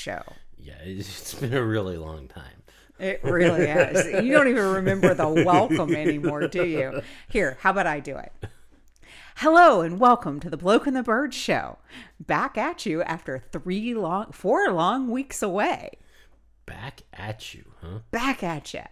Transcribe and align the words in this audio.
Show. 0.00 0.22
Yeah, 0.58 0.76
it's, 0.82 1.34
been 1.34 1.52
a 1.52 1.62
really 1.62 1.98
long 1.98 2.26
time. 2.26 2.62
It 2.98 3.20
really 3.22 3.64
is. 3.64 4.24
You 4.24 4.32
don't 4.32 4.48
even 4.48 4.64
remember 4.64 5.12
the 5.12 5.28
welcome 5.28 5.94
anymore, 5.94 6.48
do 6.48 6.64
you? 6.64 7.02
Here, 7.28 7.58
how 7.60 7.72
about 7.72 7.86
I 7.86 8.00
do 8.00 8.16
it? 8.16 8.32
Hello 9.36 9.82
and 9.82 10.00
welcome 10.00 10.40
to 10.40 10.48
the 10.48 10.56
Bloke 10.56 10.86
and 10.86 10.96
the 10.96 11.02
Bird 11.02 11.34
Show. 11.34 11.76
Back 12.18 12.56
at 12.56 12.86
you 12.86 13.02
after 13.02 13.42
three 13.52 13.92
long, 13.92 14.32
four 14.32 14.70
long 14.70 15.10
weeks 15.10 15.42
away. 15.42 15.90
Back 16.64 17.02
at 17.12 17.52
you, 17.52 17.64
huh? 17.82 17.98
Back 18.10 18.42
at 18.42 18.72
you. 18.72 18.84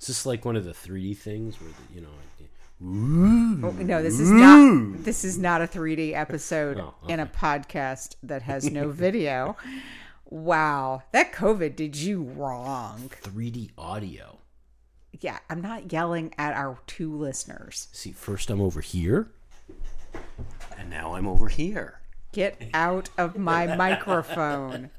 Is 0.00 0.08
this 0.08 0.26
like 0.26 0.44
one 0.44 0.56
of 0.56 0.64
the 0.64 0.72
3D 0.72 1.16
things 1.16 1.60
where, 1.60 1.70
the, 1.70 1.94
you 1.94 2.00
know, 2.00 2.08
Oh, 2.82 3.70
no, 3.78 4.02
this 4.02 4.18
is 4.18 4.30
not. 4.30 5.04
This 5.04 5.22
is 5.22 5.38
not 5.38 5.60
a 5.60 5.66
3D 5.66 6.14
episode 6.14 6.78
Oh, 6.78 6.94
in 7.08 7.20
a 7.20 7.26
podcast 7.26 8.16
that 8.22 8.42
has 8.42 8.70
no 8.70 8.88
video. 8.88 9.56
wow, 10.30 11.02
that 11.12 11.32
COVID 11.32 11.76
did 11.76 11.96
you 11.96 12.22
wrong. 12.22 13.10
3D 13.22 13.70
audio? 13.76 14.38
Yeah, 15.20 15.38
I'm 15.50 15.60
not 15.60 15.92
yelling 15.92 16.32
at 16.38 16.54
our 16.54 16.78
two 16.86 17.14
listeners. 17.14 17.88
See, 17.92 18.12
first 18.12 18.48
I'm 18.48 18.60
over 18.60 18.80
here, 18.80 19.30
and 20.78 20.88
now 20.88 21.14
I'm 21.14 21.26
over 21.26 21.48
here. 21.48 22.00
Get 22.32 22.62
out 22.72 23.10
of 23.18 23.36
my 23.36 23.74
microphone. 23.76 24.90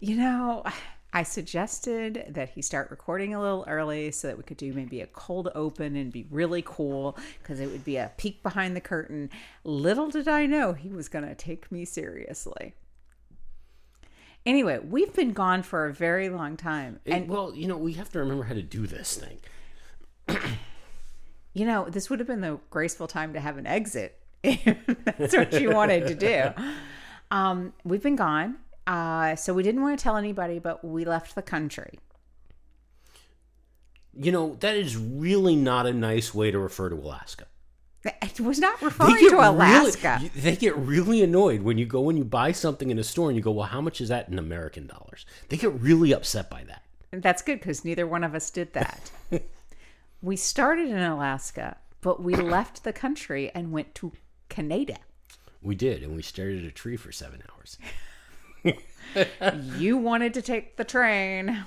You 0.00 0.16
know, 0.16 0.64
I 1.12 1.22
suggested 1.22 2.26
that 2.28 2.50
he 2.50 2.62
start 2.62 2.90
recording 2.90 3.34
a 3.34 3.40
little 3.40 3.64
early 3.68 4.10
so 4.10 4.28
that 4.28 4.36
we 4.36 4.42
could 4.42 4.56
do 4.56 4.72
maybe 4.72 5.00
a 5.00 5.06
cold 5.06 5.50
open 5.54 5.96
and 5.96 6.12
be 6.12 6.26
really 6.30 6.62
cool 6.64 7.16
because 7.42 7.60
it 7.60 7.70
would 7.70 7.84
be 7.84 7.96
a 7.96 8.12
peek 8.16 8.42
behind 8.42 8.76
the 8.76 8.80
curtain. 8.80 9.30
Little 9.64 10.08
did 10.08 10.28
I 10.28 10.46
know 10.46 10.72
he 10.72 10.88
was 10.88 11.08
going 11.08 11.26
to 11.26 11.34
take 11.34 11.70
me 11.72 11.84
seriously. 11.84 12.74
Anyway, 14.46 14.78
we've 14.78 15.14
been 15.14 15.32
gone 15.32 15.62
for 15.62 15.86
a 15.86 15.92
very 15.92 16.28
long 16.28 16.56
time. 16.56 16.98
And 17.04 17.28
well, 17.28 17.54
you 17.54 17.68
know, 17.68 17.76
we 17.76 17.92
have 17.94 18.10
to 18.12 18.18
remember 18.18 18.44
how 18.44 18.54
to 18.54 18.62
do 18.62 18.86
this 18.86 19.16
thing. 19.16 19.40
You 21.52 21.66
know, 21.66 21.88
this 21.88 22.08
would 22.08 22.20
have 22.20 22.28
been 22.28 22.42
the 22.42 22.60
graceful 22.70 23.08
time 23.08 23.32
to 23.32 23.40
have 23.40 23.58
an 23.58 23.66
exit 23.66 24.16
if 24.44 24.86
that's 25.04 25.36
what 25.36 25.60
you 25.60 25.70
wanted 25.70 26.06
to 26.06 26.14
do. 26.14 26.64
Um, 27.32 27.74
we've 27.84 28.02
been 28.02 28.16
gone. 28.16 28.56
Uh, 28.88 29.36
so 29.36 29.54
we 29.54 29.62
didn't 29.62 29.82
want 29.82 29.96
to 29.96 30.02
tell 30.02 30.16
anybody, 30.16 30.58
but 30.58 30.84
we 30.84 31.04
left 31.04 31.36
the 31.36 31.42
country. 31.42 32.00
You 34.12 34.32
know, 34.32 34.56
that 34.58 34.74
is 34.74 34.96
really 34.96 35.54
not 35.54 35.86
a 35.86 35.92
nice 35.92 36.34
way 36.34 36.50
to 36.50 36.58
refer 36.58 36.88
to 36.88 36.96
Alaska. 36.96 37.46
It 38.04 38.40
was 38.40 38.58
not 38.58 38.80
referring 38.80 39.28
to 39.28 39.36
Alaska. 39.36 40.18
Really, 40.20 40.28
they 40.40 40.56
get 40.56 40.76
really 40.76 41.22
annoyed 41.22 41.62
when 41.62 41.76
you 41.76 41.84
go 41.84 42.08
and 42.08 42.16
you 42.16 42.24
buy 42.24 42.52
something 42.52 42.90
in 42.90 42.98
a 42.98 43.04
store 43.04 43.28
and 43.28 43.36
you 43.36 43.42
go, 43.42 43.50
"Well, 43.50 43.66
how 43.66 43.80
much 43.80 44.00
is 44.00 44.08
that 44.08 44.28
in 44.28 44.38
American 44.38 44.86
dollars?" 44.86 45.26
They 45.48 45.58
get 45.58 45.78
really 45.78 46.12
upset 46.12 46.48
by 46.48 46.64
that. 46.64 46.82
And 47.12 47.22
That's 47.22 47.42
good 47.42 47.58
because 47.58 47.84
neither 47.84 48.06
one 48.06 48.24
of 48.24 48.34
us 48.34 48.50
did 48.50 48.72
that. 48.72 49.10
we 50.22 50.36
started 50.36 50.88
in 50.88 50.98
Alaska, 50.98 51.76
but 52.00 52.22
we 52.22 52.34
left 52.34 52.84
the 52.84 52.92
country 52.92 53.50
and 53.54 53.72
went 53.72 53.94
to 53.96 54.12
Canada. 54.48 54.96
We 55.60 55.74
did, 55.74 56.02
and 56.02 56.16
we 56.16 56.22
stared 56.22 56.56
at 56.58 56.64
a 56.64 56.70
tree 56.70 56.96
for 56.96 57.12
seven 57.12 57.42
hours. 57.52 57.78
You 59.76 59.96
wanted 59.96 60.34
to 60.34 60.42
take 60.42 60.76
the 60.76 60.84
train. 60.84 61.64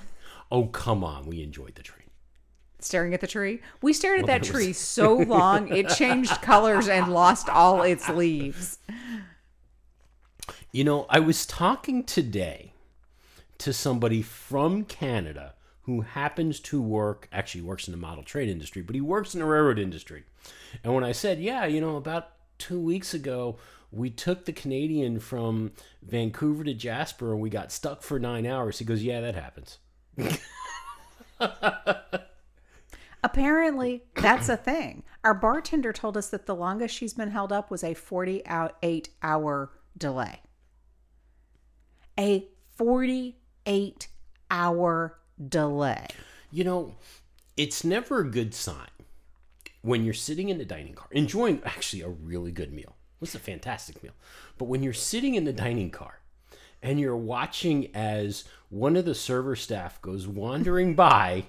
Oh, 0.50 0.66
come 0.66 1.04
on, 1.04 1.26
we 1.26 1.42
enjoyed 1.42 1.74
the 1.74 1.82
train. 1.82 2.03
Staring 2.84 3.14
at 3.14 3.20
the 3.22 3.26
tree. 3.26 3.60
We 3.80 3.94
stared 3.94 4.20
at 4.20 4.26
Well, 4.26 4.34
that 4.34 4.40
was- 4.42 4.50
tree 4.50 4.72
so 4.74 5.14
long 5.16 5.68
it 5.68 5.88
changed 5.88 6.42
colors 6.42 6.86
and 6.86 7.12
lost 7.14 7.48
all 7.48 7.80
its 7.82 8.08
leaves. 8.10 8.76
You 10.70 10.84
know, 10.84 11.06
I 11.08 11.18
was 11.20 11.46
talking 11.46 12.04
today 12.04 12.74
to 13.58 13.72
somebody 13.72 14.20
from 14.20 14.84
Canada 14.84 15.54
who 15.82 16.02
happens 16.02 16.60
to 16.60 16.82
work, 16.82 17.26
actually 17.32 17.62
works 17.62 17.88
in 17.88 17.92
the 17.92 17.96
model 17.98 18.22
train 18.24 18.48
industry, 18.50 18.82
but 18.82 18.94
he 18.94 19.00
works 19.00 19.32
in 19.34 19.40
the 19.40 19.46
railroad 19.46 19.78
industry. 19.78 20.24
And 20.82 20.94
when 20.94 21.04
I 21.04 21.12
said, 21.12 21.38
yeah, 21.40 21.64
you 21.64 21.80
know, 21.80 21.96
about 21.96 22.32
two 22.58 22.78
weeks 22.80 23.14
ago, 23.14 23.56
we 23.92 24.10
took 24.10 24.44
the 24.44 24.52
Canadian 24.52 25.20
from 25.20 25.72
Vancouver 26.02 26.64
to 26.64 26.74
Jasper 26.74 27.32
and 27.32 27.40
we 27.40 27.48
got 27.48 27.72
stuck 27.72 28.02
for 28.02 28.18
nine 28.18 28.44
hours. 28.44 28.78
He 28.78 28.84
goes, 28.84 29.02
yeah, 29.02 29.22
that 29.22 29.36
happens. 29.36 29.78
Apparently, 33.24 34.02
that's 34.16 34.50
a 34.50 34.56
thing. 34.56 35.02
Our 35.24 35.32
bartender 35.32 35.94
told 35.94 36.18
us 36.18 36.28
that 36.28 36.44
the 36.44 36.54
longest 36.54 36.94
she's 36.94 37.14
been 37.14 37.30
held 37.30 37.52
up 37.52 37.70
was 37.70 37.82
a 37.82 37.94
48 37.94 39.08
hour 39.22 39.70
delay. 39.96 40.40
A 42.20 42.46
48 42.76 44.08
hour 44.50 45.18
delay. 45.48 46.06
You 46.52 46.64
know, 46.64 46.96
it's 47.56 47.82
never 47.82 48.20
a 48.20 48.30
good 48.30 48.52
sign 48.52 48.88
when 49.80 50.04
you're 50.04 50.12
sitting 50.12 50.50
in 50.50 50.58
the 50.58 50.66
dining 50.66 50.92
car, 50.92 51.08
enjoying 51.10 51.62
actually 51.64 52.02
a 52.02 52.10
really 52.10 52.52
good 52.52 52.74
meal. 52.74 52.94
It's 53.22 53.34
a 53.34 53.38
fantastic 53.38 54.02
meal. 54.02 54.12
But 54.58 54.66
when 54.66 54.82
you're 54.82 54.92
sitting 54.92 55.34
in 55.34 55.44
the 55.44 55.52
dining 55.54 55.90
car 55.90 56.20
and 56.82 57.00
you're 57.00 57.16
watching 57.16 57.88
as 57.94 58.44
one 58.68 58.96
of 58.96 59.06
the 59.06 59.14
server 59.14 59.56
staff 59.56 60.02
goes 60.02 60.28
wandering 60.28 60.94
by 60.94 61.46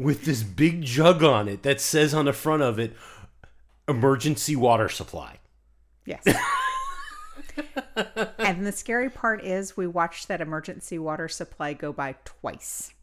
with 0.00 0.24
this 0.24 0.42
big 0.42 0.82
jug 0.82 1.22
on 1.22 1.46
it 1.46 1.62
that 1.62 1.80
says 1.80 2.14
on 2.14 2.24
the 2.24 2.32
front 2.32 2.62
of 2.62 2.78
it, 2.78 2.96
emergency 3.86 4.56
water 4.56 4.88
supply. 4.88 5.38
Yes. 6.06 6.24
and 8.38 8.66
the 8.66 8.72
scary 8.72 9.10
part 9.10 9.44
is 9.44 9.76
we 9.76 9.86
watched 9.86 10.28
that 10.28 10.40
emergency 10.40 10.98
water 10.98 11.28
supply 11.28 11.74
go 11.74 11.92
by 11.92 12.14
twice. 12.24 12.94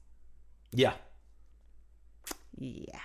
Yeah. 0.72 0.94
Yeah. 2.58 3.00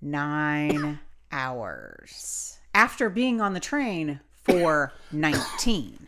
Nine 0.00 1.00
hours. 1.32 2.58
After 2.72 3.10
being 3.10 3.40
on 3.40 3.54
the 3.54 3.60
train 3.60 4.20
for 4.44 4.92
19 5.12 6.06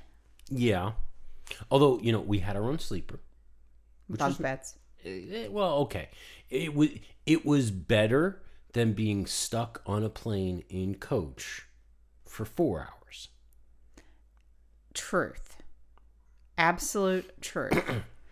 Yeah. 0.49 0.93
Although, 1.71 1.99
you 1.99 2.13
know, 2.13 2.21
we 2.21 2.39
had 2.39 2.55
our 2.55 2.65
own 2.65 2.79
sleeper. 2.79 3.19
bunk 4.09 4.41
beds. 4.41 4.78
Eh, 5.05 5.49
well, 5.49 5.75
okay. 5.79 6.09
It 6.51 6.75
was 6.75 6.91
it 7.27 7.45
was 7.45 7.71
better 7.71 8.43
than 8.73 8.93
being 8.93 9.27
stuck 9.27 9.83
on 9.87 10.03
a 10.03 10.09
plane 10.11 10.63
in 10.69 10.95
coach 10.95 11.67
for 12.25 12.45
4 12.45 12.81
hours. 12.81 13.29
Truth. 14.95 15.63
Absolute 16.57 17.41
truth. 17.41 17.83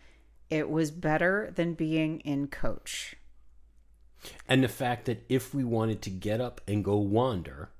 it 0.50 0.68
was 0.68 0.90
better 0.90 1.52
than 1.54 1.74
being 1.74 2.20
in 2.20 2.48
coach. 2.48 3.16
And 4.48 4.62
the 4.62 4.68
fact 4.68 5.06
that 5.06 5.24
if 5.28 5.54
we 5.54 5.64
wanted 5.64 6.02
to 6.02 6.10
get 6.10 6.40
up 6.40 6.60
and 6.66 6.84
go 6.84 6.96
wander, 6.96 7.70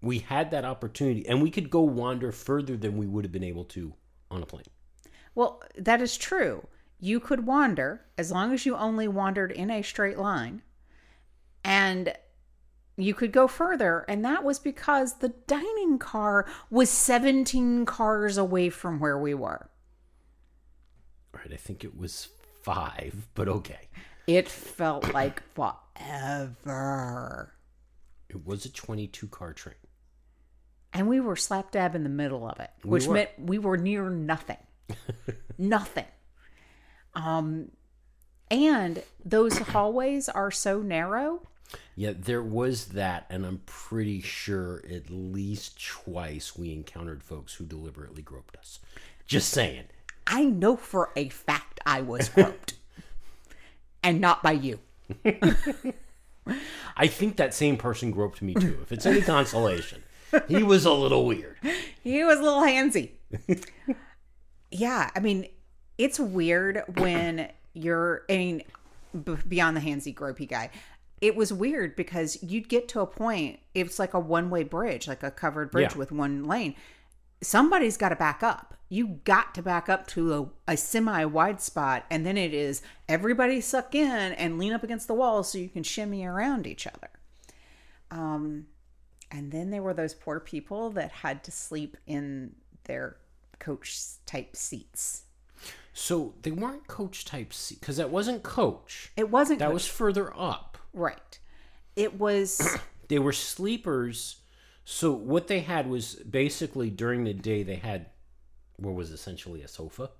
we 0.00 0.18
had 0.18 0.50
that 0.50 0.64
opportunity 0.64 1.26
and 1.28 1.40
we 1.40 1.50
could 1.50 1.70
go 1.70 1.80
wander 1.82 2.32
further 2.32 2.76
than 2.76 2.96
we 2.96 3.06
would 3.06 3.24
have 3.24 3.32
been 3.32 3.44
able 3.44 3.64
to 3.64 3.94
on 4.30 4.42
a 4.42 4.46
plane. 4.46 4.64
Well, 5.34 5.62
that 5.78 6.02
is 6.02 6.16
true. 6.16 6.66
You 7.04 7.18
could 7.18 7.46
wander 7.46 8.02
as 8.16 8.30
long 8.30 8.52
as 8.52 8.64
you 8.64 8.76
only 8.76 9.08
wandered 9.08 9.50
in 9.50 9.72
a 9.72 9.82
straight 9.82 10.18
line. 10.18 10.62
And 11.64 12.14
you 12.96 13.12
could 13.12 13.32
go 13.32 13.48
further. 13.48 14.04
And 14.06 14.24
that 14.24 14.44
was 14.44 14.60
because 14.60 15.14
the 15.14 15.30
dining 15.48 15.98
car 15.98 16.46
was 16.70 16.88
17 16.90 17.86
cars 17.86 18.38
away 18.38 18.70
from 18.70 19.00
where 19.00 19.18
we 19.18 19.34
were. 19.34 19.68
Right, 21.32 21.52
I 21.52 21.56
think 21.56 21.82
it 21.82 21.98
was 21.98 22.28
5, 22.62 23.30
but 23.34 23.48
okay. 23.48 23.88
It 24.28 24.48
felt 24.48 25.12
like 25.12 25.42
forever. 25.54 27.52
It 28.28 28.46
was 28.46 28.64
a 28.64 28.70
22 28.72 29.26
car 29.26 29.52
train. 29.52 29.74
And 30.92 31.08
we 31.08 31.18
were 31.18 31.34
slap 31.34 31.72
dab 31.72 31.96
in 31.96 32.04
the 32.04 32.08
middle 32.08 32.48
of 32.48 32.60
it, 32.60 32.70
We 32.84 32.90
which 32.90 33.08
were. 33.08 33.14
meant 33.14 33.30
we 33.40 33.58
were 33.58 33.76
near 33.76 34.08
nothing. 34.08 34.58
nothing. 35.58 36.04
Um 37.14 37.70
and 38.50 39.02
those 39.24 39.58
hallways 39.58 40.28
are 40.28 40.50
so 40.50 40.80
narrow. 40.82 41.46
Yeah, 41.96 42.12
there 42.14 42.42
was 42.42 42.88
that, 42.88 43.24
and 43.30 43.46
I'm 43.46 43.62
pretty 43.64 44.20
sure 44.20 44.82
at 44.90 45.08
least 45.08 45.82
twice 45.82 46.54
we 46.54 46.70
encountered 46.72 47.22
folks 47.22 47.54
who 47.54 47.64
deliberately 47.64 48.20
groped 48.20 48.56
us. 48.56 48.78
Just 49.26 49.48
saying. 49.48 49.84
I 50.26 50.44
know 50.44 50.76
for 50.76 51.10
a 51.16 51.30
fact 51.30 51.80
I 51.86 52.02
was 52.02 52.28
groped. 52.28 52.74
and 54.02 54.20
not 54.20 54.42
by 54.42 54.52
you. 54.52 54.80
I 56.96 57.06
think 57.06 57.36
that 57.36 57.54
same 57.54 57.76
person 57.76 58.10
groped 58.10 58.42
me 58.42 58.54
too. 58.54 58.78
If 58.82 58.92
it's 58.92 59.06
any 59.06 59.20
consolation, 59.22 60.02
he 60.48 60.62
was 60.62 60.84
a 60.84 60.92
little 60.92 61.26
weird. 61.26 61.56
He 62.02 62.24
was 62.24 62.38
a 62.38 62.42
little 62.42 62.62
handsy. 62.62 63.10
yeah, 64.70 65.10
I 65.14 65.20
mean, 65.20 65.46
it's 65.98 66.18
weird 66.18 66.82
when 66.98 67.50
you're, 67.74 68.22
I 68.28 68.36
mean, 68.36 68.62
b- 69.24 69.36
beyond 69.46 69.76
the 69.76 69.80
handsy, 69.80 70.14
gropey 70.14 70.48
guy, 70.48 70.70
it 71.20 71.36
was 71.36 71.52
weird 71.52 71.94
because 71.96 72.42
you'd 72.42 72.68
get 72.68 72.88
to 72.88 73.00
a 73.00 73.06
point, 73.06 73.60
it's 73.74 73.98
like 73.98 74.12
a 74.14 74.20
one 74.20 74.50
way 74.50 74.64
bridge, 74.64 75.06
like 75.06 75.22
a 75.22 75.30
covered 75.30 75.70
bridge 75.70 75.92
Yeah. 75.92 75.98
with 75.98 76.10
one 76.12 76.44
lane. 76.44 76.74
Somebody's 77.42 77.96
got 77.96 78.10
to 78.10 78.16
back 78.16 78.42
up. 78.42 78.74
You 78.88 79.20
got 79.24 79.54
to 79.54 79.62
back 79.62 79.88
up 79.88 80.06
to 80.08 80.34
a, 80.66 80.72
a 80.72 80.76
semi 80.76 81.24
wide 81.24 81.60
spot, 81.60 82.04
and 82.10 82.26
then 82.26 82.36
it 82.36 82.52
is 82.52 82.82
everybody 83.08 83.60
suck 83.60 83.94
in 83.94 84.32
and 84.32 84.58
lean 84.58 84.72
up 84.72 84.82
against 84.82 85.08
the 85.08 85.14
wall 85.14 85.42
so 85.42 85.58
you 85.58 85.68
can 85.68 85.82
shimmy 85.82 86.24
around 86.26 86.66
each 86.66 86.86
other. 86.86 87.08
Um, 88.10 88.66
and 89.30 89.50
then 89.50 89.70
there 89.70 89.82
were 89.82 89.94
those 89.94 90.14
poor 90.14 90.40
people 90.40 90.90
that 90.90 91.10
had 91.10 91.42
to 91.44 91.50
sleep 91.50 91.96
in 92.06 92.54
their 92.84 93.16
coach 93.58 93.98
type 94.26 94.54
seats. 94.56 95.22
So 95.92 96.34
they 96.42 96.50
weren't 96.50 96.86
coach 96.86 97.24
type 97.24 97.52
C 97.52 97.76
because 97.78 97.96
that 97.98 98.10
wasn't 98.10 98.42
coach. 98.42 99.12
It 99.16 99.30
wasn't 99.30 99.58
That 99.58 99.66
coach- 99.66 99.74
was 99.74 99.86
further 99.86 100.32
up. 100.36 100.78
right. 100.92 101.38
It 101.96 102.18
was 102.18 102.60
They 103.08 103.18
were 103.18 103.32
sleepers. 103.32 104.36
So 104.84 105.12
what 105.12 105.46
they 105.48 105.60
had 105.60 105.88
was 105.88 106.14
basically 106.14 106.88
during 106.90 107.24
the 107.24 107.34
day 107.34 107.62
they 107.62 107.76
had 107.76 108.06
what 108.76 108.94
was 108.94 109.10
essentially 109.10 109.62
a 109.62 109.68
sofa. 109.68 110.10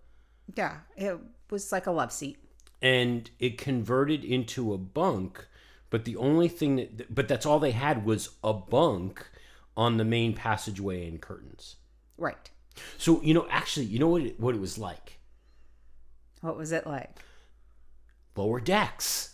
yeah, 0.55 0.79
it 0.97 1.17
was 1.51 1.73
like 1.73 1.87
a 1.87 1.91
love 1.91 2.13
seat. 2.13 2.39
and 2.83 3.31
it 3.39 3.57
converted 3.59 4.25
into 4.25 4.73
a 4.75 4.79
bunk 4.79 5.47
but 5.91 6.05
the 6.05 6.17
only 6.17 6.49
thing 6.49 6.77
that 6.77 7.15
but 7.15 7.29
that's 7.29 7.45
all 7.47 7.59
they 7.59 7.71
had 7.73 8.05
was 8.05 8.31
a 8.45 8.53
bunk 8.53 9.27
on 9.77 9.97
the 9.99 10.05
main 10.05 10.35
passageway 10.35 11.07
and 11.09 11.21
curtains 11.21 11.77
Right. 12.19 12.51
so 12.99 13.21
you 13.23 13.35
know 13.35 13.47
actually 13.51 13.87
you 13.87 13.99
know 13.99 14.09
what 14.09 14.23
it, 14.23 14.41
what 14.41 14.55
it 14.55 14.61
was 14.61 14.79
like 14.79 15.19
What 16.43 16.57
was 16.59 16.71
it 16.73 16.87
like? 16.87 17.11
lower 18.37 18.61
decks 18.61 19.31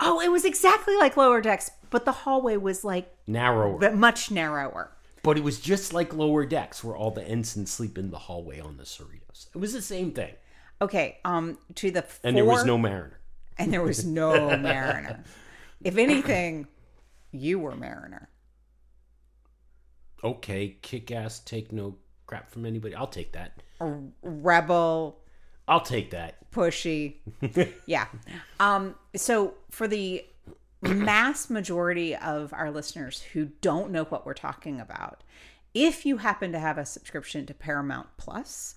Oh, 0.00 0.20
it 0.20 0.30
was 0.30 0.44
exactly 0.44 0.94
like 0.96 1.16
lower 1.16 1.40
decks, 1.40 1.70
but 1.90 2.04
the 2.04 2.12
hallway 2.12 2.56
was 2.56 2.84
like 2.84 3.10
narrower 3.26 3.78
but 3.78 3.94
much 3.96 4.30
narrower. 4.30 4.92
but 5.22 5.36
it 5.38 5.42
was 5.44 5.60
just 5.60 5.92
like 5.92 6.12
lower 6.14 6.44
decks 6.46 6.82
where 6.84 6.94
all 6.96 7.10
the 7.10 7.26
ensigns 7.26 7.70
sleep 7.70 7.96
in 7.98 8.10
the 8.10 8.18
hallway 8.18 8.60
on 8.60 8.76
the 8.76 8.82
cerritos 8.84 9.48
it 9.54 9.58
was 9.58 9.72
the 9.72 9.80
same 9.82 10.10
thing 10.12 10.34
Okay, 10.80 11.18
um 11.24 11.58
to 11.76 11.90
the 11.90 12.04
and 12.22 12.36
there 12.36 12.44
was 12.44 12.64
no 12.64 12.76
mariner 12.78 13.18
and 13.58 13.72
there 13.72 13.82
was 13.82 14.04
no 14.06 14.56
mariner. 14.56 15.24
If 15.82 15.96
anything, 15.98 16.68
you 17.32 17.58
were 17.58 17.74
mariner. 17.74 18.28
okay 20.22 20.76
kick 20.82 21.10
ass 21.10 21.40
take 21.40 21.72
no 21.72 21.96
crap 22.26 22.50
from 22.50 22.64
anybody 22.66 22.94
i'll 22.94 23.06
take 23.06 23.32
that 23.32 23.62
Rebel, 24.22 25.20
i'll 25.68 25.80
take 25.80 26.10
that 26.10 26.38
pushy. 26.52 27.14
yeah. 27.86 28.06
Um, 28.60 28.94
so 29.16 29.54
for 29.70 29.88
the 29.88 30.24
mass 30.82 31.50
majority 31.50 32.14
of 32.14 32.52
our 32.52 32.70
listeners 32.70 33.22
who 33.32 33.46
don't 33.60 33.90
know 33.90 34.04
what 34.04 34.24
we're 34.24 34.34
talking 34.34 34.80
about, 34.80 35.22
if 35.74 36.06
you 36.06 36.18
happen 36.18 36.52
to 36.52 36.58
have 36.58 36.78
a 36.78 36.86
subscription 36.86 37.46
to 37.46 37.54
Paramount 37.54 38.08
Plus 38.16 38.76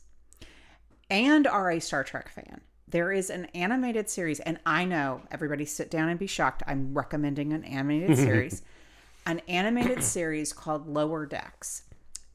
and 1.10 1.48
are 1.48 1.72
a 1.72 1.80
Star 1.80 2.04
Trek 2.04 2.30
fan, 2.30 2.62
there 2.88 3.12
is 3.12 3.30
an 3.30 3.46
animated 3.56 4.10
series, 4.10 4.42
and 4.42 4.60
I 4.66 4.84
know 4.84 5.22
everybody 5.32 5.66
sit 5.66 5.90
down 5.90 6.10
and 6.10 6.20
be 6.20 6.28
shocked. 6.28 6.62
I'm 6.68 6.94
recommending 6.94 7.54
an 7.54 7.64
animated 7.64 8.18
series, 8.18 8.64
an 9.26 9.40
animated 9.48 10.04
series 10.04 10.52
called 10.52 10.88
Lower 10.88 11.26
Decks. 11.26 11.84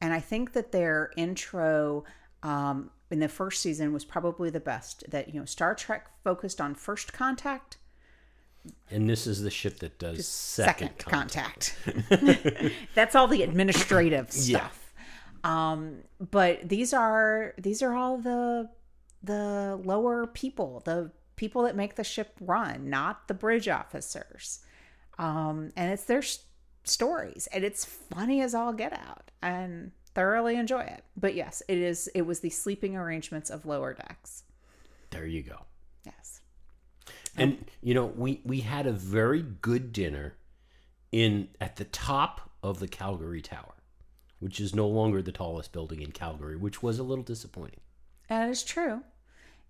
And 0.01 0.13
I 0.13 0.19
think 0.19 0.53
that 0.53 0.71
their 0.71 1.11
intro 1.15 2.05
um, 2.43 2.89
in 3.09 3.19
the 3.19 3.27
first 3.29 3.61
season 3.61 3.93
was 3.93 4.03
probably 4.05 4.49
the 4.49 4.59
best. 4.59 5.03
That, 5.09 5.33
you 5.33 5.39
know, 5.39 5.45
Star 5.45 5.73
Trek 5.75 6.07
focused 6.23 6.59
on 6.59 6.75
first 6.75 7.13
contact, 7.13 7.77
and 8.91 9.09
this 9.09 9.25
is 9.27 9.41
the 9.41 9.49
ship 9.49 9.79
that 9.79 9.97
does 9.99 10.27
second, 10.27 10.89
second, 10.89 10.97
contact. 10.99 11.77
contact. 11.85 12.73
That's 12.95 13.15
all 13.15 13.27
the 13.27 13.43
administrative 13.43 14.29
Yeah. 14.33 14.59
stuff. 14.59 14.93
Um, 15.43 15.99
but 16.19 16.67
these 16.67 16.93
are 16.93 17.53
these 17.57 17.81
are 17.81 17.93
all 17.95 18.17
the 18.17 18.69
the 19.23 19.79
lower 19.83 20.27
people, 20.27 20.81
the 20.85 21.11
people 21.35 21.63
that 21.63 21.75
make 21.75 21.95
the 21.95 22.03
ship 22.03 22.33
run, 22.41 22.89
not 22.89 23.27
the 23.27 23.33
bridge 23.33 23.67
officers. 23.67 24.59
Um, 25.19 25.71
and 25.75 25.91
it's 25.91 26.03
their 26.03 26.23
stories, 26.83 27.47
and 27.53 27.63
it's 27.63 27.85
funny 27.85 28.41
as 28.41 28.53
all 28.53 28.73
get 28.73 28.93
out, 28.93 29.31
and 29.41 29.91
thoroughly 30.17 30.55
enjoy 30.55 30.81
it. 30.81 31.03
But 31.15 31.35
yes, 31.35 31.61
it 31.67 31.77
is. 31.77 32.09
It 32.15 32.23
was 32.23 32.39
the 32.39 32.49
sleeping 32.49 32.97
arrangements 32.97 33.51
of 33.51 33.67
lower 33.67 33.93
decks. 33.93 34.43
there 35.11 35.27
you 35.27 35.43
go 35.43 35.59
Yes. 36.03 36.41
And 37.37 37.69
you 37.83 37.93
know, 37.93 38.07
we 38.07 38.41
we 38.43 38.61
had 38.61 38.87
a 38.87 38.91
very 38.91 39.43
good 39.43 39.93
dinner 39.93 40.33
in 41.11 41.49
at 41.61 41.75
the 41.75 41.85
top 41.85 42.49
of 42.63 42.79
the 42.79 42.87
Calgary 42.87 43.41
Tower, 43.43 43.75
which 44.39 44.59
is 44.59 44.73
no 44.73 44.87
longer 44.87 45.21
the 45.21 45.31
tallest 45.31 45.71
building 45.71 46.01
in 46.01 46.11
Calgary, 46.11 46.55
which 46.55 46.81
was 46.81 46.97
a 46.97 47.03
little 47.03 47.23
disappointing. 47.23 47.81
That 48.27 48.49
is 48.49 48.63
true. 48.63 49.01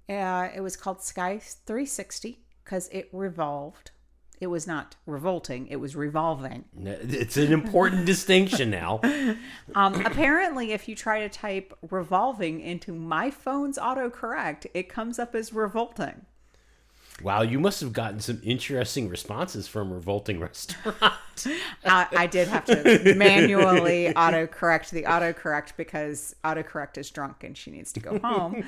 Uh, 0.08 0.48
it 0.56 0.62
was 0.62 0.78
called 0.78 1.02
Sky 1.02 1.40
360 1.40 2.40
because 2.64 2.88
it 2.94 3.10
revolved. 3.12 3.92
It 4.40 4.48
was 4.48 4.68
not 4.68 4.96
revolting, 5.06 5.68
it 5.68 5.78
was 5.78 5.96
revolving. 5.96 6.66
It's 6.80 7.38
an 7.38 7.52
important 7.52 8.06
distinction 8.14 8.70
now. 8.70 9.02
Um, 9.74 10.06
apparently, 10.06 10.74
if 10.74 10.88
you 10.88 10.96
try 10.96 11.22
to 11.22 11.30
type 11.30 11.74
revolving 11.90 12.62
into 12.62 12.94
my 12.94 13.32
phone's 13.32 13.78
autocorrect, 13.78 14.68
it 14.74 14.90
comes 14.90 15.18
up 15.18 15.34
as 15.34 15.54
revolting. 15.54 16.26
Wow, 17.24 17.42
you 17.42 17.60
must 17.60 17.82
have 17.82 17.94
gotten 17.94 18.20
some 18.20 18.40
interesting 18.44 19.10
responses 19.10 19.68
from 19.68 19.92
Revolting 19.92 20.40
Restaurant. 20.42 20.98
I, 21.84 22.08
I 22.16 22.28
did 22.28 22.48
have 22.48 22.66
to 22.66 23.16
manually 23.16 24.14
autocorrect 24.16 24.92
the 24.92 25.04
autocorrect 25.04 25.74
because 25.78 26.36
autocorrect 26.44 26.98
is 26.98 27.10
drunk 27.10 27.44
and 27.44 27.58
she 27.58 27.72
needs 27.72 27.92
to 27.94 28.00
go 28.00 28.20
home. 28.20 28.64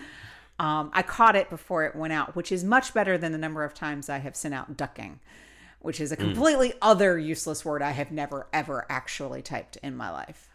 Um, 0.57 0.89
I 0.93 1.03
caught 1.03 1.35
it 1.35 1.49
before 1.49 1.85
it 1.85 1.95
went 1.95 2.11
out, 2.11 2.35
which 2.35 2.51
is 2.51 2.63
much 2.63 2.93
better 2.93 3.17
than 3.17 3.31
the 3.31 3.37
number 3.37 3.63
of 3.63 3.73
times 3.73 4.09
I 4.09 4.17
have 4.17 4.35
sent 4.35 4.53
out 4.53 4.75
ducking, 4.75 5.19
which 5.79 5.99
is 5.99 6.11
a 6.11 6.17
completely 6.17 6.73
other 6.81 7.17
useless 7.17 7.63
word 7.63 7.81
I 7.81 7.91
have 7.91 8.11
never, 8.11 8.47
ever 8.51 8.85
actually 8.89 9.41
typed 9.41 9.77
in 9.77 9.95
my 9.95 10.11
life. 10.11 10.49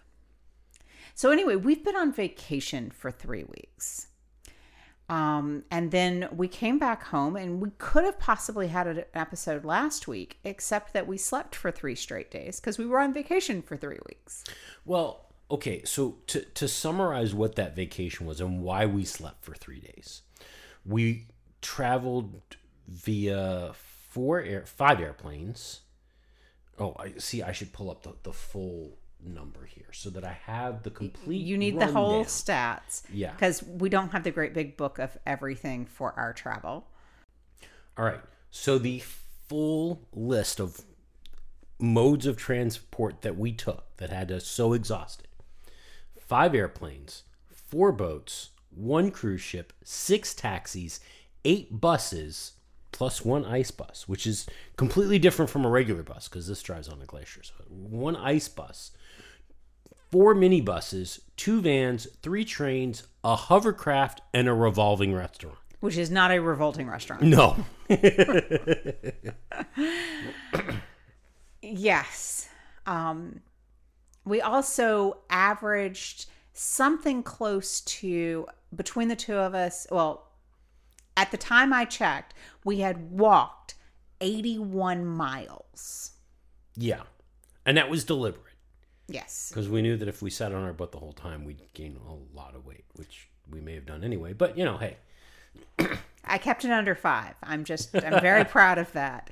So, 1.14 1.30
anyway, 1.30 1.56
we've 1.56 1.84
been 1.84 1.96
on 1.96 2.12
vacation 2.12 2.90
for 2.90 3.10
three 3.10 3.44
weeks. 3.44 4.08
Um, 5.08 5.64
and 5.70 5.90
then 5.90 6.28
we 6.32 6.48
came 6.48 6.78
back 6.78 7.04
home, 7.04 7.36
and 7.36 7.60
we 7.60 7.70
could 7.78 8.04
have 8.04 8.18
possibly 8.18 8.68
had 8.68 8.86
an 8.86 9.04
episode 9.14 9.64
last 9.64 10.08
week, 10.08 10.38
except 10.44 10.92
that 10.92 11.06
we 11.06 11.18
slept 11.18 11.54
for 11.54 11.70
three 11.70 11.94
straight 11.94 12.30
days 12.30 12.58
because 12.58 12.78
we 12.78 12.86
were 12.86 12.98
on 12.98 13.12
vacation 13.12 13.62
for 13.62 13.76
three 13.76 13.98
weeks. 14.06 14.44
Well, 14.84 15.26
okay, 15.50 15.84
so 15.84 16.16
to, 16.28 16.40
to 16.40 16.68
summarize 16.68 17.34
what 17.34 17.54
that 17.56 17.76
vacation 17.76 18.26
was 18.26 18.40
and 18.40 18.62
why 18.62 18.86
we 18.86 19.04
slept 19.04 19.44
for 19.44 19.54
three 19.54 19.80
days, 19.80 20.22
we 20.86 21.26
traveled 21.60 22.56
via 22.88 23.72
four 24.14 24.40
air, 24.40 24.64
five 24.64 25.00
airplanes. 25.00 25.80
Oh, 26.78 26.94
I 26.98 27.14
see. 27.18 27.42
I 27.42 27.50
should 27.52 27.72
pull 27.72 27.90
up 27.90 28.02
the, 28.04 28.12
the 28.22 28.32
full 28.32 28.96
number 29.24 29.64
here 29.64 29.92
so 29.92 30.08
that 30.10 30.24
I 30.24 30.38
have 30.44 30.82
the 30.84 30.90
complete. 30.90 31.40
You 31.40 31.58
need 31.58 31.78
the 31.80 31.86
whole 31.88 32.24
stats, 32.24 33.02
Yeah. 33.12 33.32
because 33.32 33.62
we 33.62 33.88
don't 33.88 34.10
have 34.10 34.22
the 34.22 34.30
great 34.30 34.54
big 34.54 34.76
book 34.76 34.98
of 35.00 35.16
everything 35.26 35.84
for 35.86 36.12
our 36.16 36.32
travel. 36.32 36.86
All 37.98 38.04
right. 38.04 38.20
So 38.50 38.78
the 38.78 39.02
full 39.48 40.00
list 40.12 40.60
of 40.60 40.80
modes 41.80 42.26
of 42.26 42.36
transport 42.36 43.22
that 43.22 43.36
we 43.36 43.52
took 43.52 43.96
that 43.96 44.10
had 44.10 44.30
us 44.30 44.46
so 44.46 44.72
exhausted 44.74 45.26
five 46.20 46.54
airplanes, 46.54 47.24
four 47.52 47.92
boats, 47.92 48.50
one 48.70 49.10
cruise 49.10 49.40
ship, 49.42 49.72
six 49.84 50.34
taxis, 50.34 51.00
eight 51.44 51.80
buses, 51.80 52.52
plus 52.94 53.24
one 53.24 53.44
ice 53.44 53.72
bus, 53.72 54.04
which 54.06 54.24
is 54.24 54.46
completely 54.76 55.18
different 55.18 55.50
from 55.50 55.64
a 55.64 55.68
regular 55.68 56.04
bus 56.04 56.28
because 56.28 56.46
this 56.46 56.62
drives 56.62 56.88
on 56.88 57.02
a 57.02 57.04
glacier. 57.04 57.42
So 57.42 57.52
one 57.68 58.14
ice 58.14 58.48
bus, 58.48 58.92
four 60.12 60.32
minibuses, 60.34 61.20
two 61.36 61.60
vans, 61.60 62.06
three 62.22 62.44
trains, 62.44 63.02
a 63.24 63.34
hovercraft, 63.34 64.22
and 64.32 64.48
a 64.48 64.54
revolving 64.54 65.12
restaurant. 65.12 65.58
Which 65.80 65.98
is 65.98 66.08
not 66.10 66.30
a 66.30 66.38
revolting 66.38 66.88
restaurant. 66.88 67.22
No. 67.22 67.56
Yes. 71.66 72.48
Um, 72.86 73.40
we 74.26 74.42
also 74.42 75.18
averaged 75.30 76.26
something 76.52 77.22
close 77.22 77.80
to 77.80 78.46
between 78.74 79.08
the 79.08 79.16
two 79.16 79.34
of 79.36 79.54
us. 79.54 79.86
Well, 79.90 80.28
at 81.16 81.30
the 81.30 81.36
time 81.36 81.72
I 81.72 81.84
checked, 81.84 82.34
we 82.64 82.80
had 82.80 83.10
walked 83.10 83.74
81 84.20 85.04
miles. 85.06 86.12
Yeah. 86.76 87.02
And 87.66 87.76
that 87.76 87.88
was 87.90 88.04
deliberate 88.04 88.54
Yes. 89.08 89.48
because 89.50 89.68
we 89.68 89.82
knew 89.82 89.96
that 89.96 90.08
if 90.08 90.22
we 90.22 90.30
sat 90.30 90.52
on 90.52 90.62
our 90.64 90.72
butt 90.72 90.92
the 90.92 90.98
whole 90.98 91.12
time, 91.12 91.44
we'd 91.44 91.60
gain 91.74 91.98
a 92.08 92.36
lot 92.36 92.54
of 92.54 92.66
weight, 92.66 92.84
which 92.96 93.28
we 93.50 93.60
may 93.60 93.74
have 93.74 93.86
done 93.86 94.02
anyway. 94.04 94.32
But, 94.32 94.56
you 94.58 94.64
know, 94.64 94.78
hey, 94.78 94.96
I 96.24 96.38
kept 96.38 96.64
it 96.64 96.70
under 96.70 96.94
five. 96.94 97.34
I'm 97.42 97.64
just, 97.64 97.94
I'm 97.94 98.20
very 98.20 98.44
proud 98.56 98.78
of 98.78 98.90
that. 98.92 99.30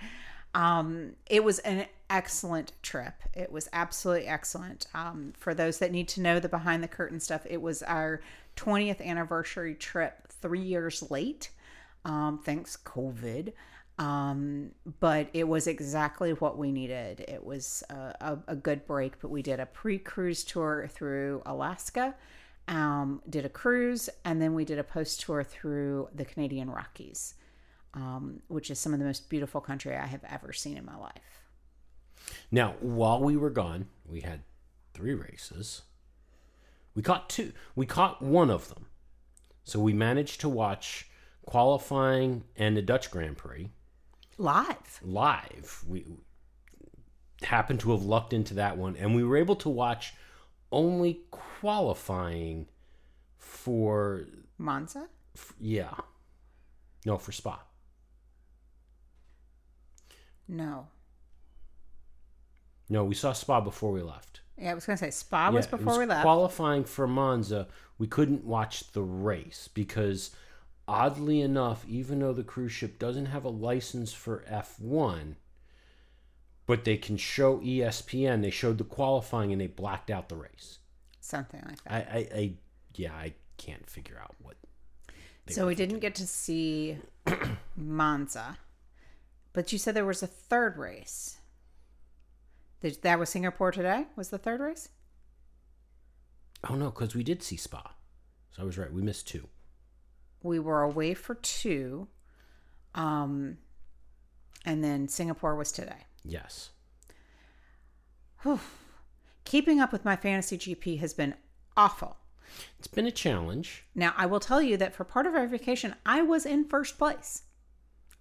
Um, 0.54 1.12
it 1.26 1.42
was 1.42 1.58
an 1.60 1.86
excellent 2.10 2.72
trip. 2.82 3.14
It 3.34 3.50
was 3.50 3.68
absolutely 3.72 4.26
excellent. 4.28 4.86
Um, 4.94 5.32
for 5.38 5.54
those 5.54 5.78
that 5.78 5.90
need 5.90 6.08
to 6.08 6.20
know 6.20 6.38
the 6.40 6.48
behind 6.48 6.82
the 6.82 6.88
curtain 6.88 7.20
stuff, 7.20 7.46
it 7.48 7.62
was 7.62 7.82
our 7.82 8.20
20th 8.56 9.00
anniversary 9.04 9.74
trip, 9.74 10.28
three 10.28 10.60
years 10.60 11.10
late, 11.10 11.48
um, 12.04 12.40
thanks 12.44 12.76
COVID. 12.76 13.52
Um, 13.98 14.70
but 15.00 15.28
it 15.34 15.46
was 15.46 15.66
exactly 15.66 16.32
what 16.32 16.56
we 16.56 16.72
needed. 16.72 17.24
It 17.28 17.44
was 17.44 17.84
a, 17.90 18.14
a, 18.20 18.38
a 18.48 18.56
good 18.56 18.86
break, 18.86 19.20
but 19.20 19.30
we 19.30 19.42
did 19.42 19.60
a 19.60 19.66
pre 19.66 19.98
cruise 19.98 20.44
tour 20.44 20.88
through 20.90 21.42
Alaska, 21.44 22.14
um, 22.68 23.22
did 23.28 23.44
a 23.44 23.50
cruise, 23.50 24.08
and 24.24 24.40
then 24.40 24.54
we 24.54 24.64
did 24.64 24.78
a 24.78 24.84
post 24.84 25.20
tour 25.20 25.44
through 25.44 26.08
the 26.14 26.24
Canadian 26.24 26.70
Rockies 26.70 27.34
um, 27.94 28.40
which 28.48 28.70
is 28.70 28.78
some 28.78 28.92
of 28.92 28.98
the 28.98 29.04
most 29.04 29.28
beautiful 29.28 29.60
country 29.60 29.96
I 29.96 30.06
have 30.06 30.24
ever 30.28 30.52
seen 30.52 30.76
in 30.76 30.84
my 30.84 30.96
life. 30.96 31.42
Now, 32.50 32.74
while 32.80 33.20
we 33.20 33.36
were 33.36 33.50
gone, 33.50 33.88
we 34.06 34.20
had 34.20 34.42
three 34.94 35.14
races. 35.14 35.82
We 36.94 37.02
caught 37.02 37.28
two. 37.28 37.52
We 37.74 37.86
caught 37.86 38.22
one 38.22 38.50
of 38.50 38.68
them. 38.68 38.86
So 39.64 39.80
we 39.80 39.92
managed 39.92 40.40
to 40.40 40.48
watch 40.48 41.08
qualifying 41.46 42.44
and 42.56 42.76
the 42.76 42.82
Dutch 42.82 43.10
Grand 43.10 43.36
Prix 43.36 43.70
live. 44.38 45.00
Live. 45.02 45.84
We 45.86 46.04
happened 47.42 47.80
to 47.80 47.90
have 47.92 48.02
lucked 48.02 48.32
into 48.32 48.54
that 48.54 48.76
one, 48.76 48.96
and 48.96 49.14
we 49.14 49.24
were 49.24 49.36
able 49.36 49.56
to 49.56 49.68
watch 49.68 50.14
only 50.70 51.22
qualifying 51.30 52.66
for 53.36 54.26
Monza. 54.58 55.08
F- 55.36 55.54
yeah. 55.60 55.94
No, 57.04 57.18
for 57.18 57.32
Spa. 57.32 57.60
No. 60.48 60.88
No, 62.88 63.04
we 63.04 63.14
saw 63.14 63.32
Spa 63.32 63.60
before 63.60 63.90
we 63.90 64.02
left. 64.02 64.40
Yeah, 64.58 64.72
I 64.72 64.74
was 64.74 64.84
going 64.86 64.98
to 64.98 65.04
say 65.04 65.10
Spa 65.10 65.50
was 65.50 65.64
Yeah, 65.64 65.70
before 65.70 65.94
was 65.94 65.98
we 65.98 66.06
left. 66.06 66.22
Qualifying 66.22 66.84
for 66.84 67.06
Monza, 67.06 67.68
we 67.98 68.06
couldn't 68.06 68.44
watch 68.44 68.92
the 68.92 69.02
race 69.02 69.68
because, 69.72 70.30
oddly 70.86 71.40
enough, 71.40 71.84
even 71.88 72.20
though 72.20 72.32
the 72.32 72.42
cruise 72.42 72.72
ship 72.72 72.98
doesn't 72.98 73.26
have 73.26 73.44
a 73.44 73.50
license 73.50 74.12
for 74.12 74.44
F1, 74.50 75.36
but 76.66 76.84
they 76.84 76.96
can 76.96 77.16
show 77.16 77.58
ESPN, 77.58 78.42
they 78.42 78.50
showed 78.50 78.78
the 78.78 78.84
qualifying 78.84 79.52
and 79.52 79.60
they 79.60 79.66
blacked 79.66 80.10
out 80.10 80.28
the 80.28 80.36
race. 80.36 80.78
Something 81.20 81.62
like 81.66 81.82
that. 81.84 81.92
I, 81.92 81.96
I, 81.96 82.38
I 82.38 82.52
yeah, 82.94 83.12
I 83.12 83.34
can't 83.56 83.88
figure 83.88 84.18
out 84.20 84.34
what. 84.40 84.56
so 85.48 85.66
we 85.66 85.74
didn't 85.74 86.00
get 86.00 86.14
to 86.16 86.26
see 86.26 86.98
Monza. 87.76 88.58
But 89.52 89.72
you 89.72 89.78
said 89.78 89.94
there 89.94 90.04
was 90.04 90.22
a 90.22 90.26
third 90.26 90.78
race. 90.78 91.36
That 92.80 93.18
was 93.18 93.30
Singapore 93.30 93.70
today? 93.70 94.06
Was 94.16 94.30
the 94.30 94.38
third 94.38 94.60
race? 94.60 94.88
Oh 96.68 96.74
no, 96.74 96.86
because 96.90 97.14
we 97.14 97.22
did 97.22 97.42
see 97.42 97.56
Spa, 97.56 97.94
so 98.50 98.62
I 98.62 98.64
was 98.64 98.78
right. 98.78 98.92
We 98.92 99.02
missed 99.02 99.28
two. 99.28 99.48
We 100.42 100.58
were 100.58 100.82
away 100.82 101.14
for 101.14 101.34
two. 101.34 102.08
Um, 102.94 103.58
and 104.64 104.82
then 104.82 105.08
Singapore 105.08 105.54
was 105.56 105.72
today. 105.72 106.06
Yes. 106.24 106.70
Whew. 108.42 108.60
Keeping 109.44 109.80
up 109.80 109.92
with 109.92 110.04
my 110.04 110.16
fantasy 110.16 110.56
GP 110.58 111.00
has 111.00 111.14
been 111.14 111.34
awful. 111.76 112.16
It's 112.78 112.88
been 112.88 113.06
a 113.06 113.12
challenge. 113.12 113.84
Now, 113.94 114.14
I 114.16 114.26
will 114.26 114.40
tell 114.40 114.60
you 114.60 114.76
that 114.76 114.94
for 114.94 115.04
part 115.04 115.26
of 115.26 115.34
our 115.34 115.46
vacation, 115.46 115.94
I 116.04 116.22
was 116.22 116.44
in 116.46 116.68
first 116.68 116.98
place. 116.98 117.42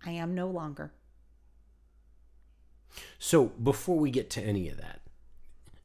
I 0.06 0.12
am 0.12 0.34
no 0.34 0.48
longer. 0.48 0.94
So 3.20 3.46
before 3.46 3.98
we 3.98 4.12
get 4.12 4.30
to 4.32 4.42
any 4.42 4.70
of 4.70 4.78
that, 4.78 5.02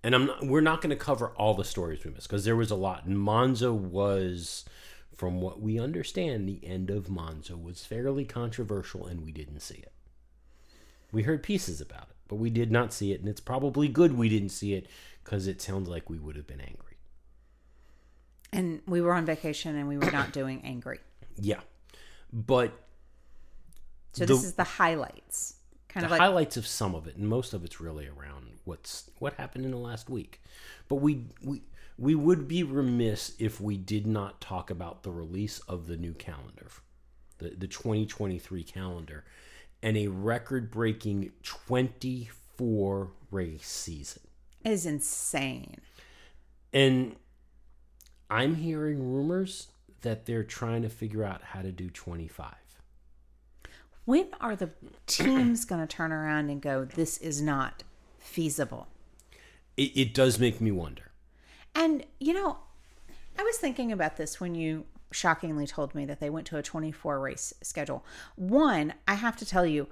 and 0.03 0.15
I'm 0.15 0.27
not, 0.27 0.47
we're 0.47 0.61
not 0.61 0.81
going 0.81 0.91
to 0.91 0.97
cover 0.97 1.29
all 1.31 1.55
the 1.55 1.65
stories 1.65 2.05
we 2.05 2.13
missed 2.13 2.29
because 2.29 2.45
there 2.45 2.57
was 2.57 2.71
a 2.71 2.77
lot. 2.77 3.05
And 3.07 3.19
Monza 3.19 3.73
was, 3.73 4.65
from 5.17 5.41
what 5.41 5.61
we 5.61 5.79
understand, 5.81 6.47
the 6.49 6.61
end 6.67 6.91
of 6.91 7.09
Monza 7.09 7.57
was 7.57 7.85
fairly 7.87 8.25
controversial, 8.25 9.07
and 9.07 9.25
we 9.25 9.33
didn't 9.33 9.61
see 9.61 9.77
it. 9.77 9.93
We 11.11 11.23
heard 11.23 11.43
pieces 11.43 11.81
about 11.81 12.03
it, 12.11 12.17
but 12.29 12.37
we 12.37 12.51
did 12.51 12.71
not 12.71 12.93
see 12.93 13.13
it, 13.13 13.21
and 13.21 13.29
it's 13.29 13.41
probably 13.41 13.89
good 13.89 14.17
we 14.17 14.29
didn't 14.29 14.51
see 14.51 14.75
it 14.75 14.87
because 15.25 15.47
it 15.47 15.63
sounds 15.63 15.89
like 15.89 16.11
we 16.11 16.19
would 16.19 16.37
have 16.37 16.47
been 16.47 16.61
angry. 16.61 16.99
And 18.53 18.83
we 18.87 19.01
were 19.01 19.13
on 19.15 19.27
vacation 19.27 19.75
and 19.77 19.89
we 19.89 19.99
were 19.99 20.11
not 20.11 20.33
doing 20.33 20.63
angry. 20.65 21.01
Yeah, 21.37 21.61
but 22.33 22.73
So 24.13 24.25
The- 24.25 24.35
this 24.35 24.45
is 24.45 24.53
the 24.55 24.65
highlights. 24.65 25.55
Kind 25.89 26.03
the 26.03 26.07
of 26.07 26.11
like 26.13 26.21
highlights 26.21 26.57
of 26.57 26.67
some 26.67 26.95
of 26.95 27.07
it, 27.07 27.17
and 27.17 27.29
most 27.29 27.53
of 27.53 27.65
it's 27.65 27.81
really 27.81 28.07
around 28.07 28.59
what's 28.65 29.11
what 29.19 29.35
happened 29.35 29.65
in 29.67 29.71
the 29.73 29.77
last 29.79 30.09
week. 30.09 30.41
But 30.89 30.97
we 30.97 31.25
we 31.43 31.63
we 31.99 32.15
would 32.15 32.47
be 32.47 32.63
remiss 32.63 33.35
if 33.39 33.61
we 33.61 33.77
did 33.77 34.07
not 34.07 34.41
talk 34.41 34.71
about 34.71 35.03
the 35.03 35.11
release 35.11 35.61
of 35.61 35.87
the 35.87 35.97
new 35.97 36.13
calendar, 36.13 36.69
the 37.39 37.51
the 37.51 37.67
2023 37.67 38.63
calendar, 38.65 39.25
and 39.83 39.97
a 39.97 40.09
record-breaking 40.09 41.33
24 41.43 43.11
race 43.31 43.67
season. 43.67 44.23
is 44.65 44.87
insane. 44.87 45.81
And 46.73 47.17
I'm 48.29 48.57
hearing 48.57 49.13
rumors 49.13 49.69
that 50.03 50.27
they're 50.27 50.45
trying 50.45 50.83
to 50.83 50.89
figure 50.89 51.25
out 51.25 51.43
how 51.43 51.63
to 51.63 51.73
do 51.73 51.89
25. 51.89 52.55
When 54.05 54.29
are 54.41 54.55
the 54.55 54.71
teams 55.07 55.65
going 55.65 55.81
to 55.81 55.87
turn 55.87 56.13
around 56.13 56.51
and 56.51 56.61
go, 56.61 56.85
this 56.85 57.19
is 57.19 57.41
not 57.43 57.83
feasible? 58.19 58.87
It, 59.77 59.97
it 59.97 60.15
does 60.15 60.39
make 60.39 60.61
me 60.61 60.71
wonder. 60.71 61.06
And, 61.77 62.05
you 62.19 62.33
know, 62.33 62.57
I 63.39 63.43
was 63.43 63.59
thinking 63.59 63.93
about 63.93 64.17
this 64.17 64.41
when 64.41 64.55
you 64.55 64.87
shockingly 65.13 65.67
told 65.67 65.95
me 65.95 66.07
that 66.07 66.21
they 66.21 66.31
went 66.31 66.47
to 66.49 66.57
a 66.57 66.63
24 66.63 67.21
race 67.21 67.53
schedule. 67.63 68.05
One, 68.35 68.95
I 69.07 69.15
have 69.15 69.37
to 69.37 69.47
tell 69.47 69.67
you, 69.67 69.87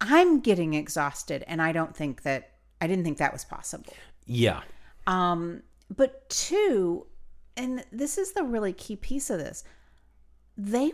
I'm 0.00 0.40
getting 0.40 0.74
exhausted 0.74 1.44
and 1.46 1.60
I 1.60 1.72
don't 1.72 1.94
think 1.94 2.22
that, 2.22 2.52
I 2.80 2.86
didn't 2.86 3.04
think 3.04 3.18
that 3.18 3.32
was 3.32 3.44
possible. 3.44 3.92
Yeah. 4.24 4.62
Um, 5.06 5.62
but 5.94 6.28
two, 6.30 7.06
and 7.56 7.84
this 7.92 8.16
is 8.18 8.32
the 8.32 8.42
really 8.42 8.72
key 8.72 8.96
piece 8.96 9.28
of 9.28 9.38
this, 9.38 9.62
they, 10.56 10.92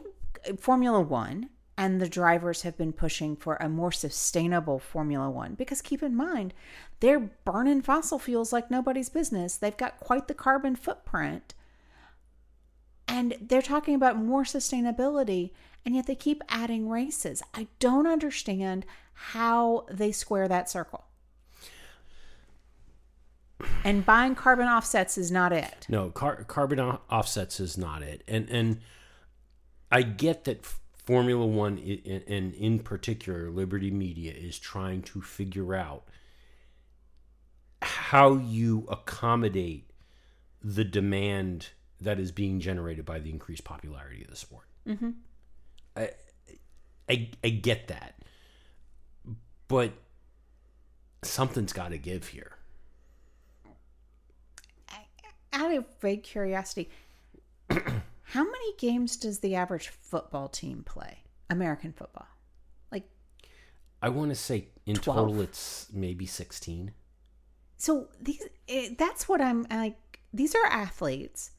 Formula 0.58 1.00
One, 1.00 1.50
and 1.76 2.00
the 2.00 2.08
drivers 2.08 2.62
have 2.62 2.76
been 2.76 2.92
pushing 2.92 3.36
for 3.36 3.56
a 3.56 3.68
more 3.68 3.92
sustainable 3.92 4.78
Formula 4.78 5.30
One 5.30 5.54
because 5.54 5.80
keep 5.80 6.02
in 6.02 6.14
mind, 6.14 6.52
they're 7.00 7.30
burning 7.44 7.82
fossil 7.82 8.18
fuels 8.18 8.52
like 8.52 8.70
nobody's 8.70 9.08
business. 9.08 9.56
They've 9.56 9.76
got 9.76 9.98
quite 9.98 10.28
the 10.28 10.34
carbon 10.34 10.76
footprint. 10.76 11.54
And 13.08 13.36
they're 13.40 13.62
talking 13.62 13.94
about 13.94 14.16
more 14.16 14.44
sustainability, 14.44 15.50
and 15.84 15.94
yet 15.94 16.06
they 16.06 16.14
keep 16.14 16.42
adding 16.48 16.88
races. 16.88 17.42
I 17.52 17.66
don't 17.78 18.06
understand 18.06 18.86
how 19.12 19.86
they 19.90 20.12
square 20.12 20.48
that 20.48 20.70
circle. 20.70 21.04
And 23.84 24.06
buying 24.06 24.34
carbon 24.34 24.68
offsets 24.68 25.18
is 25.18 25.30
not 25.30 25.52
it. 25.52 25.86
No, 25.88 26.10
car- 26.10 26.44
carbon 26.44 26.80
offsets 26.80 27.60
is 27.60 27.76
not 27.76 28.02
it, 28.02 28.22
and 28.26 28.48
and 28.50 28.80
I 29.90 30.02
get 30.02 30.44
that 30.44 30.64
Formula 31.04 31.44
One 31.44 31.78
and 31.78 32.54
in 32.54 32.78
particular 32.80 33.50
Liberty 33.50 33.90
Media 33.90 34.32
is 34.32 34.58
trying 34.58 35.02
to 35.02 35.20
figure 35.20 35.74
out 35.74 36.04
how 37.82 38.36
you 38.36 38.86
accommodate 38.88 39.90
the 40.62 40.84
demand 40.84 41.70
that 42.00 42.20
is 42.20 42.30
being 42.30 42.60
generated 42.60 43.04
by 43.04 43.18
the 43.18 43.30
increased 43.30 43.64
popularity 43.64 44.22
of 44.22 44.30
the 44.30 44.36
sport. 44.36 44.66
Mm-hmm. 44.86 45.10
I, 45.96 46.10
I 47.08 47.30
I 47.42 47.48
get 47.48 47.88
that, 47.88 48.22
but 49.68 49.92
something's 51.22 51.72
got 51.72 51.90
to 51.90 51.98
give 51.98 52.28
here. 52.28 52.52
Out 55.54 55.74
of 55.74 55.84
vague 56.00 56.22
curiosity, 56.22 56.88
how 58.32 58.44
many 58.44 58.74
games 58.78 59.18
does 59.18 59.40
the 59.40 59.54
average 59.54 59.88
football 59.88 60.48
team 60.48 60.84
play? 60.86 61.18
American 61.50 61.92
football. 61.92 62.26
Like, 62.90 63.04
I 64.00 64.08
want 64.08 64.30
to 64.30 64.34
say 64.34 64.68
in 64.86 64.94
12? 64.94 65.18
total 65.18 65.42
it's 65.42 65.88
maybe 65.92 66.24
16. 66.24 66.92
so 67.76 68.08
these, 68.18 68.42
eh, 68.70 68.94
that's 68.96 69.28
what 69.28 69.42
I'm 69.42 69.66
like. 69.70 70.20
These 70.32 70.54
are 70.54 70.64
athletes 70.64 71.50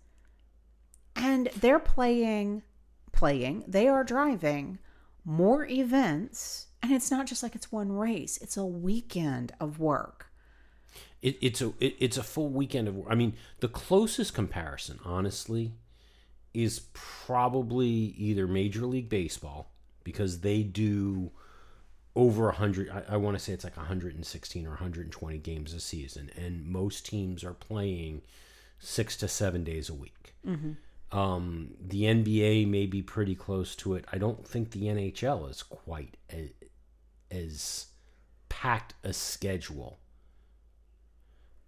and 1.16 1.50
they're 1.56 1.78
playing, 1.78 2.64
playing, 3.12 3.66
they 3.68 3.88
are 3.88 4.04
driving 4.04 4.80
more 5.24 5.68
events. 5.68 6.70
And 6.82 6.92
it's 6.92 7.12
not 7.12 7.28
just 7.28 7.44
like 7.44 7.54
it's 7.54 7.72
one 7.72 7.92
race, 7.92 8.40
it's 8.42 8.58
a 8.58 8.66
weekend 8.66 9.52
of 9.60 9.80
work. 9.80 10.32
It, 11.22 11.38
it's 11.40 11.62
a 11.62 11.68
it, 11.80 11.98
it's 12.00 12.18
a 12.18 12.24
full 12.24 12.50
weekend 12.50 12.88
of. 12.88 12.96
I 13.08 13.14
mean, 13.14 13.36
the 13.60 13.68
closest 13.68 14.34
comparison, 14.34 15.00
honestly, 15.06 15.74
is 16.54 16.82
probably 16.94 17.88
either 17.88 18.48
Major 18.48 18.86
League 18.86 19.10
Baseball 19.10 19.72
because 20.04 20.42
they 20.42 20.64
do 20.64 21.32
over 22.16 22.46
100 22.46 22.90
I, 22.90 23.14
I 23.14 23.18
want 23.18 23.38
to 23.38 23.44
say 23.44 23.54
it's 23.54 23.64
like 23.64 23.76
116 23.76 24.66
or 24.68 24.70
120 24.70 25.38
games 25.40 25.74
a 25.74 25.80
season 25.80 26.30
and 26.38 26.66
most 26.66 27.06
teams 27.08 27.44
are 27.44 27.54
playing 27.54 28.22
six 28.80 29.16
to 29.18 29.28
seven 29.28 29.64
days 29.64 29.90
a 29.90 29.94
week. 29.94 30.36
Um, 31.12 31.72
the 31.80 32.04
nba 32.04 32.68
may 32.68 32.86
be 32.86 33.02
pretty 33.02 33.36
close 33.36 33.76
to 33.78 33.96
it. 33.96 34.06
I 34.12 34.18
don't 34.18 34.48
think 34.48 34.72
the 34.72 34.84
nhl 34.84 35.50
is 35.50 35.64
quite 35.64 36.18
as, 36.30 36.50
as 37.32 37.88
packed 38.50 38.94
a 39.04 39.14
schedule. 39.14 39.98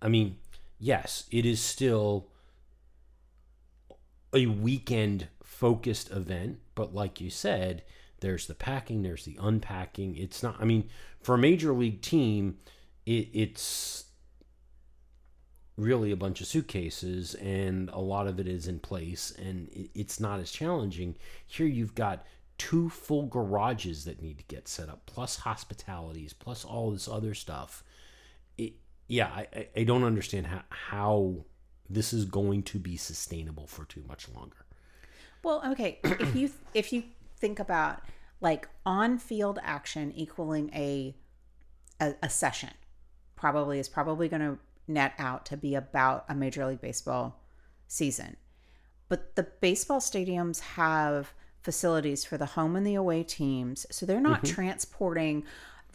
I 0.01 0.09
mean 0.09 0.37
yes 0.77 1.23
it 1.31 1.45
is 1.45 1.59
still 1.61 2.27
a 4.35 4.45
weekend 4.47 5.27
focused 5.43 6.11
event 6.11 6.59
but 6.75 6.93
like 6.93 7.21
you 7.21 7.29
said 7.29 7.83
there's 8.19 8.47
the 8.47 8.55
packing 8.55 9.03
there's 9.03 9.25
the 9.25 9.37
unpacking. 9.41 10.15
It's 10.15 10.41
not 10.43 10.57
i 10.59 10.65
mean 10.65 10.89
for 11.21 11.35
a 11.35 11.37
major 11.37 11.73
league 11.73 12.01
team 12.01 12.57
it, 13.05 13.29
it's 13.33 14.05
really 15.77 16.11
a 16.11 16.15
bunch 16.15 16.39
of 16.41 16.47
suitcases 16.47 17.35
and 17.35 17.89
a 17.89 17.99
lot 17.99 18.27
of 18.27 18.39
it 18.39 18.47
is 18.47 18.67
in 18.67 18.79
place 18.79 19.31
and 19.37 19.67
it, 19.69 19.89
it's 19.93 20.19
not 20.19 20.39
as 20.39 20.51
challenging. 20.51 21.15
Here 21.45 21.67
you've 21.67 21.95
got 21.95 22.25
two 22.57 22.89
full 22.89 23.25
garages 23.27 24.05
that 24.05 24.21
need 24.21 24.37
to 24.37 24.43
get 24.45 24.67
set 24.67 24.87
up 24.87 25.05
plus 25.05 25.37
hospitalities 25.39 26.31
plus 26.33 26.63
all 26.63 26.91
this 26.91 27.07
other 27.07 27.33
stuff. 27.33 27.83
It, 28.57 28.73
yeah 29.07 29.27
I, 29.27 29.67
I- 29.75 29.83
don't 29.83 30.03
understand 30.05 30.47
how, 30.47 30.61
how 30.69 31.35
this 31.89 32.13
is 32.13 32.25
going 32.25 32.63
to 32.63 32.79
be 32.79 32.97
sustainable 32.97 33.67
for 33.67 33.85
too 33.85 34.03
much 34.07 34.27
longer 34.29 34.65
Well, 35.43 35.61
okay, 35.71 35.99
if 36.03 36.35
you 36.35 36.49
if 36.73 36.91
you 36.91 37.03
think 37.37 37.59
about 37.59 38.01
like 38.41 38.67
on-field 38.85 39.59
action 39.63 40.11
equaling 40.15 40.69
a 40.73 41.15
a, 41.99 42.15
a 42.23 42.29
session, 42.29 42.71
probably 43.35 43.79
is 43.79 43.87
probably 43.87 44.27
going 44.27 44.41
to 44.41 44.57
net 44.87 45.13
out 45.17 45.45
to 45.47 45.57
be 45.57 45.75
about 45.75 46.25
a 46.29 46.35
Major 46.35 46.65
League 46.65 46.81
Baseball 46.81 47.41
season. 47.87 48.37
But 49.07 49.35
the 49.35 49.43
baseball 49.43 49.99
stadiums 49.99 50.59
have 50.59 51.33
facilities 51.61 52.25
for 52.25 52.37
the 52.37 52.45
home 52.45 52.75
and 52.75 52.85
the 52.85 52.95
away 52.95 53.23
teams, 53.23 53.85
so 53.89 54.05
they're 54.05 54.19
not 54.19 54.43
mm-hmm. 54.43 54.53
transporting 54.55 55.43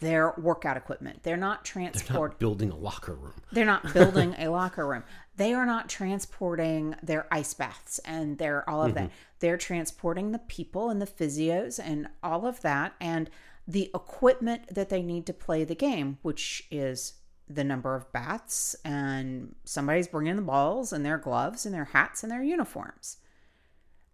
their 0.01 0.33
workout 0.37 0.75
equipment. 0.75 1.23
They're 1.23 1.37
not 1.37 1.63
transporting 1.63 2.33
not 2.33 2.39
building 2.39 2.71
a 2.71 2.75
locker 2.75 3.13
room 3.13 3.33
they're 3.51 3.65
not 3.65 3.93
building 3.93 4.35
a 4.37 4.49
locker 4.49 4.87
room. 4.87 5.03
They 5.35 5.53
are 5.53 5.65
not 5.65 5.89
transporting 5.89 6.95
their 7.01 7.27
ice 7.31 7.53
baths 7.53 7.99
and 7.99 8.37
their 8.37 8.69
all 8.69 8.83
of 8.83 8.93
that. 8.95 9.05
Mm-hmm. 9.05 9.15
They're 9.39 9.57
transporting 9.57 10.31
the 10.31 10.39
people 10.39 10.89
and 10.89 11.01
the 11.01 11.07
physios 11.07 11.79
and 11.83 12.07
all 12.21 12.45
of 12.45 12.61
that 12.61 12.93
and 12.99 13.29
the 13.67 13.89
equipment 13.95 14.73
that 14.73 14.89
they 14.89 15.01
need 15.01 15.25
to 15.27 15.33
play 15.33 15.63
the 15.63 15.75
game, 15.75 16.17
which 16.21 16.67
is 16.71 17.13
the 17.47 17.63
number 17.63 17.95
of 17.95 18.11
bats 18.11 18.75
and 18.85 19.55
somebody's 19.65 20.07
bringing 20.07 20.35
the 20.35 20.41
balls 20.41 20.93
and 20.93 21.05
their 21.05 21.17
gloves 21.17 21.65
and 21.65 21.75
their 21.75 21.85
hats 21.85 22.23
and 22.23 22.31
their 22.31 22.43
uniforms. 22.43 23.17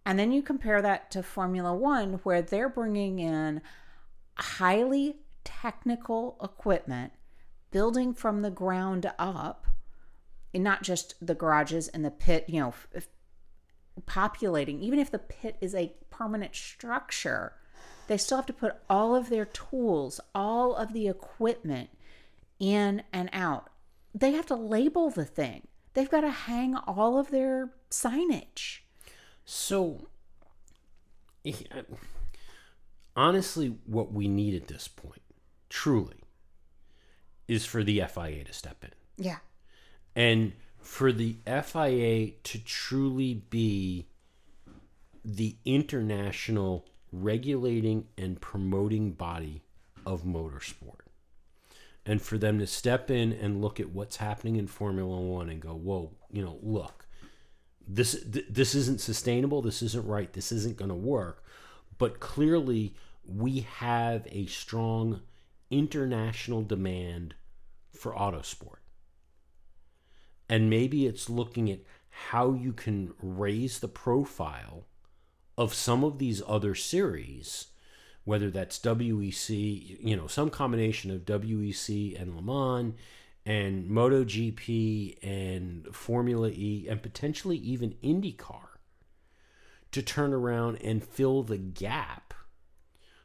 And 0.06 0.18
then 0.18 0.32
you 0.32 0.42
compare 0.42 0.82
that 0.82 1.12
to 1.12 1.24
Formula 1.24 1.76
One, 1.76 2.14
where 2.24 2.42
they're 2.42 2.70
bringing 2.70 3.20
in 3.20 3.62
highly 4.36 5.18
technical 5.48 6.38
equipment, 6.44 7.14
building 7.72 8.14
from 8.14 8.42
the 8.42 8.52
ground 8.52 9.10
up, 9.18 9.66
and 10.54 10.62
not 10.62 10.84
just 10.84 11.14
the 11.26 11.34
garages 11.34 11.88
and 11.88 12.04
the 12.04 12.12
pit, 12.12 12.46
you 12.50 12.60
know, 12.60 12.70
f- 12.70 12.88
f- 12.94 13.08
populating. 14.06 14.82
Even 14.82 15.00
if 15.00 15.10
the 15.10 15.20
pit 15.20 15.56
is 15.62 15.74
a 15.74 15.94
permanent 16.10 16.54
structure, 16.54 17.54
they 18.08 18.18
still 18.18 18.38
have 18.38 18.46
to 18.48 18.54
put 18.54 18.76
all 18.90 19.16
of 19.16 19.30
their 19.30 19.46
tools, 19.46 20.20
all 20.36 20.76
of 20.76 20.92
the 20.92 21.08
equipment 21.08 21.90
in 22.60 23.04
and 23.14 23.30
out. 23.32 23.70
They 24.14 24.32
have 24.32 24.48
to 24.48 24.56
label 24.56 25.10
the 25.10 25.26
thing. 25.26 25.68
They've 25.94 26.10
got 26.10 26.22
to 26.22 26.32
hang 26.32 26.76
all 26.76 27.18
of 27.18 27.32
their 27.32 27.72
signage. 27.90 28.80
So, 29.46 30.08
eh, 31.46 31.54
honestly, 33.16 33.76
what 33.86 34.12
we 34.12 34.28
need 34.28 34.54
at 34.56 34.68
this 34.68 34.88
point, 34.88 35.22
truly, 35.70 36.24
is 37.48 37.66
for 37.66 37.84
the 37.84 38.04
FIA 38.08 38.44
to 38.44 38.54
step 38.54 38.84
in. 38.84 38.92
Yeah. 39.24 39.38
And 40.16 40.54
for 40.80 41.12
the 41.12 41.36
FIA 41.46 42.32
to 42.44 42.60
truly 42.64 43.44
be 43.50 44.08
the 45.24 45.58
international 45.66 46.86
regulating 47.12 48.08
and 48.18 48.40
promoting 48.40 49.12
body 49.12 49.62
of 50.06 50.24
motorsport. 50.24 51.02
And 52.06 52.22
for 52.22 52.38
them 52.38 52.60
to 52.60 52.68
step 52.68 53.12
in 53.12 53.34
and 53.34 53.62
look 53.62 53.82
at 53.82 53.90
what's 53.90 54.16
happening 54.16 54.56
in 54.56 54.68
Formula 54.68 55.20
One 55.20 55.50
and 55.50 55.60
go, 55.60 55.74
whoa, 55.74 56.12
you 56.32 56.42
know, 56.42 56.58
look, 56.62 57.06
this 57.86 58.24
th- 58.32 58.46
this 58.50 58.76
isn't 58.76 59.02
sustainable. 59.02 59.62
This 59.62 59.82
isn't 59.82 60.08
right. 60.08 60.32
This 60.32 60.52
isn't 60.52 60.78
going 60.78 60.90
to 60.90 60.96
work. 60.96 61.44
But 61.98 62.20
clearly, 62.20 62.96
we 63.26 63.62
have 63.80 64.26
a 64.32 64.46
strong 64.46 65.22
international 65.70 66.64
demand 66.64 67.36
for 67.94 68.14
autosport, 68.14 68.80
and 70.50 70.70
maybe 70.70 71.06
it's 71.06 71.30
looking 71.30 71.70
at 71.70 71.80
how 72.10 72.54
you 72.54 72.74
can 72.74 73.14
raise 73.22 73.80
the 73.80 73.88
profile 73.88 74.86
of 75.58 75.74
some 75.74 76.04
of 76.04 76.20
these 76.20 76.42
other 76.48 76.76
series, 76.76 77.68
whether 78.24 78.50
that's 78.50 78.80
WEC, 78.80 79.98
you 80.02 80.16
know, 80.16 80.28
some 80.28 80.50
combination 80.50 81.12
of 81.12 81.26
WEC 81.26 82.20
and 82.20 82.36
Le 82.36 82.42
Mans 82.42 82.94
and 83.46 83.90
MotoGP 83.90 85.18
and 85.24 85.88
Formula 85.96 86.50
E 86.50 86.88
and 86.90 87.02
potentially 87.02 87.58
even 87.58 87.96
IndyCar 88.04 88.68
to 89.92 90.02
turn 90.02 90.34
around 90.34 90.78
and 90.82 91.04
fill 91.04 91.44
the 91.44 91.58
gap 91.58 92.34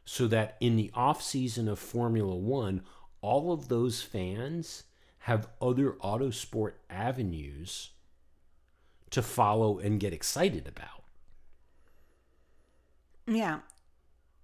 so 0.05 0.27
that 0.27 0.57
in 0.61 0.77
the 0.77 0.91
off 0.95 1.23
season 1.23 1.69
of 1.69 1.79
Formula 1.79 2.35
1 2.35 2.83
all 3.21 3.53
of 3.53 3.69
those 3.69 4.03
fans 4.03 4.83
have 5.21 5.49
other 5.61 5.93
autosport 6.03 6.73
avenues 6.91 7.91
to 9.11 9.23
follow 9.23 9.79
and 9.79 10.01
get 10.01 10.13
excited 10.13 10.67
about. 10.67 11.05
Yeah. 13.27 13.61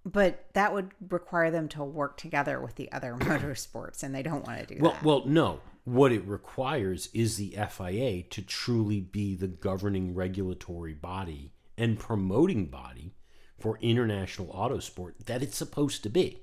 But 0.05 0.45
that 0.53 0.73
would 0.73 0.91
require 1.09 1.51
them 1.51 1.67
to 1.69 1.83
work 1.83 2.17
together 2.17 2.61
with 2.61 2.75
the 2.75 2.91
other 2.91 3.13
motorsports, 3.19 4.01
and 4.03 4.15
they 4.15 4.23
don't 4.23 4.45
want 4.47 4.65
to 4.67 4.75
do 4.75 4.81
Well, 4.81 4.93
that. 4.93 5.03
well, 5.03 5.23
no. 5.25 5.59
What 5.83 6.11
it 6.11 6.25
requires 6.25 7.09
is 7.13 7.37
the 7.37 7.57
FIA 7.69 8.23
to 8.23 8.41
truly 8.41 9.01
be 9.01 9.35
the 9.35 9.47
governing 9.47 10.13
regulatory 10.13 10.93
body 10.93 11.51
and 11.77 11.99
promoting 11.99 12.67
body 12.67 13.15
for 13.59 13.77
international 13.81 14.49
auto 14.51 14.79
sport 14.79 15.15
that 15.25 15.41
it's 15.43 15.57
supposed 15.57 16.03
to 16.03 16.09
be. 16.09 16.39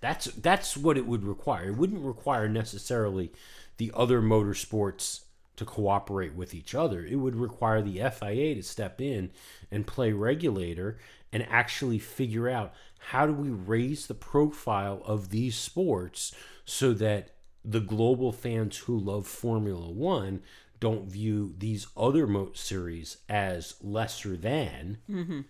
That's 0.00 0.26
that's 0.26 0.76
what 0.76 0.96
it 0.96 1.06
would 1.06 1.24
require. 1.24 1.68
It 1.68 1.76
wouldn't 1.76 2.04
require 2.04 2.48
necessarily 2.48 3.32
the 3.78 3.92
other 3.94 4.20
motorsports 4.20 5.20
to 5.56 5.64
cooperate 5.64 6.34
with 6.34 6.54
each 6.54 6.74
other. 6.74 7.04
It 7.04 7.16
would 7.16 7.34
require 7.34 7.82
the 7.82 7.98
FIA 8.10 8.54
to 8.54 8.62
step 8.62 9.00
in 9.00 9.30
and 9.72 9.86
play 9.86 10.12
regulator 10.12 10.98
and 11.32 11.46
actually 11.50 11.98
figure 11.98 12.48
out 12.48 12.72
how 13.10 13.26
do 13.26 13.32
we 13.32 13.50
raise 13.50 14.06
the 14.06 14.14
profile 14.14 15.02
of 15.04 15.30
these 15.30 15.56
sports 15.56 16.32
so 16.64 16.92
that 16.94 17.30
the 17.64 17.80
global 17.80 18.32
fans 18.32 18.78
who 18.78 18.96
love 18.98 19.26
Formula 19.26 19.90
1 19.90 20.40
don't 20.80 21.10
view 21.10 21.54
these 21.58 21.86
other 21.96 22.26
mo- 22.26 22.52
series 22.54 23.18
as 23.28 23.74
lesser 23.82 24.36
than 24.36 24.98
mm-hmm. 25.10 25.40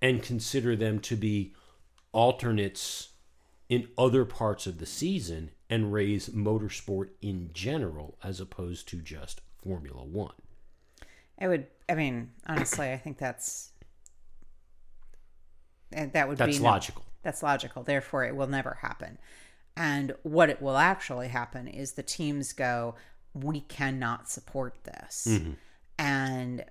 and 0.00 0.22
consider 0.22 0.76
them 0.76 0.98
to 1.00 1.16
be 1.16 1.54
alternates 2.12 3.10
in 3.68 3.88
other 3.96 4.24
parts 4.24 4.66
of 4.66 4.78
the 4.78 4.86
season 4.86 5.50
and 5.70 5.92
raise 5.92 6.28
motorsport 6.28 7.08
in 7.22 7.50
general 7.54 8.18
as 8.22 8.40
opposed 8.40 8.86
to 8.88 8.96
just 8.96 9.40
Formula 9.62 10.04
One. 10.04 10.34
I 11.40 11.48
would, 11.48 11.66
I 11.88 11.94
mean, 11.94 12.30
honestly, 12.46 12.92
I 12.92 12.98
think 12.98 13.18
that's, 13.18 13.70
eh, 15.92 16.06
that 16.12 16.28
would 16.28 16.38
That's 16.38 16.58
be 16.58 16.62
no- 16.62 16.70
logical. 16.70 17.04
That's 17.22 17.42
logical. 17.42 17.82
Therefore, 17.82 18.24
it 18.24 18.36
will 18.36 18.48
never 18.48 18.78
happen. 18.82 19.18
And 19.76 20.14
what 20.22 20.50
it 20.50 20.60
will 20.60 20.76
actually 20.76 21.28
happen 21.28 21.66
is 21.66 21.92
the 21.92 22.02
teams 22.02 22.52
go, 22.52 22.96
we 23.34 23.60
cannot 23.60 24.28
support 24.28 24.76
this. 24.84 25.26
Mm-hmm. 25.28 25.52
And 25.98 26.64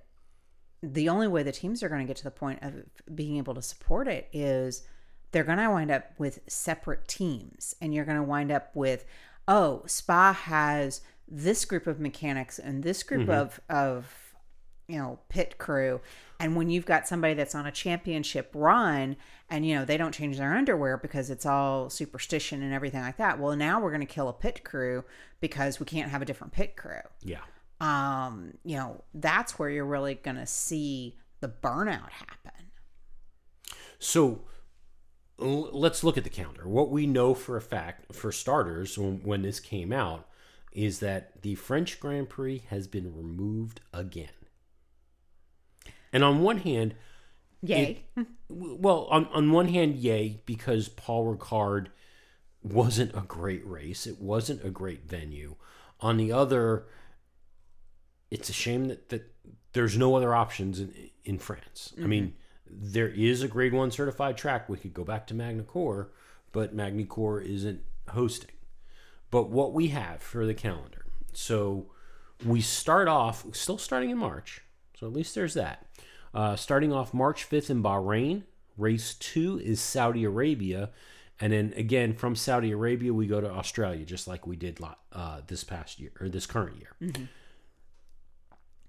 the 0.82 1.08
only 1.08 1.28
way 1.28 1.42
the 1.42 1.52
teams 1.52 1.82
are 1.82 1.88
going 1.88 2.00
to 2.00 2.06
get 2.06 2.16
to 2.18 2.24
the 2.24 2.30
point 2.30 2.60
of 2.62 2.74
being 3.14 3.36
able 3.36 3.54
to 3.54 3.62
support 3.62 4.08
it 4.08 4.28
is 4.32 4.82
they're 5.30 5.44
going 5.44 5.58
to 5.58 5.70
wind 5.70 5.90
up 5.90 6.10
with 6.18 6.40
separate 6.48 7.08
teams. 7.08 7.74
And 7.80 7.94
you're 7.94 8.04
going 8.04 8.18
to 8.18 8.22
wind 8.22 8.50
up 8.50 8.70
with, 8.74 9.04
oh, 9.48 9.82
Spa 9.86 10.32
has 10.32 11.00
this 11.28 11.64
group 11.64 11.86
of 11.86 11.98
mechanics 11.98 12.58
and 12.58 12.82
this 12.82 13.02
group 13.02 13.22
mm-hmm. 13.22 13.30
of, 13.30 13.60
of, 13.68 14.31
you 14.92 14.98
know 14.98 15.18
pit 15.28 15.56
crew 15.58 16.00
and 16.38 16.54
when 16.56 16.68
you've 16.70 16.84
got 16.86 17.08
somebody 17.08 17.34
that's 17.34 17.54
on 17.54 17.66
a 17.66 17.72
championship 17.72 18.50
run 18.54 19.16
and 19.48 19.64
you 19.66 19.74
know 19.74 19.84
they 19.84 19.96
don't 19.96 20.12
change 20.12 20.36
their 20.36 20.52
underwear 20.54 20.96
because 20.98 21.30
it's 21.30 21.46
all 21.46 21.88
superstition 21.88 22.62
and 22.62 22.74
everything 22.74 23.00
like 23.00 23.16
that 23.16 23.38
well 23.40 23.56
now 23.56 23.80
we're 23.80 23.90
going 23.90 24.06
to 24.06 24.14
kill 24.14 24.28
a 24.28 24.32
pit 24.32 24.62
crew 24.64 25.02
because 25.40 25.80
we 25.80 25.86
can't 25.86 26.10
have 26.10 26.20
a 26.20 26.24
different 26.26 26.52
pit 26.52 26.76
crew 26.76 27.00
Yeah. 27.22 27.40
um 27.80 28.54
you 28.64 28.76
know 28.76 29.02
that's 29.14 29.58
where 29.58 29.70
you're 29.70 29.86
really 29.86 30.14
going 30.14 30.36
to 30.36 30.46
see 30.46 31.16
the 31.40 31.48
burnout 31.48 32.10
happen 32.10 32.70
So 33.98 34.42
l- 35.40 35.70
let's 35.72 36.04
look 36.04 36.16
at 36.18 36.24
the 36.24 36.30
calendar. 36.30 36.68
What 36.68 36.90
we 36.90 37.06
know 37.06 37.34
for 37.34 37.56
a 37.56 37.60
fact, 37.62 38.14
for 38.14 38.30
starters, 38.32 38.98
when, 38.98 39.20
when 39.22 39.42
this 39.42 39.60
came 39.60 39.92
out, 39.92 40.28
is 40.72 40.98
that 41.00 41.42
the 41.42 41.54
French 41.54 42.00
Grand 42.00 42.28
Prix 42.28 42.62
has 42.68 42.86
been 42.88 43.14
removed 43.14 43.80
again. 43.92 44.30
And 46.12 46.22
on 46.22 46.42
one 46.42 46.58
hand, 46.58 46.94
yay 47.62 48.04
w- 48.48 48.76
well, 48.80 49.06
on, 49.10 49.26
on 49.26 49.50
one 49.52 49.68
hand, 49.68 49.96
yay, 49.96 50.42
because 50.46 50.88
Paul 50.88 51.34
Ricard 51.34 51.86
wasn't 52.62 53.16
a 53.16 53.22
great 53.22 53.66
race. 53.66 54.06
It 54.06 54.20
wasn't 54.20 54.64
a 54.64 54.70
great 54.70 55.08
venue. 55.08 55.56
On 56.00 56.16
the 56.16 56.32
other, 56.32 56.86
it's 58.30 58.48
a 58.48 58.52
shame 58.52 58.86
that, 58.86 59.08
that 59.08 59.32
there's 59.72 59.96
no 59.96 60.14
other 60.16 60.34
options 60.34 60.80
in, 60.80 60.92
in 61.24 61.38
France. 61.38 61.94
I 62.02 62.06
mean, 62.06 62.34
there 62.68 63.08
is 63.08 63.42
a 63.42 63.48
grade 63.48 63.72
one 63.72 63.90
certified 63.90 64.36
track. 64.36 64.68
We 64.68 64.78
could 64.78 64.94
go 64.94 65.04
back 65.04 65.26
to 65.28 65.34
Magny-Cours, 65.34 66.08
but 66.52 66.74
Magny-Cours 66.74 67.46
isn't 67.46 67.80
hosting. 68.08 68.50
But 69.30 69.50
what 69.50 69.72
we 69.72 69.88
have 69.88 70.22
for 70.22 70.44
the 70.44 70.54
calendar, 70.54 71.06
so 71.32 71.86
we 72.44 72.60
start 72.60 73.08
off, 73.08 73.44
still 73.52 73.78
starting 73.78 74.10
in 74.10 74.18
March, 74.18 74.62
so 75.02 75.08
at 75.08 75.12
least 75.12 75.34
there's 75.34 75.54
that. 75.54 75.84
Uh, 76.32 76.54
starting 76.54 76.92
off 76.92 77.12
March 77.12 77.50
5th 77.50 77.70
in 77.70 77.82
Bahrain, 77.82 78.44
race 78.78 79.14
two 79.14 79.58
is 79.58 79.80
Saudi 79.80 80.22
Arabia. 80.22 80.90
And 81.40 81.52
then 81.52 81.74
again, 81.76 82.14
from 82.14 82.36
Saudi 82.36 82.70
Arabia, 82.70 83.12
we 83.12 83.26
go 83.26 83.40
to 83.40 83.50
Australia, 83.50 84.04
just 84.04 84.28
like 84.28 84.46
we 84.46 84.54
did 84.54 84.78
uh, 85.12 85.40
this 85.48 85.64
past 85.64 85.98
year 85.98 86.12
or 86.20 86.28
this 86.28 86.46
current 86.46 86.76
year. 86.76 86.94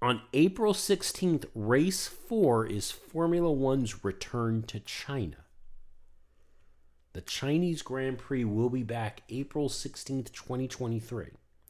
On 0.04 0.22
April 0.34 0.76
16th, 0.76 1.46
race 1.56 2.08
four 2.08 2.68
is 2.68 2.92
Formula 2.92 3.52
One's 3.52 4.04
return 4.04 4.62
to 4.68 4.80
China. 4.82 5.38
The 7.14 7.22
Chinese 7.22 7.82
Grand 7.82 8.20
Prix 8.20 8.46
will 8.46 8.70
be 8.70 8.84
back 8.84 9.24
April 9.30 9.68
16th, 9.68 10.32
2023. 10.32 11.30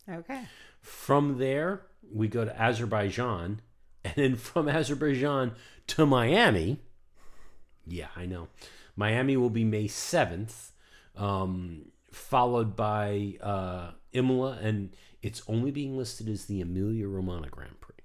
okay 0.09 0.41
From 0.81 1.37
there, 1.37 1.83
we 2.11 2.27
go 2.27 2.43
to 2.43 2.61
Azerbaijan, 2.61 3.61
and 4.03 4.13
then 4.15 4.35
from 4.35 4.67
Azerbaijan 4.67 5.53
to 5.87 6.05
Miami. 6.05 6.79
Yeah, 7.85 8.07
I 8.15 8.25
know. 8.25 8.47
Miami 8.95 9.35
will 9.37 9.49
be 9.49 9.63
May 9.63 9.85
7th, 9.85 10.71
um, 11.15 11.91
followed 12.11 12.75
by 12.75 13.37
uh, 13.41 13.91
Imola, 14.11 14.59
and 14.61 14.95
it's 15.21 15.41
only 15.47 15.71
being 15.71 15.97
listed 15.97 16.29
as 16.29 16.45
the 16.45 16.61
Emilia 16.61 17.07
Romagna 17.07 17.49
Grand 17.49 17.79
Prix. 17.81 17.95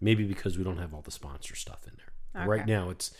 Maybe 0.00 0.24
because 0.24 0.58
we 0.58 0.64
don't 0.64 0.78
have 0.78 0.94
all 0.94 1.02
the 1.02 1.10
sponsor 1.10 1.54
stuff 1.54 1.86
in 1.86 1.92
there. 1.96 2.46
Right 2.46 2.66
now, 2.66 2.90
it's 2.90 3.12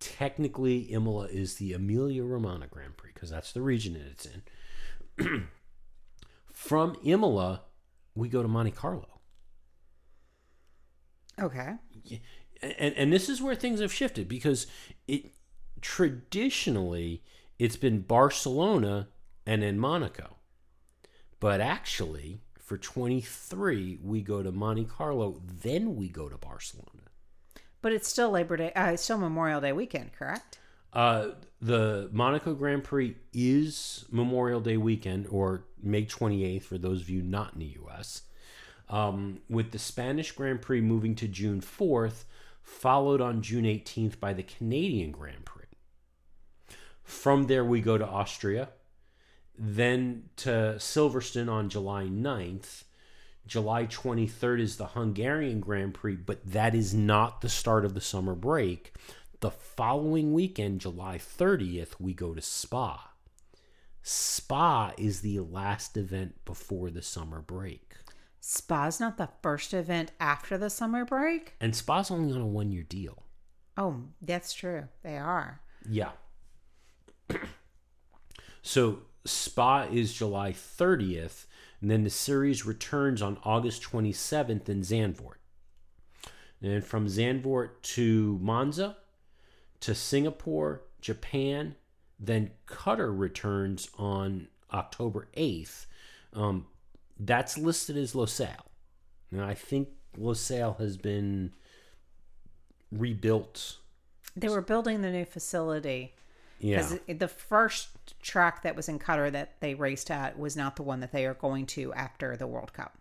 technically 0.00 0.78
Imola 0.92 1.26
is 1.26 1.56
the 1.56 1.72
Emilia 1.72 2.24
Romagna 2.24 2.66
Grand 2.66 2.96
Prix 2.96 3.10
because 3.14 3.30
that's 3.30 3.52
the 3.52 3.62
region 3.62 3.94
that 3.94 4.06
it's 4.06 4.26
in. 4.26 5.48
From 6.52 6.96
Imola, 7.04 7.62
we 8.14 8.28
go 8.28 8.42
to 8.42 8.48
Monte 8.48 8.72
Carlo. 8.72 9.13
Okay 11.40 11.74
And, 12.62 12.94
and 12.94 13.12
this 13.12 13.28
is 13.28 13.42
where 13.42 13.54
things 13.54 13.80
have 13.80 13.92
shifted 13.92 14.28
because 14.28 14.66
it 15.06 15.32
traditionally 15.80 17.22
it's 17.58 17.76
been 17.76 18.00
Barcelona 18.00 19.08
and 19.46 19.62
then 19.62 19.78
Monaco. 19.78 20.36
But 21.40 21.60
actually, 21.60 22.40
for 22.58 22.78
23, 22.78 23.98
we 24.02 24.22
go 24.22 24.42
to 24.42 24.50
Monte 24.50 24.84
Carlo, 24.86 25.40
then 25.62 25.94
we 25.96 26.08
go 26.08 26.28
to 26.28 26.38
Barcelona. 26.38 27.10
but 27.82 27.92
it's 27.92 28.08
still 28.08 28.30
labor 28.30 28.56
day 28.56 28.72
uh, 28.72 28.92
it's 28.92 29.02
still 29.02 29.18
memorial 29.18 29.60
day 29.60 29.72
weekend 29.72 30.12
correct 30.12 30.58
Uh, 30.92 31.30
the 31.60 32.08
Monaco 32.12 32.54
Grand 32.54 32.84
Prix 32.84 33.16
is 33.32 34.04
Memorial 34.10 34.60
Day 34.60 34.76
weekend 34.76 35.26
or 35.28 35.64
May 35.82 36.04
28th 36.06 36.62
for 36.62 36.78
those 36.78 37.00
of 37.00 37.10
you 37.10 37.20
not 37.22 37.54
in 37.54 37.58
the 37.60 37.76
US. 37.84 38.22
Um, 38.88 39.40
with 39.48 39.70
the 39.70 39.78
Spanish 39.78 40.32
Grand 40.32 40.60
Prix 40.60 40.80
moving 40.80 41.14
to 41.16 41.28
June 41.28 41.60
4th, 41.60 42.24
followed 42.62 43.20
on 43.20 43.42
June 43.42 43.64
18th 43.64 44.20
by 44.20 44.32
the 44.32 44.42
Canadian 44.42 45.10
Grand 45.10 45.44
Prix. 45.44 45.64
From 47.02 47.46
there, 47.46 47.64
we 47.64 47.80
go 47.80 47.98
to 47.98 48.06
Austria, 48.06 48.70
then 49.56 50.24
to 50.36 50.76
Silverstone 50.78 51.50
on 51.50 51.68
July 51.68 52.04
9th. 52.04 52.84
July 53.46 53.86
23rd 53.86 54.60
is 54.60 54.76
the 54.76 54.86
Hungarian 54.86 55.60
Grand 55.60 55.92
Prix, 55.92 56.16
but 56.16 56.40
that 56.50 56.74
is 56.74 56.94
not 56.94 57.42
the 57.42 57.48
start 57.50 57.84
of 57.84 57.92
the 57.92 58.00
summer 58.00 58.34
break. 58.34 58.94
The 59.40 59.50
following 59.50 60.32
weekend, 60.32 60.80
July 60.80 61.18
30th, 61.18 62.00
we 62.00 62.14
go 62.14 62.32
to 62.32 62.40
Spa. 62.40 63.10
Spa 64.02 64.92
is 64.96 65.20
the 65.20 65.40
last 65.40 65.98
event 65.98 66.42
before 66.46 66.88
the 66.88 67.02
summer 67.02 67.42
break. 67.42 67.92
Spa's 68.46 69.00
not 69.00 69.16
the 69.16 69.28
first 69.42 69.72
event 69.72 70.12
after 70.20 70.58
the 70.58 70.68
summer 70.68 71.04
break 71.04 71.54
And 71.60 71.74
Spa's 71.74 72.10
only 72.10 72.32
on 72.34 72.40
a 72.42 72.46
one 72.46 72.70
year 72.70 72.82
deal. 72.82 73.22
oh 73.76 74.02
that's 74.20 74.52
true 74.52 74.88
they 75.02 75.16
are 75.16 75.60
Yeah. 75.88 76.10
so 78.62 78.98
Spa 79.24 79.86
is 79.90 80.12
July 80.12 80.52
30th, 80.52 81.46
and 81.80 81.90
then 81.90 82.04
the 82.04 82.10
series 82.10 82.66
returns 82.66 83.22
on 83.22 83.38
August 83.42 83.82
27th 83.82 84.68
in 84.68 84.82
Zandvoort. 84.82 85.36
And 86.60 86.84
from 86.84 87.06
Zandvoort 87.06 87.80
to 87.94 88.38
Monza, 88.42 88.96
to 89.80 89.94
Singapore, 89.94 90.82
Japan, 91.00 91.74
then 92.20 92.50
Qatar 92.66 93.18
returns 93.18 93.88
on 93.98 94.48
October 94.72 95.28
8th. 95.36 95.86
Um, 96.34 96.66
that's 97.18 97.56
listed 97.58 97.96
as 97.96 98.12
Losail. 98.12 98.60
Now, 99.30 99.46
I 99.46 99.54
think 99.54 99.88
Losail 100.18 100.78
has 100.78 100.96
been 100.96 101.52
rebuilt. 102.92 103.78
they 104.36 104.48
were 104.48 104.60
building 104.62 105.02
the 105.02 105.10
new 105.10 105.24
facility 105.24 106.14
Yeah. 106.60 106.82
Because 106.82 107.18
the 107.18 107.28
first 107.28 108.20
track 108.22 108.62
that 108.62 108.76
was 108.76 108.88
in 108.88 108.98
Qatar 108.98 109.30
that 109.32 109.60
they 109.60 109.74
raced 109.74 110.10
at 110.10 110.38
was 110.38 110.56
not 110.56 110.76
the 110.76 110.82
one 110.82 111.00
that 111.00 111.12
they 111.12 111.26
are 111.26 111.34
going 111.34 111.66
to 111.66 111.92
after 111.94 112.36
the 112.36 112.46
World 112.46 112.72
Cup. 112.72 112.96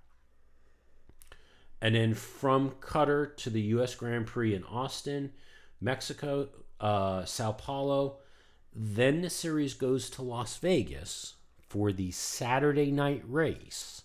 and 1.82 1.95
then 1.95 2.13
from 2.13 2.71
Qatar 2.82 3.36
to 3.38 3.49
the 3.49 3.62
U.S. 3.76 3.93
Grand 3.95 4.26
Prix 4.26 4.56
in 4.56 4.63
Austin, 4.63 5.32
Mexico, 5.82 6.47
uh, 6.80 7.26
Sao 7.26 7.52
Paulo. 7.52 8.19
Then 8.73 9.21
the 9.21 9.30
series 9.30 9.73
goes 9.73 10.10
to 10.12 10.21
Las 10.21 10.58
Vegas 10.58 11.36
for 11.69 11.91
the 11.91 12.12
Saturday 12.12 12.89
night 12.91 13.21
race. 13.28 14.03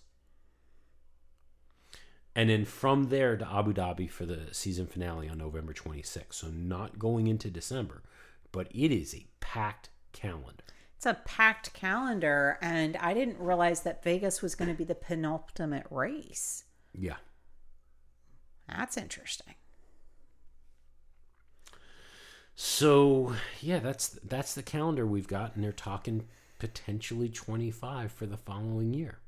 And 2.39 2.49
then 2.49 2.63
from 2.63 3.09
there 3.09 3.35
to 3.35 3.45
Abu 3.45 3.73
Dhabi 3.73 4.09
for 4.09 4.25
the 4.25 4.53
season 4.53 4.87
finale 4.87 5.27
on 5.27 5.39
November 5.39 5.73
26th. 5.73 6.35
So 6.35 6.47
not 6.47 6.97
going 6.97 7.27
into 7.27 7.49
December, 7.49 8.01
but 8.53 8.69
it 8.73 8.93
is 8.93 9.13
a 9.13 9.27
packed 9.41 9.89
calendar. 10.13 10.63
It's 10.95 11.05
a 11.05 11.15
packed 11.25 11.73
calendar, 11.73 12.57
and 12.61 12.95
I 12.95 13.13
didn't 13.13 13.39
realize 13.39 13.81
that 13.81 14.05
Vegas 14.05 14.41
was 14.41 14.55
going 14.55 14.69
to 14.69 14.73
be 14.73 14.85
the 14.85 14.95
penultimate 14.95 15.87
race. 15.89 16.63
Yeah. 16.93 17.17
That's 18.69 18.95
interesting. 18.95 19.55
So 22.55 23.35
yeah, 23.59 23.79
that's 23.79 24.17
that's 24.23 24.53
the 24.53 24.63
calendar 24.63 25.05
we've 25.05 25.27
got, 25.27 25.55
and 25.55 25.63
they're 25.65 25.73
talking 25.73 26.25
potentially 26.57 27.27
25 27.27 28.13
for 28.13 28.25
the 28.25 28.37
following 28.37 28.93
year. 28.93 29.19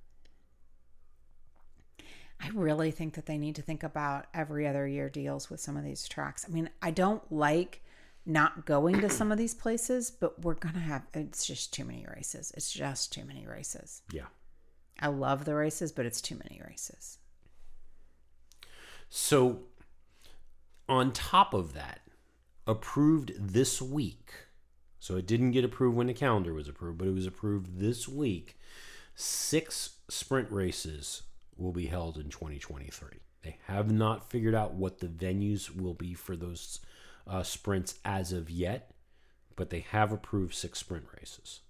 I 2.44 2.50
really 2.54 2.92
think 2.92 3.14
that 3.14 3.28
they 3.28 3.38
need 3.38 3.56
to 3.56 3.62
think 3.62 3.84
about 3.84 4.26
every 4.34 4.68
other 4.68 4.88
year 4.88 5.10
deals 5.10 5.50
with 5.50 5.60
some 5.60 5.78
of 5.78 5.84
these 5.84 6.08
tracks. 6.08 6.46
I 6.48 6.52
mean, 6.52 6.70
I 6.82 6.90
don't 6.90 7.22
like 7.32 7.84
not 8.26 8.66
going 8.66 9.02
to 9.02 9.10
some 9.10 9.32
of 9.32 9.38
these 9.38 9.54
places, 9.54 10.10
but 10.10 10.44
we're 10.44 10.56
going 10.56 10.74
to 10.74 10.82
have 10.82 11.04
it's 11.14 11.46
just 11.46 11.74
too 11.74 11.86
many 11.86 12.06
races. 12.16 12.52
It's 12.56 12.72
just 12.72 13.14
too 13.14 13.26
many 13.26 13.46
races. 13.46 14.02
Yeah. 14.12 14.26
I 15.00 15.08
love 15.08 15.46
the 15.46 15.56
races, 15.56 15.92
but 15.92 16.06
it's 16.06 16.22
too 16.22 16.36
many 16.36 16.62
races. 16.68 17.20
So 19.10 19.64
on 20.90 21.12
top 21.12 21.54
of 21.54 21.74
that, 21.74 22.02
approved 22.66 23.34
this 23.38 23.82
week. 23.82 24.32
So 25.00 25.16
it 25.16 25.26
didn't 25.26 25.52
get 25.52 25.66
approved 25.66 25.98
when 25.98 26.08
the 26.08 26.14
calendar 26.14 26.54
was 26.54 26.68
approved, 26.68 26.98
but 27.00 27.08
it 27.08 27.14
was 27.14 27.26
approved 27.26 27.80
this 27.80 28.08
week. 28.08 28.60
Six 29.16 29.98
sprint 30.10 30.52
races 30.52 31.24
will 31.58 31.72
be 31.72 31.88
held 31.88 32.18
in 32.18 32.30
2023. 32.30 33.10
They 33.44 33.58
have 33.68 33.92
not 33.92 34.30
figured 34.30 34.56
out 34.56 34.74
what 34.74 35.00
the 35.00 35.08
venues 35.08 35.76
will 35.76 35.94
be 35.94 36.14
for 36.14 36.36
those 36.36 36.80
uh, 37.28 37.44
sprints 37.44 37.96
as 38.06 38.32
of 38.32 38.50
yet, 38.50 38.92
but 39.56 39.70
they 39.70 39.80
have 39.92 40.12
approved 40.12 40.54
six 40.54 40.80
sprint 40.80 41.06
races. 41.18 41.62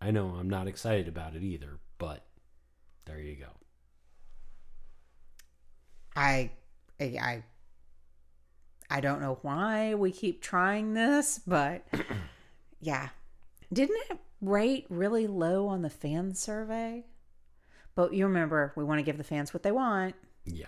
I 0.00 0.10
know 0.10 0.36
I'm 0.38 0.48
not 0.48 0.68
excited 0.68 1.08
about 1.08 1.34
it 1.34 1.42
either, 1.42 1.78
but 1.98 2.24
there 3.04 3.18
you 3.18 3.36
go. 3.36 3.48
I, 6.14 6.50
I, 7.00 7.42
I 8.90 9.00
don't 9.00 9.20
know 9.20 9.38
why 9.42 9.94
we 9.94 10.12
keep 10.12 10.40
trying 10.40 10.94
this, 10.94 11.40
but 11.46 11.86
yeah, 12.80 13.08
didn't 13.72 13.98
it 14.10 14.18
rate 14.40 14.86
really 14.88 15.26
low 15.26 15.66
on 15.66 15.82
the 15.82 15.90
fan 15.90 16.34
survey? 16.34 17.04
But 17.98 18.14
you 18.14 18.26
remember, 18.26 18.72
we 18.76 18.84
want 18.84 19.00
to 19.00 19.02
give 19.02 19.18
the 19.18 19.24
fans 19.24 19.52
what 19.52 19.64
they 19.64 19.72
want. 19.72 20.14
Yeah. 20.44 20.66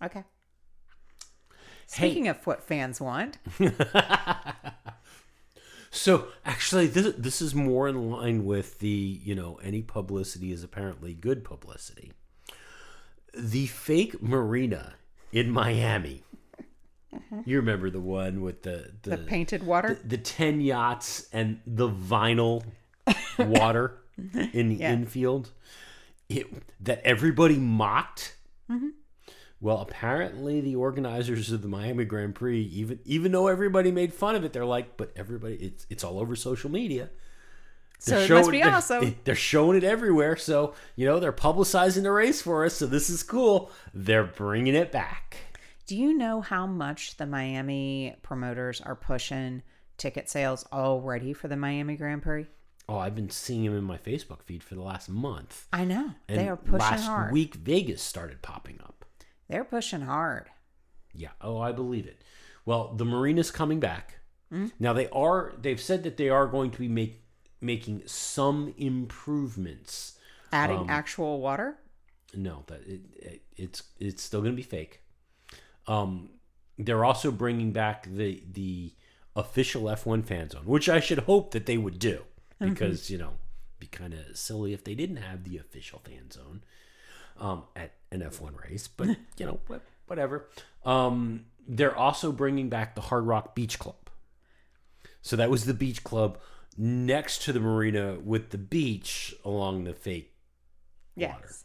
Okay. 0.00 0.22
Speaking 1.88 2.28
of 2.28 2.46
what 2.46 2.62
fans 2.62 3.00
want, 3.00 3.38
So 5.90 6.28
actually, 6.44 6.86
this 6.86 7.16
this 7.18 7.42
is 7.42 7.52
more 7.52 7.88
in 7.88 8.12
line 8.12 8.44
with 8.44 8.78
the 8.78 8.88
you 9.24 9.34
know 9.34 9.58
any 9.60 9.82
publicity 9.82 10.52
is 10.52 10.62
apparently 10.62 11.14
good 11.14 11.42
publicity. 11.42 12.12
The 13.36 13.66
fake 13.66 14.22
marina 14.22 14.94
in 15.32 15.50
Miami. 15.50 16.22
Uh-huh. 17.12 17.42
You 17.44 17.56
remember 17.56 17.90
the 17.90 17.98
one 18.00 18.40
with 18.40 18.62
the 18.62 18.92
the, 19.02 19.10
the 19.10 19.18
painted 19.18 19.64
water. 19.64 19.98
the, 20.00 20.10
the 20.10 20.18
ten 20.18 20.60
yachts 20.60 21.26
and 21.32 21.58
the 21.66 21.90
vinyl 21.90 22.62
water 23.36 23.98
in 24.52 24.68
the 24.68 24.76
Yeah. 24.76 24.92
infield 24.92 25.50
it, 26.30 26.46
that 26.80 27.02
everybody 27.04 27.58
mocked. 27.58 28.36
Mm-hmm. 28.70 28.88
Well, 29.60 29.78
apparently 29.82 30.62
the 30.62 30.76
organizers 30.76 31.52
of 31.52 31.60
the 31.60 31.68
Miami 31.68 32.06
Grand 32.06 32.34
Prix, 32.34 32.62
even 32.62 32.98
even 33.04 33.32
though 33.32 33.48
everybody 33.48 33.90
made 33.92 34.14
fun 34.14 34.34
of 34.34 34.44
it, 34.44 34.54
they're 34.54 34.64
like, 34.64 34.96
but 34.96 35.12
everybody, 35.16 35.56
it's 35.56 35.86
it's 35.90 36.02
all 36.02 36.18
over 36.18 36.34
social 36.34 36.70
media. 36.70 37.10
so 37.98 38.16
it 38.18 38.30
must 38.30 38.50
be 38.50 38.62
they're- 38.62 38.70
awesome. 38.70 39.16
They're 39.24 39.34
showing 39.34 39.76
it 39.76 39.84
everywhere, 39.84 40.36
so 40.36 40.72
you 40.96 41.04
know 41.04 41.20
they're 41.20 41.32
publicizing 41.32 42.04
the 42.04 42.12
race 42.12 42.40
for 42.40 42.64
us. 42.64 42.74
So 42.74 42.86
this 42.86 43.10
is 43.10 43.22
cool. 43.22 43.70
They're 43.92 44.24
bringing 44.24 44.74
it 44.74 44.90
back. 44.90 45.36
Do 45.86 45.94
you 45.96 46.16
know 46.16 46.40
how 46.40 46.66
much 46.66 47.16
the 47.18 47.26
Miami 47.26 48.16
promoters 48.22 48.80
are 48.80 48.94
pushing 48.94 49.62
ticket 49.98 50.30
sales 50.30 50.64
already 50.72 51.34
for 51.34 51.48
the 51.48 51.56
Miami 51.56 51.96
Grand 51.96 52.22
Prix? 52.22 52.46
Oh, 52.90 52.98
I've 52.98 53.14
been 53.14 53.30
seeing 53.30 53.64
him 53.64 53.76
in 53.78 53.84
my 53.84 53.98
Facebook 53.98 54.42
feed 54.42 54.64
for 54.64 54.74
the 54.74 54.82
last 54.82 55.08
month. 55.08 55.68
I 55.72 55.84
know 55.84 56.10
And 56.28 56.38
they 56.40 56.48
are 56.48 56.56
pushing 56.56 56.80
hard. 56.80 56.90
last 56.98 57.06
hard. 57.06 57.32
week, 57.32 57.54
Vegas 57.54 58.02
started 58.02 58.42
popping 58.42 58.80
up. 58.82 59.04
They're 59.48 59.62
pushing 59.64 60.00
hard. 60.00 60.48
Yeah. 61.14 61.28
Oh, 61.40 61.58
I 61.60 61.70
believe 61.70 62.06
it. 62.06 62.20
Well, 62.64 62.92
the 62.96 63.04
marina's 63.04 63.52
coming 63.52 63.78
back. 63.78 64.16
Hmm? 64.50 64.66
Now 64.80 64.92
they 64.92 65.08
are. 65.10 65.52
They've 65.60 65.80
said 65.80 66.02
that 66.02 66.16
they 66.16 66.28
are 66.30 66.48
going 66.48 66.72
to 66.72 66.78
be 66.80 66.88
make, 66.88 67.22
making 67.60 68.02
some 68.06 68.74
improvements. 68.76 70.18
Adding 70.52 70.78
Um, 70.78 70.90
actual 70.90 71.40
water. 71.40 71.78
No, 72.34 72.64
that 72.66 72.80
it, 72.86 73.00
it, 73.16 73.42
it's 73.56 73.84
it's 74.00 74.22
still 74.22 74.40
going 74.40 74.52
to 74.52 74.56
be 74.56 74.62
fake. 74.62 75.02
Um, 75.86 76.30
they're 76.78 77.04
also 77.04 77.30
bringing 77.30 77.72
back 77.72 78.08
the 78.12 78.42
the 78.50 78.94
official 79.36 79.82
F1 79.84 80.24
fan 80.24 80.50
zone, 80.50 80.62
which 80.64 80.88
I 80.88 80.98
should 80.98 81.20
hope 81.20 81.52
that 81.52 81.66
they 81.66 81.78
would 81.78 81.98
do 82.00 82.22
because 82.60 83.10
you 83.10 83.18
know, 83.18 83.32
be 83.78 83.86
kind 83.86 84.14
of 84.14 84.36
silly 84.36 84.72
if 84.72 84.84
they 84.84 84.94
didn't 84.94 85.16
have 85.16 85.44
the 85.44 85.58
official 85.58 86.00
fan 86.04 86.30
zone 86.30 86.62
um, 87.38 87.64
at 87.74 87.92
an 88.12 88.20
F1 88.20 88.60
race. 88.62 88.88
But 88.88 89.08
you 89.38 89.46
know, 89.46 89.60
whatever. 90.06 90.48
Um, 90.84 91.46
they're 91.66 91.96
also 91.96 92.32
bringing 92.32 92.68
back 92.68 92.94
the 92.94 93.00
Hard 93.00 93.26
Rock 93.26 93.54
Beach 93.54 93.78
Club. 93.78 93.96
So 95.22 95.36
that 95.36 95.50
was 95.50 95.66
the 95.66 95.74
beach 95.74 96.02
club 96.02 96.38
next 96.78 97.42
to 97.42 97.52
the 97.52 97.60
marina 97.60 98.18
with 98.24 98.50
the 98.50 98.58
beach 98.58 99.34
along 99.44 99.84
the 99.84 99.92
fake 99.92 100.32
water 101.16 101.34
Yes. 101.42 101.64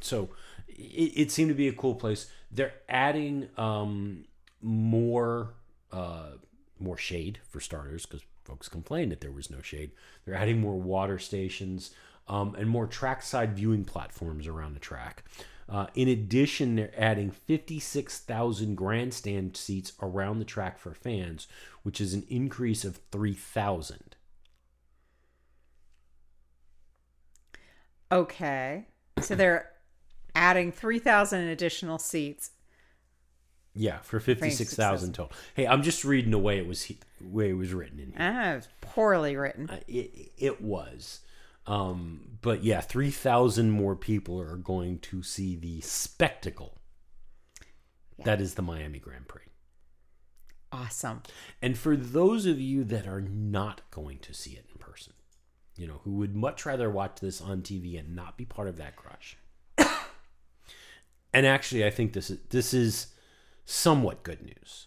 so 0.00 0.28
it, 0.68 1.12
it 1.16 1.30
seemed 1.32 1.48
to 1.48 1.54
be 1.54 1.66
a 1.68 1.72
cool 1.72 1.96
place. 1.96 2.30
They're 2.50 2.74
adding 2.88 3.48
um, 3.56 4.26
more 4.60 5.54
uh, 5.90 6.32
more 6.78 6.96
shade 6.96 7.40
for 7.48 7.58
starters 7.60 8.06
because 8.06 8.24
folks 8.44 8.68
complained 8.68 9.12
that 9.12 9.20
there 9.20 9.32
was 9.32 9.50
no 9.50 9.60
shade. 9.62 9.92
They're 10.24 10.34
adding 10.34 10.60
more 10.60 10.78
water 10.78 11.18
stations 11.18 11.90
um, 12.28 12.54
and 12.56 12.68
more 12.68 12.86
trackside 12.86 13.56
viewing 13.56 13.84
platforms 13.84 14.46
around 14.46 14.74
the 14.74 14.80
track. 14.80 15.24
Uh, 15.68 15.86
in 15.94 16.08
addition, 16.08 16.76
they're 16.76 16.92
adding 16.96 17.30
56,000 17.30 18.74
grandstand 18.74 19.56
seats 19.56 19.92
around 20.02 20.38
the 20.38 20.44
track 20.44 20.78
for 20.78 20.92
fans, 20.92 21.46
which 21.82 22.00
is 22.00 22.14
an 22.14 22.24
increase 22.28 22.84
of 22.84 23.00
3,000. 23.10 24.16
Okay. 28.10 28.86
So 29.20 29.34
they're 29.34 29.70
adding 30.34 30.72
3,000 30.72 31.48
additional 31.48 31.98
seats. 31.98 32.51
Yeah, 33.74 33.98
for 34.00 34.20
56,000 34.20 35.14
total. 35.14 35.32
Hey, 35.54 35.66
I'm 35.66 35.82
just 35.82 36.04
reading 36.04 36.30
the 36.30 36.38
way 36.38 36.58
it 36.58 36.66
was 36.66 36.82
he- 36.82 36.98
way 37.20 37.50
it 37.50 37.54
was 37.56 37.72
written 37.72 37.98
in 37.98 38.06
here. 38.08 38.16
Ah, 38.18 38.52
it's 38.52 38.68
poorly 38.80 39.36
written. 39.36 39.70
Uh, 39.70 39.80
it, 39.88 40.32
it 40.36 40.60
was 40.60 41.20
um 41.66 42.22
but 42.40 42.64
yeah 42.64 42.80
3000 42.80 43.70
more 43.70 43.94
people 43.94 44.40
are 44.40 44.56
going 44.56 44.98
to 44.98 45.22
see 45.22 45.54
the 45.54 45.80
spectacle 45.80 46.76
that 48.24 48.40
is 48.40 48.54
the 48.54 48.62
miami 48.62 48.98
grand 48.98 49.28
prix 49.28 49.42
Awesome. 50.72 51.22
and 51.60 51.78
for 51.78 51.96
those 51.96 52.46
of 52.46 52.58
you 52.60 52.82
that 52.82 53.06
are 53.06 53.20
not 53.20 53.82
going 53.92 54.18
to 54.22 54.34
see 54.34 54.52
it 54.54 54.66
in 54.72 54.78
person 54.80 55.12
you 55.76 55.86
know 55.86 56.00
who 56.02 56.14
would 56.14 56.34
much 56.34 56.66
rather 56.66 56.90
watch 56.90 57.20
this 57.20 57.40
on 57.40 57.62
tv 57.62 57.96
and 57.96 58.16
not 58.16 58.36
be 58.36 58.44
part 58.44 58.66
of 58.66 58.76
that 58.78 58.96
crush 58.96 59.36
and 61.32 61.46
actually 61.46 61.84
i 61.84 61.90
think 61.90 62.12
this 62.12 62.28
is 62.28 62.38
this 62.50 62.74
is 62.74 63.06
somewhat 63.64 64.22
good 64.22 64.42
news 64.42 64.86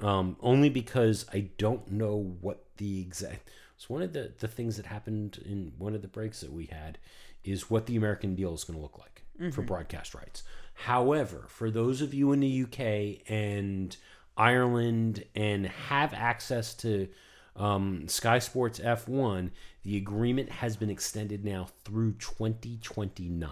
um, 0.00 0.36
only 0.40 0.68
because 0.68 1.26
I 1.32 1.48
don't 1.58 1.90
know 1.90 2.36
what 2.40 2.64
the 2.76 3.00
exact. 3.00 3.50
It's 3.76 3.88
one 3.88 4.02
of 4.02 4.12
the 4.12 4.32
the 4.38 4.48
things 4.48 4.76
that 4.76 4.86
happened 4.86 5.38
in 5.44 5.72
one 5.78 5.94
of 5.94 6.02
the 6.02 6.08
breaks 6.08 6.40
that 6.40 6.52
we 6.52 6.66
had 6.66 6.98
is 7.44 7.70
what 7.70 7.86
the 7.86 7.96
American 7.96 8.34
deal 8.34 8.54
is 8.54 8.64
going 8.64 8.78
to 8.78 8.82
look 8.82 8.98
like 8.98 9.22
for 9.52 9.62
broadcast 9.62 10.14
rights. 10.14 10.42
However, 10.74 11.44
for 11.48 11.70
those 11.70 12.00
of 12.00 12.12
you 12.12 12.32
in 12.32 12.40
the 12.40 12.62
UK 12.64 13.22
and 13.30 13.96
Ireland 14.36 15.24
and 15.34 15.66
have 15.66 16.12
access 16.12 16.74
to 16.74 17.08
um, 17.54 18.08
Sky 18.08 18.38
Sports 18.38 18.80
F1, 18.80 19.50
the 19.82 19.96
agreement 19.96 20.50
has 20.50 20.76
been 20.76 20.90
extended 20.90 21.44
now 21.44 21.68
through 21.84 22.14
2029. 22.14 23.50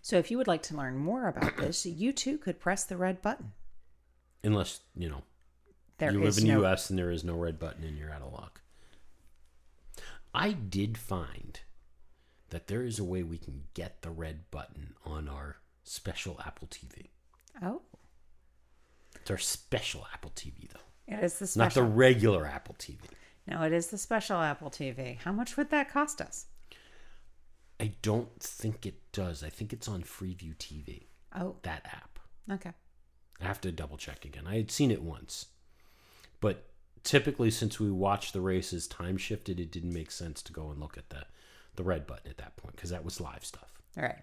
So 0.00 0.16
if 0.16 0.30
you 0.30 0.38
would 0.38 0.46
like 0.46 0.62
to 0.64 0.76
learn 0.76 0.96
more 0.96 1.26
about 1.28 1.56
this, 1.56 1.84
you 1.84 2.12
too 2.12 2.38
could 2.38 2.60
press 2.60 2.84
the 2.84 2.96
red 2.96 3.20
button. 3.20 3.52
Unless, 4.44 4.80
you 4.96 5.08
know, 5.08 5.22
There 5.98 6.12
you 6.12 6.22
live 6.22 6.38
in 6.38 6.46
no 6.46 6.60
the 6.60 6.66
US 6.66 6.90
and 6.90 6.98
there 6.98 7.10
is 7.10 7.24
no 7.24 7.34
red 7.34 7.58
button 7.58 7.84
and 7.84 7.98
you're 7.98 8.10
out 8.12 8.22
of 8.22 8.32
luck. 8.32 8.60
I 10.34 10.52
did 10.52 10.96
find 10.98 11.60
that 12.50 12.66
there 12.68 12.82
is 12.82 12.98
a 12.98 13.04
way 13.04 13.22
we 13.22 13.38
can 13.38 13.64
get 13.74 14.02
the 14.02 14.10
red 14.10 14.50
button 14.50 14.94
on 15.04 15.28
our 15.28 15.56
special 15.84 16.40
Apple 16.44 16.68
TV. 16.68 17.08
Oh, 17.62 17.82
It's 19.16 19.30
our 19.30 19.38
special 19.38 20.06
Apple 20.12 20.32
TV 20.34 20.68
though. 20.72 21.14
it 21.14 21.22
is 21.24 21.38
the 21.38 21.46
special. 21.46 21.64
Not 21.66 21.74
the 21.74 21.94
regular 21.94 22.46
Apple 22.46 22.76
TV. 22.78 22.98
no, 23.46 23.62
it 23.62 23.72
is 23.72 23.88
the 23.88 23.98
special 23.98 24.36
Apple 24.36 24.70
TV. 24.70 25.18
How 25.18 25.32
much 25.32 25.56
would 25.56 25.70
that 25.70 25.90
cost 25.90 26.20
us? 26.20 26.46
I 27.80 27.92
don't 28.02 28.40
think 28.40 28.86
it 28.86 29.00
does. 29.12 29.42
I 29.42 29.48
think 29.50 29.72
it's 29.72 29.88
on 29.88 30.02
Freeview 30.02 30.56
TV, 30.56 31.06
Oh, 31.36 31.56
that 31.62 31.84
app. 31.86 32.18
okay. 32.50 32.72
I 33.40 33.44
have 33.44 33.60
to 33.62 33.72
double 33.72 33.96
check 33.96 34.24
again. 34.24 34.44
I 34.46 34.56
had 34.56 34.70
seen 34.70 34.90
it 34.90 35.02
once. 35.02 35.46
But 36.40 36.64
typically 37.04 37.50
since 37.50 37.80
we 37.80 37.90
watched 37.90 38.32
the 38.32 38.40
races 38.40 38.86
time 38.86 39.16
shifted, 39.16 39.60
it 39.60 39.70
didn't 39.70 39.92
make 39.92 40.10
sense 40.10 40.42
to 40.42 40.52
go 40.52 40.70
and 40.70 40.80
look 40.80 40.98
at 40.98 41.10
the 41.10 41.24
the 41.76 41.84
red 41.84 42.06
button 42.06 42.28
at 42.28 42.38
that 42.38 42.56
point 42.56 42.74
because 42.76 42.90
that 42.90 43.04
was 43.04 43.20
live 43.20 43.44
stuff. 43.44 43.80
All 43.96 44.02
right. 44.02 44.18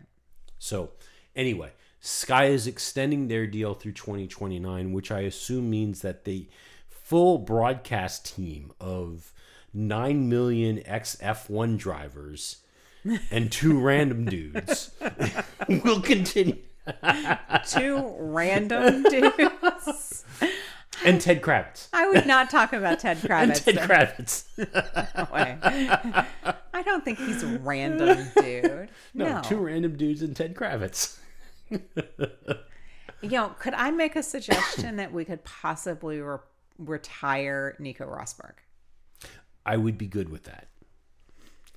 So, 0.59 0.91
anyway, 1.35 1.71
Sky 2.01 2.45
is 2.45 2.67
extending 2.67 3.27
their 3.27 3.47
deal 3.47 3.73
through 3.73 3.93
2029, 3.93 4.91
which 4.91 5.09
I 5.09 5.21
assume 5.21 5.69
means 5.69 6.01
that 6.01 6.25
the 6.25 6.47
full 6.87 7.37
broadcast 7.37 8.35
team 8.35 8.71
of 8.79 9.33
9 9.73 10.29
million 10.29 10.81
ex 10.85 11.15
F1 11.21 11.77
drivers 11.77 12.57
and 13.31 13.51
two 13.51 13.79
random 13.81 14.25
dudes 14.25 14.91
will 15.69 16.01
continue. 16.01 16.57
Two 17.67 18.15
random 18.19 19.03
dudes. 19.09 20.23
And 21.03 21.19
Ted 21.19 21.41
Kravitz. 21.41 21.87
I 21.91 22.07
would 22.07 22.25
not 22.25 22.49
talk 22.49 22.71
about 22.73 22.99
Ted 22.99 23.17
And 23.29 23.51
Kravitz. 23.51 23.63
Ted. 23.65 23.75
Kravitz. 23.77 25.15
No 25.17 25.27
way. 25.33 25.57
I 26.73 26.81
don't 26.83 27.03
think 27.03 27.19
he's 27.19 27.43
a 27.43 27.57
random 27.59 28.27
dude. 28.37 28.89
No, 29.13 29.35
No. 29.35 29.41
two 29.43 29.57
random 29.57 29.95
dudes 29.97 30.21
and 30.21 30.35
Ted 30.35 30.55
Kravitz. 30.55 31.17
you 31.69 31.79
know, 33.29 33.49
could 33.59 33.73
I 33.73 33.91
make 33.91 34.15
a 34.15 34.23
suggestion 34.23 34.97
that 34.97 35.11
we 35.13 35.25
could 35.25 35.43
possibly 35.43 36.19
re- 36.21 36.37
retire 36.77 37.75
Nico 37.79 38.05
Rosberg? 38.05 38.53
I 39.65 39.77
would 39.77 39.97
be 39.97 40.07
good 40.07 40.29
with 40.29 40.43
that. 40.43 40.67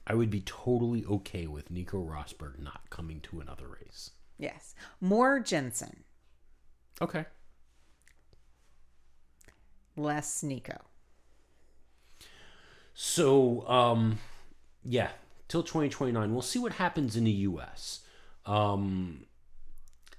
I 0.07 0.14
would 0.14 0.31
be 0.31 0.40
totally 0.40 1.05
okay 1.05 1.47
with 1.47 1.71
Nico 1.71 1.99
Rosberg 2.03 2.59
not 2.59 2.90
coming 2.90 3.21
to 3.23 3.40
another 3.40 3.66
race. 3.68 4.11
Yes. 4.38 4.74
More 5.01 5.40
Jensen, 5.40 6.05
Okay. 7.01 7.27
less 9.96 10.42
Nico. 10.42 10.79
So, 12.94 13.66
um, 13.68 14.18
yeah, 14.85 15.11
till 15.48 15.62
2029. 15.62 16.33
We'll 16.33 16.42
see 16.42 16.59
what 16.59 16.74
happens 16.74 17.16
in 17.16 17.24
the 17.24 17.31
U.S. 17.31 18.01
Um, 18.44 19.27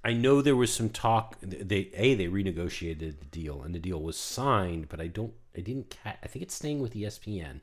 I 0.04 0.14
know 0.14 0.42
there 0.42 0.56
was 0.56 0.74
some 0.74 0.90
talk. 0.90 1.38
They 1.42 1.90
a 1.94 2.16
they 2.16 2.28
renegotiated 2.28 3.20
the 3.20 3.26
deal, 3.32 3.62
and 3.62 3.76
the 3.76 3.80
deal 3.80 4.02
was 4.02 4.18
signed, 4.18 4.88
but 4.90 5.02
I 5.02 5.08
don't. 5.08 5.34
I 5.58 5.62
didn't. 5.62 5.90
Ca- 6.04 6.18
I 6.24 6.28
think 6.28 6.44
it's 6.44 6.56
staying 6.56 6.80
with 6.80 6.94
ESPN 6.94 7.60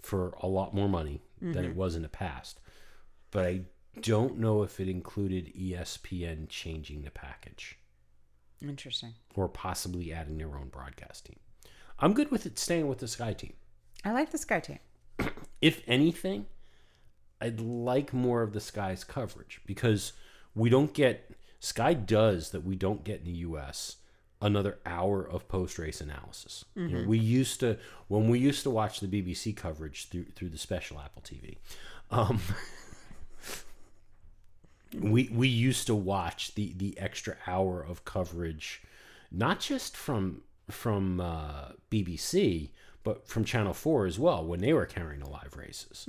for 0.00 0.34
a 0.40 0.46
lot 0.46 0.74
more 0.74 0.88
money 0.88 1.22
than 1.40 1.64
it 1.64 1.74
was 1.76 1.94
in 1.96 2.02
the 2.02 2.08
past. 2.08 2.58
But 3.30 3.44
I 3.44 3.60
don't 4.00 4.38
know 4.38 4.62
if 4.62 4.80
it 4.80 4.88
included 4.88 5.52
ESPN 5.54 6.48
changing 6.48 7.02
the 7.02 7.10
package 7.10 7.78
Interesting. 8.62 9.14
or 9.34 9.48
possibly 9.48 10.12
adding 10.12 10.38
their 10.38 10.56
own 10.56 10.68
broadcast 10.68 11.26
team. 11.26 11.38
I'm 11.98 12.12
good 12.12 12.30
with 12.30 12.46
it 12.46 12.58
staying 12.58 12.88
with 12.88 12.98
the 12.98 13.08
Sky 13.08 13.32
team. 13.32 13.54
I 14.04 14.12
like 14.12 14.30
the 14.30 14.38
Sky 14.38 14.60
team. 14.60 14.78
if 15.62 15.82
anything, 15.86 16.46
I'd 17.40 17.60
like 17.60 18.12
more 18.12 18.42
of 18.42 18.52
the 18.52 18.60
Sky's 18.60 19.04
coverage 19.04 19.60
because 19.66 20.12
we 20.54 20.70
don't 20.70 20.92
get 20.92 21.30
Sky 21.60 21.94
does 21.94 22.50
that 22.50 22.64
we 22.64 22.76
don't 22.76 23.04
get 23.04 23.20
in 23.20 23.26
the 23.26 23.38
US 23.38 23.96
another 24.42 24.78
hour 24.84 25.26
of 25.26 25.48
post 25.48 25.78
race 25.78 26.00
analysis. 26.00 26.64
You 26.74 26.88
know, 26.88 27.08
we 27.08 27.18
used 27.18 27.60
to 27.60 27.78
when 28.08 28.28
we 28.28 28.38
used 28.38 28.62
to 28.64 28.70
watch 28.70 29.00
the 29.00 29.06
BBC 29.06 29.56
coverage 29.56 30.08
through 30.08 30.26
through 30.36 30.50
the 30.50 30.58
special 30.58 31.00
Apple 31.00 31.22
TV. 31.22 31.56
Um, 32.10 32.40
we 35.00 35.30
we 35.32 35.48
used 35.48 35.86
to 35.86 35.94
watch 35.94 36.54
the 36.54 36.72
the 36.76 36.98
extra 36.98 37.36
hour 37.46 37.82
of 37.82 38.04
coverage, 38.04 38.82
not 39.30 39.60
just 39.60 39.96
from 39.96 40.42
from 40.70 41.20
uh, 41.20 41.72
BBC, 41.90 42.70
but 43.02 43.26
from 43.28 43.44
Channel 43.44 43.74
Four 43.74 44.06
as 44.06 44.18
well 44.18 44.44
when 44.44 44.60
they 44.60 44.72
were 44.72 44.86
carrying 44.86 45.20
the 45.20 45.28
live 45.28 45.56
races. 45.56 46.06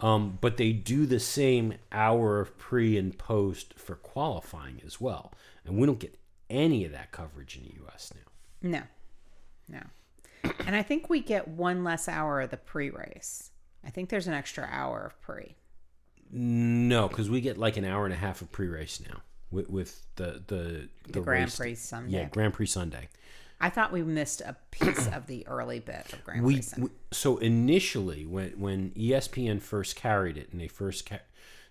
Um, 0.00 0.38
but 0.40 0.56
they 0.56 0.72
do 0.72 1.06
the 1.06 1.20
same 1.20 1.74
hour 1.92 2.40
of 2.40 2.56
pre 2.58 2.96
and 2.96 3.16
post 3.16 3.74
for 3.78 3.94
qualifying 3.96 4.80
as 4.84 5.00
well, 5.00 5.32
and 5.64 5.76
we 5.76 5.86
don't 5.86 5.98
get 6.00 6.18
any 6.48 6.84
of 6.84 6.92
that 6.92 7.12
coverage 7.12 7.56
in 7.56 7.64
the 7.64 7.74
U.S. 7.82 8.12
now. 8.14 8.68
No, 8.68 8.82
no. 9.68 10.50
And 10.66 10.74
I 10.74 10.82
think 10.82 11.08
we 11.08 11.20
get 11.20 11.46
one 11.48 11.84
less 11.84 12.08
hour 12.08 12.40
of 12.40 12.50
the 12.50 12.56
pre 12.56 12.90
race. 12.90 13.50
I 13.84 13.90
think 13.90 14.08
there's 14.08 14.26
an 14.26 14.34
extra 14.34 14.68
hour 14.70 15.00
of 15.00 15.20
pre. 15.20 15.56
No, 16.32 17.08
because 17.08 17.28
we 17.30 17.40
get 17.40 17.58
like 17.58 17.76
an 17.76 17.84
hour 17.84 18.04
and 18.04 18.14
a 18.14 18.16
half 18.16 18.40
of 18.42 18.50
pre-race 18.52 19.00
now 19.08 19.20
with, 19.50 19.68
with 19.68 20.02
the 20.16 20.42
the 20.46 20.88
the, 21.10 21.20
Grand 21.20 21.44
race- 21.46 21.56
Prix 21.56 21.74
Sunday. 21.76 22.18
Yeah, 22.18 22.24
Grand 22.28 22.54
Prix 22.54 22.66
Sunday. 22.66 23.08
I 23.62 23.68
thought 23.68 23.92
we 23.92 24.02
missed 24.02 24.40
a 24.40 24.56
piece 24.70 25.06
of 25.08 25.26
the 25.26 25.46
early 25.46 25.80
bit 25.80 26.12
of 26.14 26.24
Grand 26.24 26.42
we, 26.44 26.54
Prix 26.54 26.62
Sunday. 26.62 26.84
we- 26.86 26.90
so 27.12 27.36
initially 27.38 28.24
when 28.26 28.50
when 28.60 28.90
ESPN 28.92 29.60
first 29.60 29.96
carried 29.96 30.36
it 30.38 30.50
and 30.52 30.60
they 30.60 30.68
first 30.68 31.04
ca- 31.08 31.18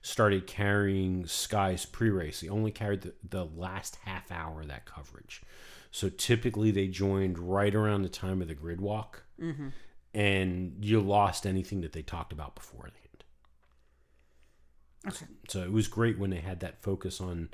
started 0.01 0.45
carrying 0.47 1.25
Sky's 1.25 1.85
pre-race, 1.85 2.41
they 2.41 2.47
only 2.49 2.71
carried 2.71 3.01
the, 3.01 3.13
the 3.27 3.45
last 3.45 3.97
half 4.05 4.31
hour 4.31 4.61
of 4.61 4.67
that 4.67 4.85
coverage. 4.85 5.41
So 5.91 6.09
typically 6.09 6.69
they 6.71 6.87
joined 6.87 7.39
right 7.39 7.73
around 7.73 8.03
the 8.03 8.09
time 8.09 8.41
of 8.41 8.47
the 8.49 8.53
grid 8.55 8.79
walk, 8.81 9.23
Mm-hmm. 9.41 9.69
and 10.13 10.75
you 10.85 10.99
lost 11.01 11.45
anything 11.47 11.81
that 11.81 11.93
they 11.93 12.01
talked 12.01 12.31
about 12.33 12.55
beforehand. 12.55 12.95
Okay. 15.07 15.25
So 15.47 15.59
it 15.61 15.71
was 15.71 15.87
great 15.87 16.19
when 16.19 16.29
they 16.29 16.39
had 16.41 16.59
that 16.61 16.81
focus 16.81 17.21
on. 17.21 17.49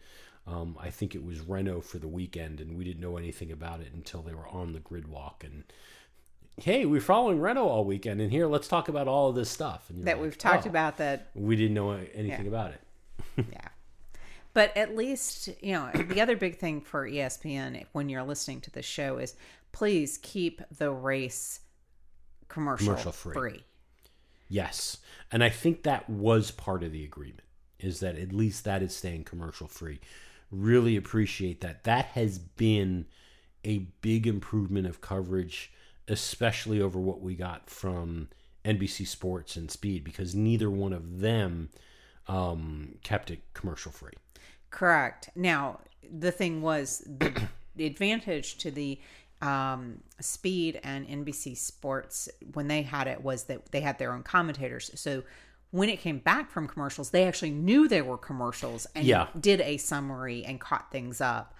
Um, 0.47 0.77
I 0.79 0.89
think 0.91 1.15
it 1.15 1.25
was 1.25 1.39
Renault 1.39 1.81
for 1.81 1.97
the 1.97 2.07
weekend, 2.07 2.59
and 2.61 2.77
we 2.77 2.83
didn't 2.83 3.01
know 3.01 3.17
anything 3.17 3.51
about 3.51 3.79
it 3.81 3.91
until 3.93 4.21
they 4.21 4.33
were 4.33 4.47
on 4.47 4.73
the 4.73 4.79
grid 4.79 5.07
walk. 5.07 5.43
And 5.43 5.63
hey, 6.61 6.85
we're 6.85 7.01
following 7.01 7.39
Renault 7.39 7.67
all 7.67 7.83
weekend, 7.83 8.21
and 8.21 8.31
here 8.31 8.45
let's 8.47 8.67
talk 8.67 8.87
about 8.87 9.07
all 9.07 9.29
of 9.29 9.35
this 9.35 9.49
stuff. 9.49 9.89
And 9.89 10.05
That 10.05 10.17
like, 10.17 10.23
we've 10.23 10.37
talked 10.37 10.67
"Oh, 10.67 10.69
about 10.69 10.97
that 10.97 11.29
We 11.33 11.55
didn't 11.55 11.73
know 11.73 11.91
anything 11.91 12.43
Yeah. 12.45 12.47
about 12.47 12.71
it. 12.73 12.81
yeah. 13.51 13.67
But 14.53 14.75
at 14.77 14.95
least, 14.95 15.49
you 15.61 15.73
know, 15.73 15.89
the 15.93 16.21
other 16.21 16.37
big 16.37 16.57
thing 16.59 16.79
for 16.81 17.07
ESPN 17.09 17.83
when 17.91 18.07
you're 18.07 18.23
listening 18.23 18.61
to 18.61 18.71
the 18.71 18.81
show 18.81 19.17
is 19.17 19.35
please 19.71 20.17
keep 20.21 20.61
the 20.77 20.91
race 20.91 21.59
commercial, 22.47 22.87
Commercial 22.87 23.11
free. 23.11 23.33
free. 23.33 23.63
Yes, 24.55 24.99
and 25.33 25.43
I 25.43 25.49
think 25.49 25.83
that 25.83 26.09
was 26.09 26.49
part 26.49 26.81
of 26.81 26.93
the 26.93 27.03
agreement. 27.03 27.41
Is 27.77 27.99
that 27.99 28.17
at 28.17 28.31
least 28.31 28.63
that 28.63 28.81
is 28.81 28.95
staying 28.95 29.25
commercial 29.25 29.67
free. 29.67 29.99
Really 30.49 30.95
appreciate 30.95 31.59
that. 31.59 31.83
That 31.83 32.05
has 32.05 32.39
been 32.39 33.05
a 33.65 33.79
big 33.99 34.25
improvement 34.25 34.87
of 34.87 35.01
coverage, 35.01 35.73
especially 36.07 36.81
over 36.81 36.97
what 36.97 37.19
we 37.19 37.35
got 37.35 37.69
from 37.69 38.29
NBC 38.63 39.05
Sports 39.05 39.57
and 39.57 39.69
Speed, 39.69 40.05
because 40.05 40.33
neither 40.33 40.69
one 40.69 40.93
of 40.93 41.19
them 41.19 41.67
um, 42.29 42.95
kept 43.03 43.29
it 43.29 43.41
commercial 43.53 43.91
free. 43.91 44.13
Correct. 44.69 45.31
Now, 45.35 45.81
the 46.09 46.31
thing 46.31 46.61
was 46.61 47.03
the, 47.05 47.33
the 47.75 47.85
advantage 47.93 48.57
to 48.59 48.71
the 48.71 49.01
um, 49.41 50.01
Speed 50.19 50.79
and 50.83 51.07
NBC 51.07 51.57
Sports 51.57 52.29
when 52.53 52.67
they 52.67 52.81
had 52.81 53.07
it 53.07 53.21
was 53.23 53.43
that 53.45 53.71
they 53.71 53.81
had 53.81 53.97
their 53.99 54.13
own 54.13 54.23
commentators. 54.23 54.91
So 54.95 55.23
when 55.71 55.89
it 55.89 55.99
came 55.99 56.19
back 56.19 56.49
from 56.49 56.67
commercials, 56.67 57.09
they 57.09 57.25
actually 57.27 57.51
knew 57.51 57.87
they 57.87 58.01
were 58.01 58.17
commercials 58.17 58.87
and 58.95 59.05
Yeah. 59.05 59.27
did 59.39 59.59
a 59.61 59.77
summary 59.77 60.45
and 60.45 60.59
caught 60.59 60.89
things 60.91 61.19
up 61.21 61.53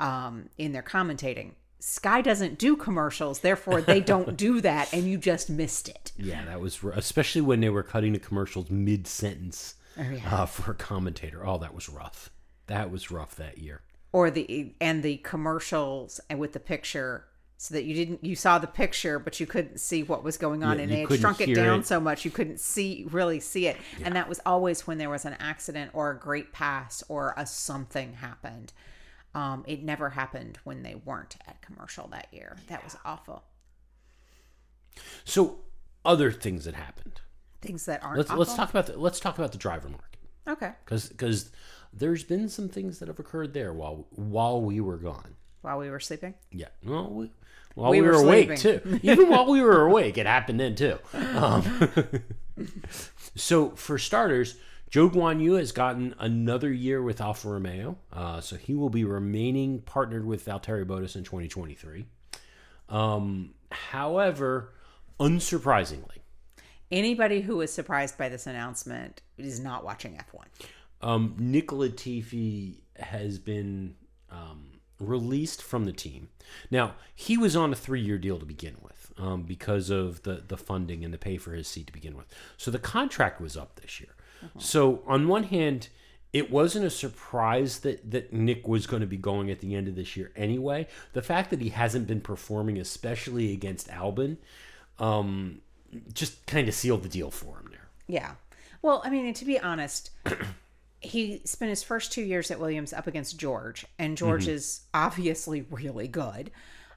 um, 0.00 0.48
in 0.58 0.72
their 0.72 0.82
commentating. 0.82 1.52
Sky 1.78 2.20
doesn't 2.20 2.58
do 2.58 2.76
commercials, 2.76 3.40
therefore 3.40 3.80
they 3.80 4.00
don't 4.12 4.36
do 4.36 4.60
that, 4.60 4.92
and 4.92 5.04
you 5.04 5.16
just 5.16 5.48
missed 5.48 5.88
it. 5.88 6.12
Yeah, 6.18 6.44
that 6.46 6.60
was 6.60 6.82
r- 6.84 6.90
especially 6.92 7.40
when 7.42 7.60
they 7.60 7.70
were 7.70 7.82
cutting 7.82 8.12
the 8.12 8.18
commercials 8.18 8.70
mid 8.70 9.06
sentence 9.06 9.76
yeah. 9.96 10.18
uh, 10.42 10.46
for 10.46 10.72
a 10.72 10.74
commentator. 10.74 11.46
Oh, 11.46 11.58
that 11.58 11.74
was 11.74 11.88
rough. 11.88 12.28
That 12.66 12.90
was 12.90 13.10
rough 13.10 13.34
that 13.36 13.58
year. 13.58 13.82
Or 14.12 14.30
the 14.30 14.74
and 14.80 15.02
the 15.02 15.18
commercials 15.18 16.20
and 16.28 16.38
with 16.38 16.52
the 16.52 16.60
picture 16.60 17.24
so 17.56 17.74
that 17.74 17.84
you 17.84 17.94
didn't 17.94 18.24
you 18.24 18.34
saw 18.34 18.58
the 18.58 18.66
picture 18.66 19.18
but 19.18 19.38
you 19.38 19.46
couldn't 19.46 19.78
see 19.78 20.02
what 20.02 20.24
was 20.24 20.36
going 20.38 20.64
on 20.64 20.76
Yeah, 20.78 20.84
and 20.84 20.92
they 20.92 21.00
had 21.02 21.20
shrunk 21.20 21.40
it 21.42 21.54
down 21.54 21.80
it. 21.80 21.86
so 21.86 22.00
much 22.00 22.24
you 22.24 22.30
couldn't 22.30 22.58
see 22.58 23.06
really 23.10 23.38
see 23.40 23.66
it. 23.66 23.76
And 24.02 24.16
that 24.16 24.28
was 24.28 24.40
always 24.46 24.86
when 24.86 24.96
there 24.98 25.10
was 25.10 25.24
an 25.26 25.36
accident 25.38 25.90
or 25.92 26.10
a 26.10 26.18
great 26.18 26.52
pass 26.52 27.02
or 27.08 27.34
a 27.36 27.44
something 27.46 28.14
happened. 28.14 28.72
Um, 29.34 29.64
it 29.68 29.82
never 29.84 30.10
happened 30.10 30.58
when 30.64 30.82
they 30.82 30.96
weren't 31.04 31.36
at 31.46 31.60
commercial 31.62 32.08
that 32.08 32.28
year. 32.32 32.56
That 32.68 32.82
was 32.82 32.96
awful. 33.04 33.44
So, 35.24 35.60
other 36.04 36.32
things 36.32 36.64
that 36.64 36.74
happened. 36.74 37.20
things 37.60 37.84
that 37.86 38.02
aren't 38.02 38.16
Let's 38.18 38.30
awful. 38.30 38.38
let's 38.40 38.54
talk 38.54 38.70
about 38.70 38.86
the 38.86 38.98
let's 38.98 39.20
talk 39.20 39.38
about 39.38 39.52
the 39.52 39.58
driver 39.58 39.88
market. 39.88 40.18
Okay. 40.48 40.72
Because 40.84 41.08
because 41.10 41.50
there's 41.92 42.24
been 42.24 42.48
some 42.48 42.68
things 42.68 42.98
that 42.98 43.08
have 43.08 43.18
occurred 43.18 43.54
there 43.54 43.72
while 43.72 44.06
while 44.10 44.60
we 44.60 44.80
were 44.80 44.96
gone. 44.96 45.36
while 45.62 45.78
we 45.78 45.90
were 45.90 46.00
sleeping 46.00 46.34
Yeah, 46.50 46.68
well, 46.84 47.10
we, 47.10 47.30
while 47.74 47.90
We 47.90 48.00
we, 48.00 48.06
were 48.06 48.14
were, 48.14 48.22
awake 48.22 48.56
too. 48.56 49.00
Even 49.02 49.28
while 49.28 49.46
we 49.46 49.60
were 49.60 49.86
awake, 49.86 50.18
it 50.18 50.26
happened 50.26 50.60
then 50.60 50.74
too. 50.74 50.98
Um, 51.14 52.22
so 53.36 53.70
for 53.70 53.98
starters, 53.98 54.56
Zhou 54.90 55.10
Guanyu 55.10 55.58
has 55.58 55.70
gotten 55.72 56.14
another 56.18 56.72
year 56.72 57.00
with 57.00 57.20
Alfa 57.20 57.48
Romeo, 57.48 57.96
uh, 58.12 58.40
so 58.40 58.56
he 58.56 58.74
will 58.74 58.90
be 58.90 59.04
remaining 59.04 59.80
partnered 59.82 60.24
with 60.26 60.44
Valtteri 60.44 60.84
Bottas 60.84 61.14
in 61.14 61.22
2023. 61.22 62.06
Um, 62.88 63.54
however, 63.70 64.72
unsurprisingly, 65.20 66.18
anybody 66.90 67.40
who 67.40 67.58
was 67.58 67.72
surprised 67.72 68.18
by 68.18 68.28
this 68.28 68.48
announcement 68.48 69.22
is 69.38 69.60
not 69.60 69.84
watching 69.84 70.14
f1 70.14 70.44
um, 71.02 71.34
Nick 71.38 71.68
Latifi 71.68 72.76
has 72.96 73.38
been 73.38 73.94
um, 74.30 74.80
released 74.98 75.62
from 75.62 75.84
the 75.84 75.92
team. 75.92 76.28
Now 76.70 76.94
he 77.14 77.36
was 77.38 77.56
on 77.56 77.72
a 77.72 77.76
three-year 77.76 78.18
deal 78.18 78.38
to 78.38 78.46
begin 78.46 78.76
with 78.82 79.12
um, 79.18 79.42
because 79.42 79.90
of 79.90 80.22
the 80.22 80.42
the 80.46 80.56
funding 80.56 81.04
and 81.04 81.12
the 81.12 81.18
pay 81.18 81.36
for 81.36 81.52
his 81.52 81.68
seat 81.68 81.86
to 81.86 81.92
begin 81.92 82.16
with. 82.16 82.26
So 82.56 82.70
the 82.70 82.78
contract 82.78 83.40
was 83.40 83.56
up 83.56 83.80
this 83.80 84.00
year. 84.00 84.14
So 84.58 85.02
on 85.06 85.28
one 85.28 85.44
hand, 85.44 85.88
it 86.32 86.50
wasn't 86.50 86.86
a 86.86 86.90
surprise 86.90 87.80
that 87.80 88.10
that 88.10 88.32
Nick 88.32 88.66
was 88.66 88.86
going 88.86 89.00
to 89.00 89.06
be 89.06 89.16
going 89.16 89.50
at 89.50 89.60
the 89.60 89.74
end 89.74 89.88
of 89.88 89.96
this 89.96 90.16
year 90.16 90.32
anyway. 90.34 90.86
The 91.12 91.22
fact 91.22 91.50
that 91.50 91.60
he 91.60 91.70
hasn't 91.70 92.06
been 92.06 92.20
performing, 92.20 92.78
especially 92.78 93.52
against 93.52 93.88
Albon, 93.88 94.38
um, 94.98 95.60
just 96.12 96.46
kind 96.46 96.68
of 96.68 96.74
sealed 96.74 97.02
the 97.02 97.08
deal 97.08 97.30
for 97.30 97.58
him 97.58 97.68
there. 97.70 97.88
Yeah. 98.06 98.32
Well, 98.80 99.02
I 99.04 99.10
mean, 99.10 99.34
to 99.34 99.44
be 99.44 99.58
honest, 99.58 100.10
he 101.00 101.40
spent 101.44 101.70
his 101.70 101.82
first 101.82 102.12
two 102.12 102.22
years 102.22 102.50
at 102.50 102.60
Williams 102.60 102.92
up 102.92 103.06
against 103.06 103.38
George, 103.38 103.86
and 103.98 104.16
George 104.16 104.46
is 104.46 104.82
obviously 104.92 105.62
really 105.70 106.08
good. 106.08 106.50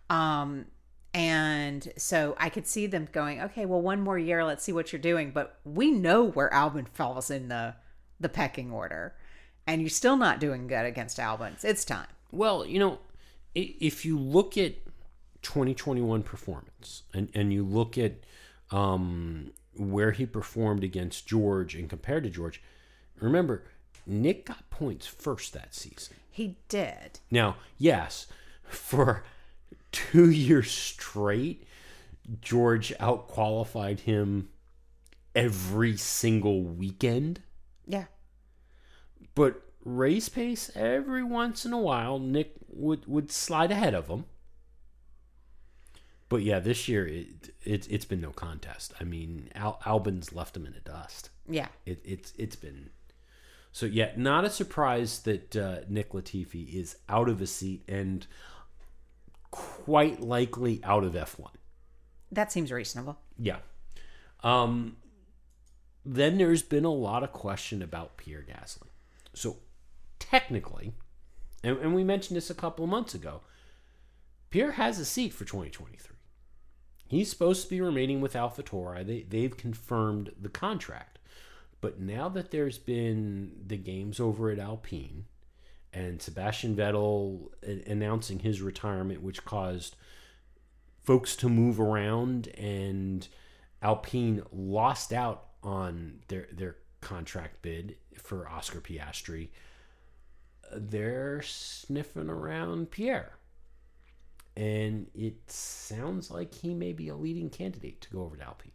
Um, 0.10 0.66
and 1.14 1.92
so 1.96 2.36
I 2.40 2.50
could 2.50 2.68
see 2.68 2.88
them 2.88 3.08
going, 3.12 3.40
okay, 3.42 3.66
well, 3.66 3.82
one 3.82 4.02
more 4.02 4.18
year, 4.18 4.44
let's 4.44 4.64
see 4.64 4.74
what 4.74 4.92
you're 4.92 5.02
doing. 5.02 5.32
But 5.32 5.60
we 5.64 5.92
know 5.92 6.24
where 6.24 6.50
Albon 6.50 6.88
falls 6.88 7.30
in 7.30 7.48
the 7.48 7.76
the 8.20 8.30
pecking 8.30 8.72
order, 8.72 9.16
and 9.68 9.82
you're 9.82 9.90
still 9.90 10.18
not 10.18 10.40
doing 10.40 10.68
good 10.68 10.86
against 10.86 11.20
Albans. 11.20 11.64
It's 11.64 11.86
time. 11.86 12.08
Well, 12.32 12.66
you 12.66 12.80
know, 12.80 13.00
if 13.54 14.06
you 14.06 14.18
look 14.18 14.58
at 14.58 14.76
2021 15.44 16.24
performance 16.24 17.04
and, 17.14 17.30
and 17.36 17.54
you 17.54 17.64
look 17.64 17.98
at 17.98 18.14
um, 18.72 19.52
where 19.76 20.12
he 20.12 20.26
performed 20.26 20.84
against 20.84 21.28
George 21.28 21.76
and 21.76 21.90
compared 21.90 22.24
to 22.24 22.30
George, 22.30 22.62
remember, 23.20 23.64
Nick 24.06 24.46
got 24.46 24.70
points 24.70 25.08
first 25.08 25.54
that 25.54 25.74
season. 25.74 26.18
He 26.30 26.58
did. 26.68 27.20
Now, 27.30 27.58
yes, 27.78 28.28
for 28.64 29.24
two 29.92 30.30
years 30.30 30.72
straight, 30.72 31.68
George 32.42 32.94
outqualified 33.00 34.02
him 34.02 34.50
every 35.36 35.98
single 35.98 36.64
weekend. 36.64 37.42
Yeah. 37.86 38.06
But 39.36 39.62
race 39.84 40.30
pace, 40.30 40.72
every 40.76 41.24
once 41.24 41.66
in 41.66 41.74
a 41.74 41.80
while, 41.80 42.20
Nick 42.20 42.56
would, 42.70 43.06
would 43.08 43.32
slide 43.32 43.72
ahead 43.72 43.94
of 43.94 44.08
him. 44.08 44.26
But 46.30 46.42
yeah, 46.42 46.58
this 46.58 46.88
year 46.88 47.06
it, 47.06 47.54
it 47.64 47.88
it's 47.92 48.06
been 48.06 48.22
no 48.22 48.32
contest. 48.32 48.96
I 49.00 49.04
mean, 49.04 49.52
Al, 49.54 49.80
Albon's 49.86 50.34
left 50.34 50.58
him 50.58 50.66
in 50.66 50.74
the 50.74 50.80
dust. 50.80 51.30
Yeah. 51.48 51.68
It, 51.86 52.02
it's 52.04 52.34
it's 52.40 52.56
been 52.56 52.90
so 53.74 53.88
yeah, 53.88 54.12
not 54.16 54.46
a 54.46 54.52
surprise 54.52 55.20
that 55.22 55.56
uh, 55.56 55.80
Nick 55.90 56.12
Latifi 56.12 56.72
is 56.74 56.96
out 57.10 57.28
of 57.28 57.42
a 57.42 57.48
seat 57.48 57.84
and 57.88 58.26
quite 59.50 60.22
likely 60.22 60.80
out 60.84 61.04
of 61.04 61.16
F 61.16 61.40
one. 61.40 61.52
That 62.32 62.52
seems 62.52 62.72
reasonable. 62.72 63.18
Yeah. 63.38 63.58
Um, 64.44 64.98
then 66.06 66.38
there's 66.38 66.62
been 66.62 66.86
a 66.86 66.94
lot 66.94 67.24
of 67.24 67.34
question 67.34 67.82
about 67.82 68.18
Pierre 68.18 68.46
Gasly. 68.48 68.90
So 69.34 69.58
technically, 70.20 70.94
and, 71.64 71.78
and 71.80 71.96
we 71.96 72.04
mentioned 72.04 72.38
this 72.38 72.52
a 72.52 72.56
couple 72.56 72.86
of 72.86 72.92
months 72.92 73.16
ago, 73.16 73.42
Pierre 74.52 74.74
has 74.74 75.00
a 75.00 75.06
seat 75.06 75.34
for 75.34 75.46
2023. 75.46 76.16
He's 77.08 77.30
supposed 77.30 77.64
to 77.64 77.70
be 77.70 77.82
remaining 77.82 78.22
with 78.22 78.34
AlphaTauri. 78.34 79.06
They, 79.06 79.26
they've 79.28 79.58
confirmed 79.58 80.32
the 80.40 80.50
contract. 80.50 81.13
But 81.84 82.00
now 82.00 82.30
that 82.30 82.50
there's 82.52 82.78
been 82.78 83.52
the 83.68 83.76
games 83.76 84.22
over 84.22 84.50
at 84.50 84.58
Alpine 84.58 85.26
and 85.92 86.22
Sebastian 86.22 86.78
Vettel 86.78 87.50
announcing 87.86 88.40
his 88.40 88.62
retirement, 88.62 89.22
which 89.22 89.44
caused 89.44 89.98
folks 91.04 91.36
to 91.36 91.50
move 91.50 91.82
around 91.82 92.48
and 92.58 93.28
Alpine 93.82 94.44
lost 94.54 95.12
out 95.12 95.48
on 95.62 96.22
their 96.30 96.48
their 96.54 96.78
contract 97.02 97.62
bid 97.62 97.98
for 98.16 98.48
Oscar 98.48 98.80
Piastri. 98.80 99.50
They're 100.74 101.42
sniffing 101.42 102.30
around 102.30 102.92
Pierre. 102.92 103.34
And 104.56 105.08
it 105.14 105.52
sounds 105.52 106.32
like 106.32 106.54
he 106.54 106.74
may 106.74 106.94
be 106.94 107.10
a 107.10 107.16
leading 107.18 107.50
candidate 107.50 108.00
to 108.00 108.10
go 108.10 108.22
over 108.22 108.38
to 108.38 108.44
Alpine. 108.44 108.73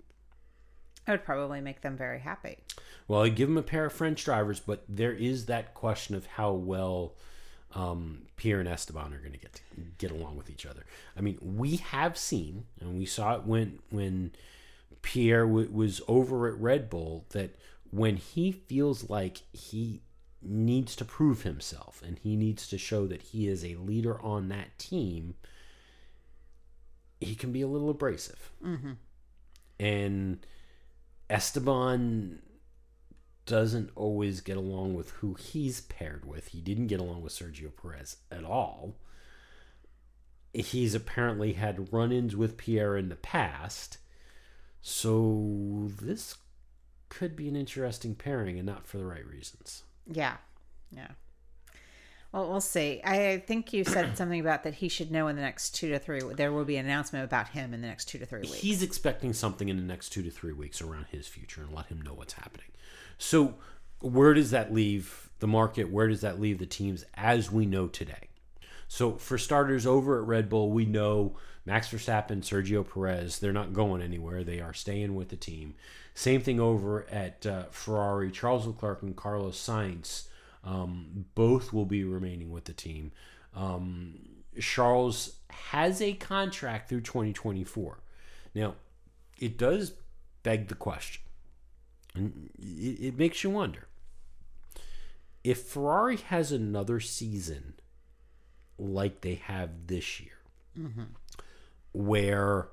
That 1.08 1.14
would 1.14 1.24
probably 1.24 1.62
make 1.62 1.80
them 1.80 1.96
very 1.96 2.18
happy. 2.18 2.58
Well, 3.08 3.22
I 3.22 3.30
give 3.30 3.48
them 3.48 3.56
a 3.56 3.62
pair 3.62 3.86
of 3.86 3.94
French 3.94 4.22
drivers, 4.26 4.60
but 4.60 4.84
there 4.86 5.14
is 5.14 5.46
that 5.46 5.72
question 5.72 6.14
of 6.14 6.26
how 6.26 6.52
well 6.52 7.14
um, 7.74 8.26
Pierre 8.36 8.60
and 8.60 8.68
Esteban 8.68 9.14
are 9.14 9.18
going 9.18 9.32
to 9.32 9.38
get 9.38 9.62
get 9.96 10.10
along 10.10 10.36
with 10.36 10.50
each 10.50 10.66
other. 10.66 10.84
I 11.16 11.22
mean, 11.22 11.38
we 11.40 11.76
have 11.76 12.18
seen, 12.18 12.66
and 12.78 12.98
we 12.98 13.06
saw 13.06 13.36
it 13.36 13.44
when 13.44 13.78
when 13.88 14.32
Pierre 15.00 15.46
w- 15.46 15.70
was 15.72 16.02
over 16.08 16.46
at 16.46 16.60
Red 16.60 16.90
Bull, 16.90 17.24
that 17.30 17.56
when 17.90 18.18
he 18.18 18.52
feels 18.52 19.08
like 19.08 19.38
he 19.50 20.02
needs 20.42 20.94
to 20.96 21.06
prove 21.06 21.40
himself 21.40 22.02
and 22.06 22.18
he 22.18 22.36
needs 22.36 22.68
to 22.68 22.76
show 22.76 23.06
that 23.06 23.22
he 23.22 23.48
is 23.48 23.64
a 23.64 23.76
leader 23.76 24.20
on 24.20 24.50
that 24.50 24.78
team, 24.78 25.36
he 27.18 27.34
can 27.34 27.50
be 27.50 27.62
a 27.62 27.66
little 27.66 27.88
abrasive. 27.88 28.50
Mm-hmm. 28.62 28.92
And 29.80 30.46
Esteban 31.30 32.40
doesn't 33.46 33.90
always 33.94 34.40
get 34.40 34.56
along 34.56 34.94
with 34.94 35.10
who 35.10 35.34
he's 35.34 35.80
paired 35.80 36.24
with. 36.24 36.48
He 36.48 36.60
didn't 36.60 36.88
get 36.88 37.00
along 37.00 37.22
with 37.22 37.32
Sergio 37.32 37.70
Perez 37.74 38.16
at 38.30 38.44
all. 38.44 38.96
He's 40.52 40.94
apparently 40.94 41.54
had 41.54 41.92
run 41.92 42.12
ins 42.12 42.36
with 42.36 42.56
Pierre 42.56 42.96
in 42.96 43.08
the 43.08 43.16
past. 43.16 43.98
So 44.80 45.90
this 46.00 46.36
could 47.08 47.36
be 47.36 47.48
an 47.48 47.56
interesting 47.56 48.14
pairing 48.14 48.58
and 48.58 48.66
not 48.66 48.86
for 48.86 48.98
the 48.98 49.06
right 49.06 49.26
reasons. 49.26 49.82
Yeah. 50.06 50.36
Yeah. 50.90 51.12
Well, 52.32 52.50
we'll 52.50 52.60
see. 52.60 53.00
I 53.04 53.42
think 53.46 53.72
you 53.72 53.84
said 53.84 54.16
something 54.16 54.40
about 54.40 54.64
that 54.64 54.74
he 54.74 54.88
should 54.88 55.10
know 55.10 55.28
in 55.28 55.36
the 55.36 55.42
next 55.42 55.74
two 55.74 55.88
to 55.90 55.98
three. 55.98 56.20
There 56.20 56.52
will 56.52 56.64
be 56.64 56.76
an 56.76 56.84
announcement 56.84 57.24
about 57.24 57.48
him 57.48 57.72
in 57.72 57.80
the 57.80 57.88
next 57.88 58.06
two 58.06 58.18
to 58.18 58.26
three 58.26 58.40
weeks. 58.40 58.54
He's 58.54 58.82
expecting 58.82 59.32
something 59.32 59.68
in 59.68 59.76
the 59.76 59.82
next 59.82 60.10
two 60.10 60.22
to 60.22 60.30
three 60.30 60.52
weeks 60.52 60.82
around 60.82 61.06
his 61.10 61.26
future 61.26 61.62
and 61.62 61.74
let 61.74 61.86
him 61.86 62.02
know 62.02 62.12
what's 62.12 62.34
happening. 62.34 62.68
So, 63.16 63.54
where 64.00 64.34
does 64.34 64.50
that 64.50 64.72
leave 64.72 65.30
the 65.40 65.48
market? 65.48 65.90
Where 65.90 66.08
does 66.08 66.20
that 66.20 66.40
leave 66.40 66.58
the 66.58 66.66
teams 66.66 67.04
as 67.14 67.50
we 67.50 67.66
know 67.66 67.88
today? 67.88 68.28
So, 68.88 69.16
for 69.16 69.38
starters, 69.38 69.86
over 69.86 70.20
at 70.20 70.26
Red 70.26 70.48
Bull, 70.48 70.70
we 70.70 70.84
know 70.84 71.36
Max 71.64 71.88
Verstappen, 71.88 72.42
Sergio 72.42 72.88
Perez, 72.88 73.38
they're 73.38 73.52
not 73.52 73.72
going 73.72 74.02
anywhere. 74.02 74.44
They 74.44 74.60
are 74.60 74.72
staying 74.72 75.14
with 75.14 75.30
the 75.30 75.36
team. 75.36 75.74
Same 76.14 76.40
thing 76.40 76.60
over 76.60 77.06
at 77.10 77.46
uh, 77.46 77.64
Ferrari, 77.70 78.30
Charles 78.30 78.66
Leclerc 78.66 79.02
and 79.02 79.16
Carlos 79.16 79.58
Sainz. 79.58 80.27
Um, 80.64 81.26
both 81.34 81.72
will 81.72 81.86
be 81.86 82.04
remaining 82.04 82.50
with 82.50 82.64
the 82.64 82.72
team. 82.72 83.12
Um, 83.54 84.18
Charles 84.60 85.36
has 85.50 86.02
a 86.02 86.14
contract 86.14 86.88
through 86.88 87.02
2024. 87.02 87.98
Now, 88.54 88.74
it 89.38 89.56
does 89.56 89.94
beg 90.42 90.68
the 90.68 90.74
question, 90.74 91.22
and 92.14 92.50
it, 92.58 93.00
it 93.00 93.18
makes 93.18 93.44
you 93.44 93.50
wonder 93.50 93.86
if 95.44 95.62
Ferrari 95.62 96.16
has 96.16 96.50
another 96.52 97.00
season 97.00 97.74
like 98.78 99.20
they 99.20 99.36
have 99.36 99.86
this 99.86 100.20
year, 100.20 100.38
where 101.92 102.68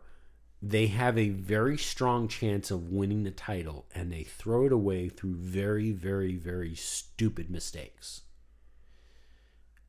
they 0.68 0.88
have 0.88 1.16
a 1.16 1.30
very 1.30 1.78
strong 1.78 2.28
chance 2.28 2.72
of 2.72 2.90
winning 2.90 3.24
the 3.24 3.30
title 3.30 3.86
and 3.94 4.12
they 4.12 4.24
throw 4.24 4.66
it 4.66 4.72
away 4.72 5.10
through 5.10 5.36
very, 5.36 5.92
very, 5.92 6.36
very 6.38 6.74
stupid 6.74 7.52
mistakes. 7.52 8.24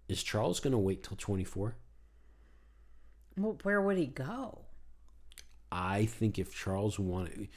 Is 0.06 0.22
Charles 0.22 0.60
going 0.60 0.72
to 0.72 0.78
wait 0.78 1.02
till 1.02 1.16
24? 1.16 1.76
well, 3.38 3.58
where 3.62 3.80
would 3.80 3.96
he 3.96 4.06
go? 4.06 4.66
I 5.72 6.04
think 6.04 6.38
if 6.38 6.54
Charles 6.54 6.98
wanted, 6.98 7.48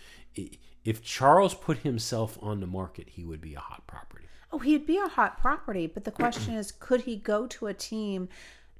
if 0.86 1.04
Charles 1.04 1.54
put 1.54 1.80
himself 1.80 2.38
on 2.42 2.62
the 2.62 2.68
market, 2.68 3.10
he 3.10 3.26
would 3.26 3.42
be 3.42 3.54
a 3.54 3.60
hot 3.60 3.86
property. 3.86 4.26
Oh, 4.52 4.60
he'd 4.60 4.86
be 4.86 4.98
a 4.98 5.10
hot 5.10 5.38
property, 5.40 5.88
but 5.88 6.06
the 6.06 6.12
question 6.12 6.54
is, 6.54 6.72
could 6.72 7.02
he 7.02 7.18
go 7.18 7.48
to 7.48 7.68
a 7.68 7.74
team 7.74 8.30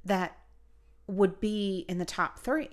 that 0.04 0.38
would 1.06 1.40
be 1.40 1.84
in 1.88 1.98
the 1.98 2.04
top 2.04 2.38
three? 2.38 2.70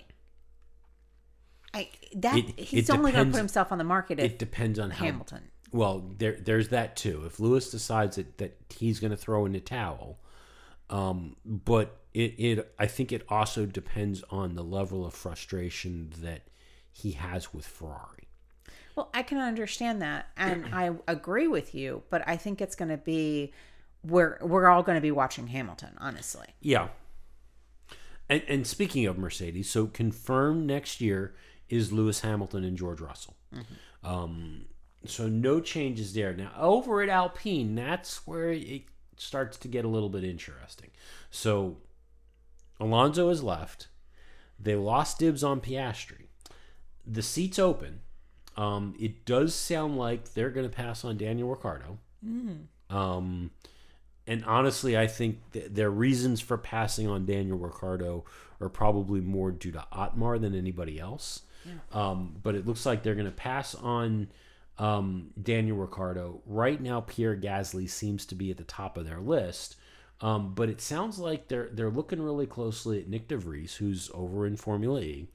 I 1.77 1.89
that 2.15 2.37
It- 2.37 2.59
he's 2.59 2.89
it 2.89 2.93
only 2.93 3.11
going 3.11 3.25
to 3.25 3.31
put 3.31 3.37
himself 3.37 3.71
on 3.71 3.77
the 3.77 3.83
market 3.83 4.19
if 4.19 4.31
It 4.33 4.39
depends 4.39 4.79
on 4.79 4.91
how. 4.91 5.05
Hamilton. 5.05 5.43
Well, 5.71 6.13
there, 6.17 6.37
there's 6.39 6.69
that 6.69 6.95
too. 6.95 7.23
If 7.25 7.39
Lewis 7.39 7.69
decides 7.69 8.15
that, 8.15 8.37
that 8.37 8.57
he's 8.69 8.99
going 8.99 9.11
to 9.11 9.17
throw 9.17 9.45
in 9.45 9.51
the 9.51 9.59
towel, 9.59 10.19
um, 10.89 11.35
but 11.45 11.97
it, 12.13 12.35
it, 12.37 12.73
I 12.79 12.87
think 12.87 13.11
it 13.11 13.23
also 13.29 13.65
depends 13.65 14.23
on 14.29 14.55
the 14.55 14.63
level 14.63 15.05
of 15.05 15.13
frustration 15.13 16.11
that 16.19 16.43
he 16.91 17.11
has 17.11 17.53
with 17.53 17.65
Ferrari. 17.65 18.29
Well, 18.95 19.09
I 19.13 19.23
can 19.23 19.37
understand 19.39 20.01
that, 20.01 20.27
and 20.37 20.65
I 20.73 20.91
agree 21.07 21.47
with 21.47 21.75
you, 21.75 22.03
but 22.09 22.23
I 22.27 22.37
think 22.37 22.61
it's 22.61 22.75
going 22.75 22.89
to 22.89 22.97
be 22.97 23.53
we're 24.03 24.37
we're 24.41 24.67
all 24.67 24.83
going 24.83 24.95
to 24.95 25.01
be 25.01 25.11
watching 25.11 25.47
Hamilton, 25.47 25.91
honestly. 25.97 26.47
Yeah. 26.61 26.87
And, 28.29 28.43
and 28.47 28.67
speaking 28.67 29.05
of 29.05 29.17
Mercedes, 29.17 29.69
so 29.69 29.87
confirmed 29.87 30.65
next 30.67 30.99
year 31.01 31.33
is 31.69 31.91
Lewis 31.91 32.21
Hamilton 32.21 32.63
and 32.63 32.77
George 32.77 33.01
Russell. 33.01 33.35
Um, 34.03 34.65
so 35.05 35.27
no 35.27 35.59
changes 35.59 36.13
there. 36.13 36.33
Now 36.33 36.51
over 36.57 37.01
at 37.01 37.09
Alpine, 37.09 37.75
that's 37.75 38.25
where 38.27 38.51
it 38.51 38.83
starts 39.17 39.57
to 39.57 39.67
get 39.67 39.85
a 39.85 39.87
little 39.87 40.09
bit 40.09 40.23
interesting. 40.23 40.89
So 41.29 41.77
Alonso 42.79 43.29
has 43.29 43.43
left. 43.43 43.87
They 44.59 44.75
lost 44.75 45.19
dibs 45.19 45.43
on 45.43 45.61
Piastri. 45.61 46.25
The 47.05 47.21
seat's 47.21 47.59
open. 47.59 48.01
Um, 48.55 48.95
it 48.99 49.23
does 49.25 49.53
sound 49.53 49.97
like 49.97 50.33
they're 50.33 50.49
going 50.49 50.67
to 50.69 50.75
pass 50.75 51.05
on 51.05 51.17
Daniel 51.17 51.49
Ricciardo. 51.49 51.99
Um, 52.89 53.51
and 54.25 54.43
honestly, 54.45 54.97
I 54.97 55.07
think 55.07 55.39
th- 55.53 55.71
their 55.71 55.91
reasons 55.91 56.41
for 56.41 56.57
passing 56.57 57.07
on 57.07 57.25
Daniel 57.25 57.57
Ricciardo 57.57 58.25
are 58.59 58.69
probably 58.69 59.21
more 59.21 59.51
due 59.51 59.71
to 59.71 59.85
Otmar 59.91 60.39
than 60.39 60.55
anybody 60.55 60.99
else. 60.99 61.43
Um, 61.91 62.35
but 62.41 62.55
it 62.55 62.65
looks 62.65 62.85
like 62.85 63.03
they're 63.03 63.15
going 63.15 63.25
to 63.25 63.31
pass 63.31 63.75
on 63.75 64.29
um, 64.77 65.29
Daniel 65.41 65.77
Ricciardo. 65.77 66.41
Right 66.45 66.79
now, 66.81 67.01
Pierre 67.01 67.35
Gasly 67.35 67.89
seems 67.89 68.25
to 68.27 68.35
be 68.35 68.51
at 68.51 68.57
the 68.57 68.63
top 68.63 68.97
of 68.97 69.05
their 69.05 69.19
list. 69.19 69.75
Um, 70.19 70.53
but 70.55 70.69
it 70.69 70.81
sounds 70.81 71.19
like 71.19 71.47
they're 71.47 71.69
they're 71.71 71.91
looking 71.91 72.19
really 72.21 72.47
closely 72.47 72.99
at 72.99 73.09
Nyck 73.09 73.27
de 73.27 73.37
Vries, 73.37 73.75
who's 73.75 74.09
over 74.15 74.47
in 74.47 74.55
Formula 74.55 74.99
E, 74.99 75.27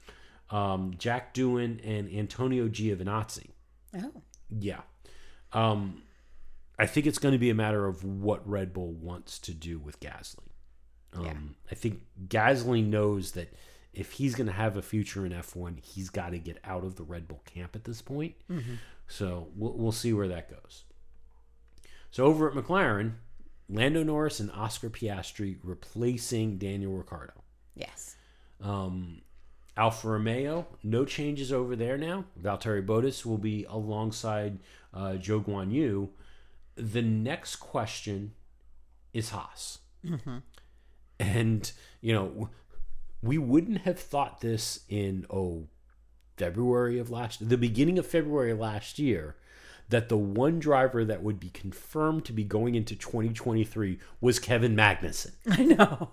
um, 0.51 0.95
Jack 0.99 1.35
Doohan, 1.35 1.80
and 1.85 2.12
Antonio 2.12 2.66
Giovinazzi. 2.68 3.51
Oh. 3.97 4.11
Yeah. 4.51 4.80
Um, 5.53 6.03
I 6.78 6.87
think 6.87 7.07
it's 7.07 7.18
going 7.18 7.33
to 7.33 7.39
be 7.39 7.51
a 7.51 7.55
matter 7.55 7.87
of 7.87 8.03
what 8.03 8.49
Red 8.49 8.72
Bull 8.72 8.93
wants 8.93 9.39
to 9.41 9.55
do 9.55 9.78
with 9.78 10.01
Gasly. 10.01 10.49
Um, 11.12 11.24
Yeah. 11.26 11.35
I 11.70 11.74
think 11.76 12.01
Gasly 12.26 12.85
knows 12.85 13.33
that 13.33 13.55
if 13.93 14.12
he's 14.12 14.34
going 14.34 14.47
to 14.47 14.53
have 14.53 14.76
a 14.76 14.82
future 14.82 15.26
in 15.26 15.32
F1, 15.32 15.78
he's 15.84 16.09
got 16.11 16.30
to 16.30 16.38
get 16.38 16.59
out 16.64 16.84
of 16.84 16.97
the 16.97 17.03
Red 17.03 17.28
Bull 17.28 17.43
camp 17.45 17.76
at 17.76 17.84
this 17.84 18.01
point. 18.03 18.34
So 19.07 19.49
we'll, 19.55 19.72
we'll 19.74 19.93
see 19.93 20.12
where 20.12 20.28
that 20.28 20.51
goes. 20.51 20.84
So 22.11 22.24
over 22.24 22.49
at 22.49 22.55
McLaren, 22.55 23.12
Lando 23.68 24.03
Norris 24.03 24.40
and 24.40 24.51
Oscar 24.53 24.90
Piastri 24.90 25.59
replacing 25.62 26.59
Daniel 26.59 26.93
Ricciardo. 26.93 27.43
Yes. 27.74 28.16
Um, 28.61 29.22
Alfa 29.76 30.09
Romeo, 30.09 30.66
no 30.82 31.05
changes 31.05 31.53
over 31.53 31.74
there 31.74 31.97
now. 31.97 32.24
Valtteri 32.40 32.84
Bottas 32.84 33.24
will 33.24 33.38
be 33.38 33.64
alongside 33.68 34.59
uh, 34.93 35.12
Zhou 35.12 35.45
Guanyu. 35.45 36.09
The 36.76 37.03
next 37.03 37.57
question 37.57 38.32
is 39.12 39.30
Haas. 39.30 39.78
And, 41.18 41.70
you 42.01 42.12
know, 42.12 42.51
we 43.22 43.38
wouldn't 43.38 43.82
have 43.82 43.98
thought 43.98 44.40
this 44.40 44.80
in, 44.88 45.26
oh, 45.30 45.68
February 46.36 46.98
of 46.98 47.10
last 47.10 47.48
the 47.48 47.58
beginning 47.58 47.98
of 47.98 48.06
February 48.06 48.52
last 48.52 48.98
year 48.98 49.36
that 49.90 50.08
the 50.08 50.16
one 50.16 50.58
driver 50.58 51.04
that 51.04 51.22
would 51.22 51.38
be 51.38 51.50
confirmed 51.50 52.24
to 52.24 52.32
be 52.32 52.44
going 52.44 52.74
into 52.74 52.96
2023 52.96 53.98
was 54.20 54.38
Kevin 54.38 54.74
Magnussen. 54.74 55.32
I 55.50 55.64
know. 55.64 56.10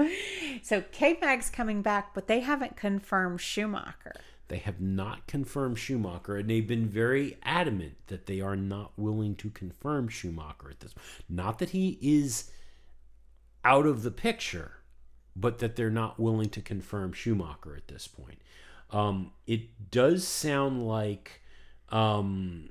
so 0.62 0.82
K 0.92 1.16
Mag's 1.20 1.50
coming 1.50 1.82
back, 1.82 2.14
but 2.14 2.28
they 2.28 2.40
haven't 2.40 2.76
confirmed 2.76 3.40
Schumacher. 3.40 4.14
They 4.48 4.58
have 4.58 4.80
not 4.80 5.26
confirmed 5.26 5.78
Schumacher, 5.78 6.36
and 6.36 6.50
they've 6.50 6.66
been 6.66 6.86
very 6.86 7.38
adamant 7.42 7.94
that 8.08 8.26
they 8.26 8.42
are 8.42 8.56
not 8.56 8.92
willing 8.98 9.34
to 9.36 9.48
confirm 9.48 10.08
Schumacher 10.08 10.70
at 10.70 10.80
this. 10.80 10.94
Not 11.28 11.58
that 11.60 11.70
he 11.70 11.98
is 12.02 12.50
out 13.64 13.86
of 13.86 14.02
the 14.02 14.10
picture, 14.10 14.72
but 15.36 15.58
that 15.58 15.76
they're 15.76 15.90
not 15.90 16.18
willing 16.18 16.48
to 16.50 16.60
confirm 16.60 17.12
Schumacher 17.12 17.76
at 17.76 17.88
this 17.88 18.06
point. 18.06 18.38
Um, 18.90 19.32
it 19.46 19.90
does 19.90 20.26
sound 20.26 20.86
like 20.86 21.42
um, 21.88 22.68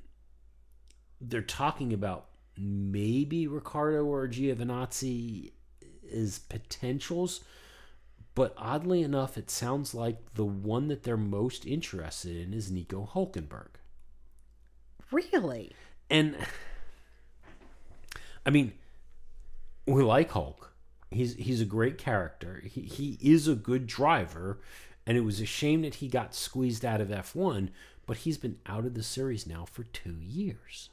they're 1.20 1.41
talking 1.41 1.93
about 1.93 2.28
maybe 2.57 3.47
Ricciardo 3.47 4.05
or 4.05 4.28
Giovinazzi 4.28 5.51
as 6.14 6.39
potentials. 6.39 7.41
But 8.36 8.53
oddly 8.57 9.03
enough, 9.03 9.38
it 9.38 9.51
sounds 9.51 9.93
like 9.93 10.34
the 10.34 10.45
one 10.45 10.88
that 10.88 11.03
they're 11.03 11.18
most 11.18 11.66
interested 11.66 12.36
in 12.36 12.53
is 12.53 12.72
Nico 12.72 13.07
Hulkenberg. 13.14 13.76
Really? 15.11 15.72
And 16.09 16.36
I 18.45 18.49
mean, 18.49 18.74
we 19.86 20.01
like 20.03 20.32
Hulk. 20.32 20.73
He's 21.14 21.36
he's 21.36 21.61
a 21.61 21.66
great 21.66 21.97
character. 21.97 22.61
He 22.66 22.82
he 22.82 23.18
is 23.22 23.47
a 23.47 23.55
good 23.55 23.88
driver, 23.88 24.59
and 25.05 25.18
it 25.18 25.22
was 25.22 25.39
a 25.39 25.45
shame 25.45 25.82
that 25.84 25.95
he 25.95 26.07
got 26.07 26.36
squeezed 26.36 26.84
out 26.84 27.01
of 27.01 27.09
F1, 27.09 27.70
but 28.05 28.18
he's 28.18 28.38
been 28.38 28.57
out 28.66 28.86
of 28.86 28.93
the 28.93 29.03
series 29.03 29.47
now 29.47 29.66
for 29.66 29.84
2 29.84 30.18
years. 30.20 30.89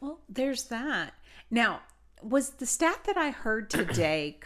Well, 0.00 0.20
there's 0.28 0.64
that. 0.64 1.14
Now, 1.50 1.80
was 2.22 2.50
the 2.50 2.66
stat 2.66 3.04
that 3.04 3.16
I 3.16 3.30
heard 3.30 3.70
today, 3.70 4.38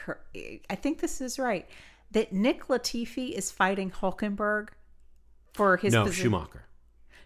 I 0.68 0.74
think 0.74 1.00
this 1.00 1.20
is 1.20 1.38
right, 1.38 1.68
that 2.12 2.32
Nick 2.32 2.68
Latifi 2.68 3.32
is 3.32 3.50
fighting 3.50 3.90
Hulkenberg 3.90 4.68
for 5.52 5.76
his 5.76 5.92
no, 5.92 6.04
position? 6.04 6.24
Schumacher. 6.24 6.64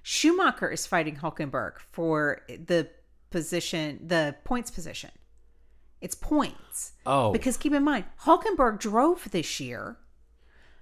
Schumacher 0.03 0.71
is 0.71 0.87
fighting 0.87 1.17
Hulkenberg 1.17 1.79
for 1.79 2.43
the 2.49 2.89
position, 3.31 4.01
the 4.07 4.37
points 4.45 4.71
position. 4.71 5.11
It's 6.05 6.15
points. 6.15 6.93
Oh. 7.07 7.33
Because 7.33 7.57
keep 7.57 7.73
in 7.73 7.83
mind, 7.83 8.05
Hulkenberg 8.25 8.79
drove 8.79 9.31
this 9.31 9.59
year 9.59 9.97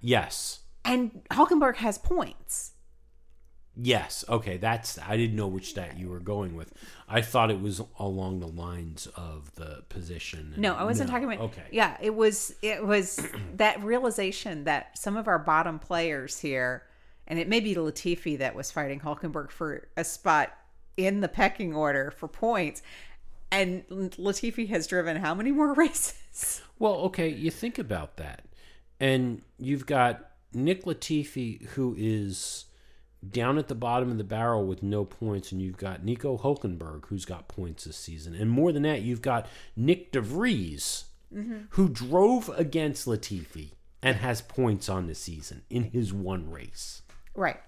Yes. 0.01 0.59
and 0.83 1.21
Hulkenberg 1.31 1.77
has 1.77 1.97
points. 1.97 2.71
Yes. 3.75 4.23
Okay, 4.29 4.57
that's 4.57 4.99
I 4.99 5.15
didn't 5.17 5.35
know 5.37 5.47
which 5.47 5.69
stat 5.69 5.97
you 5.97 6.09
were 6.09 6.19
going 6.19 6.55
with. 6.55 6.73
I 7.09 7.21
thought 7.21 7.49
it 7.49 7.59
was 7.61 7.81
along 7.97 8.39
the 8.41 8.47
lines 8.47 9.07
of 9.15 9.55
the 9.55 9.83
position. 9.89 10.53
No, 10.57 10.75
I 10.75 10.83
wasn't 10.83 11.09
No. 11.09 11.13
talking 11.15 11.31
about. 11.31 11.45
Okay. 11.45 11.63
Yeah, 11.71 11.97
it 12.01 12.13
was. 12.13 12.53
It 12.61 12.85
was 12.85 13.25
that 13.55 13.81
realization 13.83 14.65
that 14.65 14.95
some 14.97 15.15
of 15.17 15.27
our 15.27 15.39
bottom 15.39 15.79
players 15.79 16.39
here, 16.41 16.83
and 17.25 17.39
it 17.39 17.47
may 17.47 17.61
be 17.61 17.73
Latifi 17.73 18.37
that 18.39 18.53
was 18.55 18.69
fighting 18.71 18.99
Hulkenberg 18.99 19.49
for 19.49 19.87
a 19.97 20.03
spot 20.03 20.51
in 20.97 21.21
the 21.21 21.29
pecking 21.29 21.73
order 21.73 22.11
for 22.11 22.27
points, 22.27 22.83
and 23.53 23.87
Latifi 23.89 24.69
has 24.69 24.87
driven 24.87 25.17
how 25.17 25.33
many 25.35 25.51
more 25.51 25.73
races? 25.75 26.61
Well, 26.79 26.95
okay, 26.95 27.29
you 27.29 27.51
think 27.51 27.77
about 27.77 28.17
that. 28.17 28.45
And 28.99 29.41
you've 29.57 29.85
got 29.85 30.31
Nick 30.53 30.83
Latifi, 30.85 31.65
who 31.69 31.95
is 31.97 32.65
down 33.27 33.57
at 33.57 33.67
the 33.67 33.75
bottom 33.75 34.11
of 34.11 34.17
the 34.17 34.23
barrel 34.23 34.65
with 34.65 34.83
no 34.83 35.05
points, 35.05 35.51
and 35.51 35.61
you've 35.61 35.77
got 35.77 36.03
Nico 36.03 36.37
Hulkenberg, 36.37 37.05
who's 37.07 37.25
got 37.25 37.47
points 37.47 37.85
this 37.85 37.97
season. 37.97 38.33
And 38.35 38.49
more 38.49 38.71
than 38.71 38.83
that, 38.83 39.01
you've 39.01 39.21
got 39.21 39.47
Nyck 39.77 40.11
de 40.11 40.21
Vries, 40.21 41.05
mm-hmm. 41.33 41.59
who 41.69 41.89
drove 41.89 42.49
against 42.49 43.05
Latifi 43.05 43.71
and 44.01 44.17
has 44.17 44.41
points 44.41 44.89
on 44.89 45.07
the 45.07 45.15
season 45.15 45.63
in 45.69 45.83
his 45.83 46.13
one 46.13 46.49
race. 46.49 47.01
Right. 47.35 47.59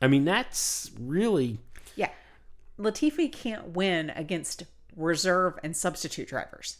I 0.00 0.08
mean, 0.08 0.24
that's 0.24 0.90
really. 0.98 1.58
Yeah. 1.96 2.10
Latifi 2.82 3.30
can't 3.30 3.68
win 3.68 4.10
against 4.10 4.64
reserve 4.96 5.58
and 5.62 5.76
substitute 5.76 6.28
drivers. 6.28 6.78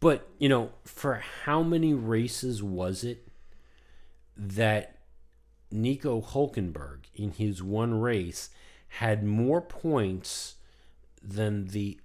But, 0.00 0.28
you 0.38 0.48
know, 0.48 0.72
for 0.84 1.22
how 1.44 1.62
many 1.62 1.92
races 1.92 2.62
was 2.62 3.04
it 3.04 3.28
that 4.36 4.96
Nico 5.70 6.22
Hulkenberg 6.22 7.00
in 7.14 7.32
his 7.32 7.62
one 7.62 8.00
race 8.00 8.48
had 8.88 9.22
more 9.22 9.60
points 9.60 10.56
than 11.22 11.66
the 11.66 12.00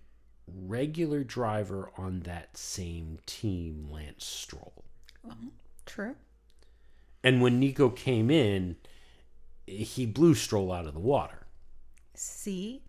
regular 0.47 1.23
driver 1.23 1.89
on 1.97 2.21
that 2.21 2.57
same 2.57 3.19
team, 3.25 3.87
Lance 3.89 4.25
Stroll? 4.25 4.83
Uh-huh. 5.25 5.49
True. 5.85 6.15
And 7.23 7.41
when 7.41 7.59
Nico 7.59 7.89
came 7.89 8.29
in, 8.29 8.75
he 9.65 10.05
blew 10.05 10.35
Stroll 10.35 10.71
out 10.71 10.85
of 10.85 10.93
the 10.93 10.99
water 10.99 11.45
See? 12.17 12.81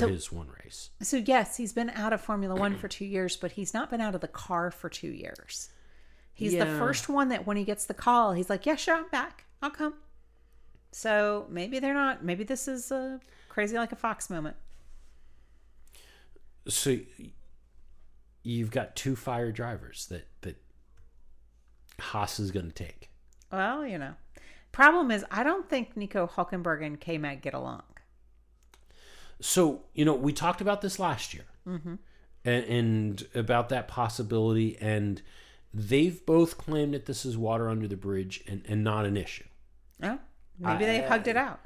For 0.00 0.06
So- 0.06 0.08
his 0.08 0.30
one 0.32 0.48
race. 0.64 0.90
So 1.02 1.16
yes, 1.16 1.56
he's 1.56 1.72
been 1.72 1.90
out 1.90 2.12
of 2.12 2.20
Formula 2.20 2.54
One 2.54 2.76
for 2.76 2.88
two 2.88 3.04
years, 3.04 3.36
but 3.36 3.52
he's 3.52 3.72
not 3.74 3.90
been 3.90 4.00
out 4.00 4.14
of 4.14 4.20
the 4.20 4.28
car 4.28 4.70
for 4.70 4.88
two 4.88 5.10
years. 5.10 5.70
He's 6.32 6.52
the 6.52 6.66
first 6.66 7.08
one 7.08 7.28
that 7.30 7.46
when 7.46 7.56
he 7.56 7.64
gets 7.64 7.86
the 7.86 7.94
call, 7.94 8.32
he's 8.32 8.50
like, 8.50 8.66
"Yeah, 8.66 8.76
sure, 8.76 8.94
I'm 8.94 9.08
back. 9.08 9.44
I'll 9.62 9.70
come." 9.70 9.94
So 10.92 11.46
maybe 11.48 11.78
they're 11.78 11.94
not. 11.94 12.22
Maybe 12.24 12.44
this 12.44 12.68
is 12.68 12.90
a 12.90 13.20
crazy 13.48 13.76
like 13.76 13.92
a 13.92 13.96
fox 13.96 14.28
moment. 14.28 14.56
So 16.68 16.98
you've 18.42 18.70
got 18.70 18.96
two 18.96 19.16
fire 19.16 19.52
drivers 19.52 20.06
that, 20.06 20.26
that 20.42 20.56
Haas 22.00 22.38
is 22.38 22.50
going 22.50 22.66
to 22.66 22.72
take. 22.72 23.10
Well, 23.52 23.86
you 23.86 23.98
know, 23.98 24.14
problem 24.72 25.10
is 25.10 25.24
I 25.30 25.42
don't 25.42 25.68
think 25.68 25.96
Nico 25.96 26.26
Hulkenberg 26.26 26.84
and 26.84 27.00
K 27.00 27.18
Mag 27.18 27.40
get 27.40 27.54
along. 27.54 27.82
So, 29.40 29.82
you 29.94 30.04
know, 30.04 30.14
we 30.14 30.32
talked 30.32 30.60
about 30.60 30.80
this 30.80 30.98
last 30.98 31.34
year 31.34 31.44
mm-hmm. 31.66 31.94
and, 32.44 32.64
and 32.64 33.26
about 33.34 33.68
that 33.68 33.88
possibility, 33.88 34.78
and 34.78 35.20
they've 35.74 36.24
both 36.24 36.56
claimed 36.56 36.94
that 36.94 37.06
this 37.06 37.24
is 37.26 37.36
water 37.36 37.68
under 37.68 37.86
the 37.86 37.96
bridge 37.96 38.42
and, 38.46 38.62
and 38.66 38.82
not 38.82 39.04
an 39.04 39.16
issue. 39.16 39.44
Oh, 40.02 40.18
maybe 40.58 40.86
they've 40.86 41.04
hugged 41.04 41.28
it 41.28 41.36
out. 41.36 41.60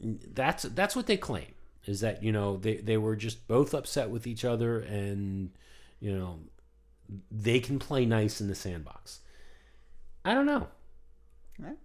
That's 0.00 0.64
that's 0.64 0.96
what 0.96 1.06
they 1.06 1.16
claim 1.16 1.54
is 1.86 2.00
that 2.00 2.22
you 2.22 2.32
know 2.32 2.56
they 2.56 2.76
they 2.76 2.96
were 2.96 3.16
just 3.16 3.46
both 3.46 3.74
upset 3.74 4.10
with 4.10 4.26
each 4.26 4.44
other, 4.44 4.78
and 4.78 5.50
you 6.00 6.16
know 6.16 6.38
they 7.30 7.60
can 7.60 7.78
play 7.78 8.06
nice 8.06 8.40
in 8.40 8.48
the 8.48 8.54
sandbox. 8.54 9.20
I 10.24 10.34
don't 10.34 10.46
know. 10.46 10.68
Well, 11.58 11.76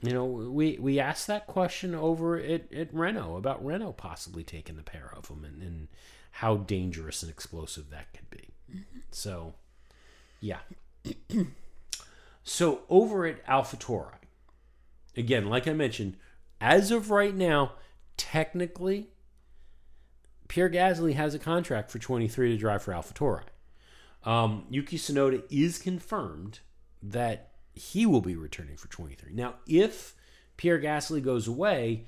you 0.00 0.12
know, 0.12 0.24
we 0.24 0.78
we 0.78 1.00
asked 1.00 1.26
that 1.26 1.46
question 1.46 1.94
over 1.94 2.38
at, 2.38 2.72
at 2.72 2.94
Renault 2.94 3.36
about 3.36 3.64
Renault 3.64 3.94
possibly 3.94 4.44
taking 4.44 4.76
the 4.76 4.82
pair 4.82 5.12
of 5.16 5.28
them 5.28 5.44
and, 5.44 5.60
and 5.60 5.88
how 6.32 6.56
dangerous 6.56 7.22
and 7.22 7.30
explosive 7.30 7.90
that 7.90 8.12
could 8.12 8.30
be. 8.30 8.50
So, 9.10 9.54
yeah. 10.40 10.58
so 12.44 12.82
over 12.88 13.26
at 13.26 13.44
AlphaTauri, 13.46 14.14
again, 15.16 15.48
like 15.48 15.66
I 15.66 15.72
mentioned, 15.72 16.16
as 16.60 16.90
of 16.90 17.10
right 17.10 17.34
now, 17.34 17.72
technically, 18.16 19.08
Pierre 20.46 20.70
Gasly 20.70 21.14
has 21.14 21.34
a 21.34 21.38
contract 21.38 21.90
for 21.90 21.98
23 21.98 22.52
to 22.52 22.56
drive 22.56 22.82
for 22.82 22.92
AlphaTauri. 22.92 23.44
Um, 24.24 24.66
Yuki 24.70 24.98
Tsunoda 24.98 25.42
is 25.50 25.78
confirmed 25.78 26.60
that 27.02 27.52
he 27.78 28.06
will 28.06 28.20
be 28.20 28.36
returning 28.36 28.76
for 28.76 28.88
23. 28.88 29.32
Now, 29.32 29.54
if 29.66 30.14
Pierre 30.56 30.80
Gasly 30.80 31.22
goes 31.22 31.46
away, 31.48 32.06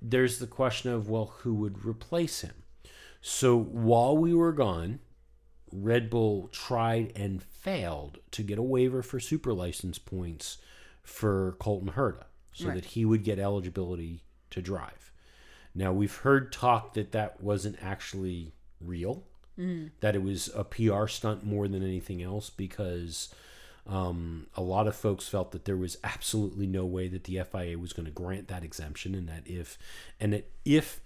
there's 0.00 0.38
the 0.38 0.46
question 0.46 0.92
of, 0.92 1.08
well, 1.08 1.34
who 1.38 1.54
would 1.54 1.84
replace 1.84 2.42
him? 2.42 2.62
So 3.20 3.58
while 3.58 4.16
we 4.16 4.32
were 4.34 4.52
gone, 4.52 5.00
Red 5.72 6.08
Bull 6.08 6.48
tried 6.52 7.12
and 7.16 7.42
failed 7.42 8.18
to 8.32 8.42
get 8.42 8.58
a 8.58 8.62
waiver 8.62 9.02
for 9.02 9.20
super 9.20 9.52
license 9.52 9.98
points 9.98 10.58
for 11.02 11.56
Colton 11.58 11.92
Herta 11.92 12.24
so 12.52 12.68
Right. 12.68 12.74
that 12.74 12.84
he 12.86 13.04
would 13.04 13.24
get 13.24 13.38
eligibility 13.38 14.24
to 14.50 14.62
drive. 14.62 15.12
Now, 15.74 15.92
we've 15.92 16.14
heard 16.14 16.52
talk 16.52 16.94
that 16.94 17.12
that 17.12 17.40
wasn't 17.40 17.76
actually 17.82 18.52
real, 18.80 19.24
mm. 19.58 19.90
that 20.00 20.14
it 20.14 20.22
was 20.22 20.50
a 20.54 20.64
PR 20.64 21.06
stunt 21.06 21.44
more 21.44 21.68
than 21.68 21.84
anything 21.84 22.22
else 22.22 22.50
because 22.50 23.32
um, 23.88 24.48
a 24.54 24.60
lot 24.60 24.86
of 24.86 24.94
folks 24.94 25.28
felt 25.28 25.52
that 25.52 25.64
there 25.64 25.76
was 25.76 25.96
absolutely 26.04 26.66
no 26.66 26.84
way 26.84 27.08
that 27.08 27.24
the 27.24 27.40
FIA 27.50 27.78
was 27.78 27.94
going 27.94 28.04
to 28.04 28.12
grant 28.12 28.48
that 28.48 28.62
exemption, 28.62 29.14
and 29.14 29.28
that 29.28 29.42
if 29.46 29.78
and 30.20 30.32
that 30.34 30.50
if 30.64 31.00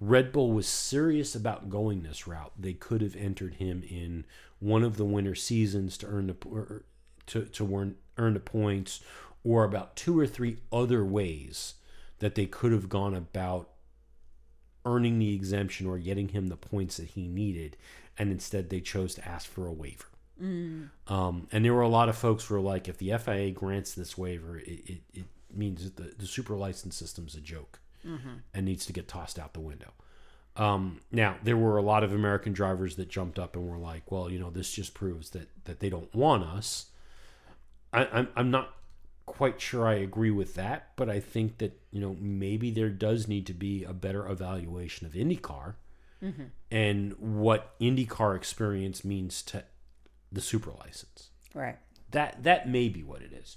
Red 0.00 0.30
Bull 0.30 0.52
was 0.52 0.68
serious 0.68 1.34
about 1.34 1.68
going 1.68 2.02
this 2.02 2.28
route, 2.28 2.52
they 2.56 2.74
could 2.74 3.00
have 3.00 3.16
entered 3.16 3.54
him 3.54 3.82
in 3.88 4.24
one 4.60 4.84
of 4.84 4.96
the 4.96 5.04
winter 5.04 5.34
seasons 5.34 5.98
to 5.98 6.06
earn 6.06 6.28
the 6.28 6.82
to 7.26 7.44
to 7.44 7.76
earn 7.76 7.96
earn 8.16 8.34
the 8.34 8.40
points, 8.40 9.00
or 9.42 9.64
about 9.64 9.96
two 9.96 10.18
or 10.18 10.26
three 10.26 10.58
other 10.72 11.04
ways 11.04 11.74
that 12.20 12.36
they 12.36 12.46
could 12.46 12.70
have 12.70 12.88
gone 12.88 13.14
about 13.14 13.70
earning 14.84 15.18
the 15.18 15.34
exemption 15.34 15.86
or 15.86 15.98
getting 15.98 16.28
him 16.28 16.46
the 16.46 16.56
points 16.56 16.98
that 16.98 17.08
he 17.08 17.26
needed, 17.26 17.76
and 18.16 18.30
instead 18.30 18.70
they 18.70 18.80
chose 18.80 19.14
to 19.16 19.28
ask 19.28 19.48
for 19.48 19.66
a 19.66 19.72
waiver. 19.72 20.06
Um, 21.08 21.48
and 21.52 21.64
there 21.64 21.74
were 21.74 21.82
a 21.82 21.88
lot 21.88 22.08
of 22.08 22.16
folks 22.16 22.44
who 22.46 22.54
were 22.54 22.60
like, 22.60 22.88
if 22.88 22.98
the 22.98 23.16
FIA 23.18 23.50
grants 23.50 23.94
this 23.94 24.16
waiver, 24.16 24.58
it, 24.58 24.68
it, 24.68 25.00
it 25.14 25.24
means 25.54 25.84
that 25.84 25.96
the, 25.96 26.14
the 26.18 26.26
super 26.26 26.56
license 26.56 26.96
system's 26.96 27.34
a 27.34 27.40
joke 27.40 27.80
and 28.54 28.64
needs 28.64 28.86
to 28.86 28.92
get 28.92 29.08
tossed 29.08 29.38
out 29.38 29.52
the 29.54 29.60
window. 29.60 29.92
Um, 30.56 31.00
now, 31.12 31.36
there 31.42 31.56
were 31.56 31.76
a 31.76 31.82
lot 31.82 32.02
of 32.04 32.12
American 32.12 32.52
drivers 32.52 32.96
that 32.96 33.08
jumped 33.08 33.38
up 33.38 33.54
and 33.56 33.68
were 33.68 33.78
like, 33.78 34.10
well, 34.10 34.30
you 34.30 34.38
know, 34.38 34.50
this 34.50 34.72
just 34.72 34.94
proves 34.94 35.30
that, 35.30 35.48
that 35.64 35.80
they 35.80 35.88
don't 35.90 36.12
want 36.14 36.42
us. 36.44 36.86
I, 37.92 38.06
I'm, 38.12 38.28
I'm 38.36 38.50
not 38.50 38.74
quite 39.26 39.60
sure 39.60 39.86
I 39.86 39.94
agree 39.94 40.30
with 40.30 40.54
that, 40.54 40.90
but 40.96 41.08
I 41.10 41.20
think 41.20 41.58
that, 41.58 41.78
you 41.90 42.00
know, 42.00 42.16
maybe 42.20 42.70
there 42.70 42.88
does 42.88 43.28
need 43.28 43.46
to 43.46 43.54
be 43.54 43.84
a 43.84 43.92
better 43.92 44.26
evaluation 44.28 45.06
of 45.06 45.12
IndyCar 45.12 45.74
and 46.70 47.12
what 47.18 47.78
IndyCar 47.78 48.34
experience 48.36 49.04
means 49.04 49.42
to 49.42 49.62
the 50.32 50.40
super 50.40 50.70
license. 50.72 51.30
Right. 51.54 51.76
That 52.10 52.42
that 52.44 52.68
may 52.68 52.88
be 52.88 53.02
what 53.02 53.22
it 53.22 53.32
is. 53.32 53.56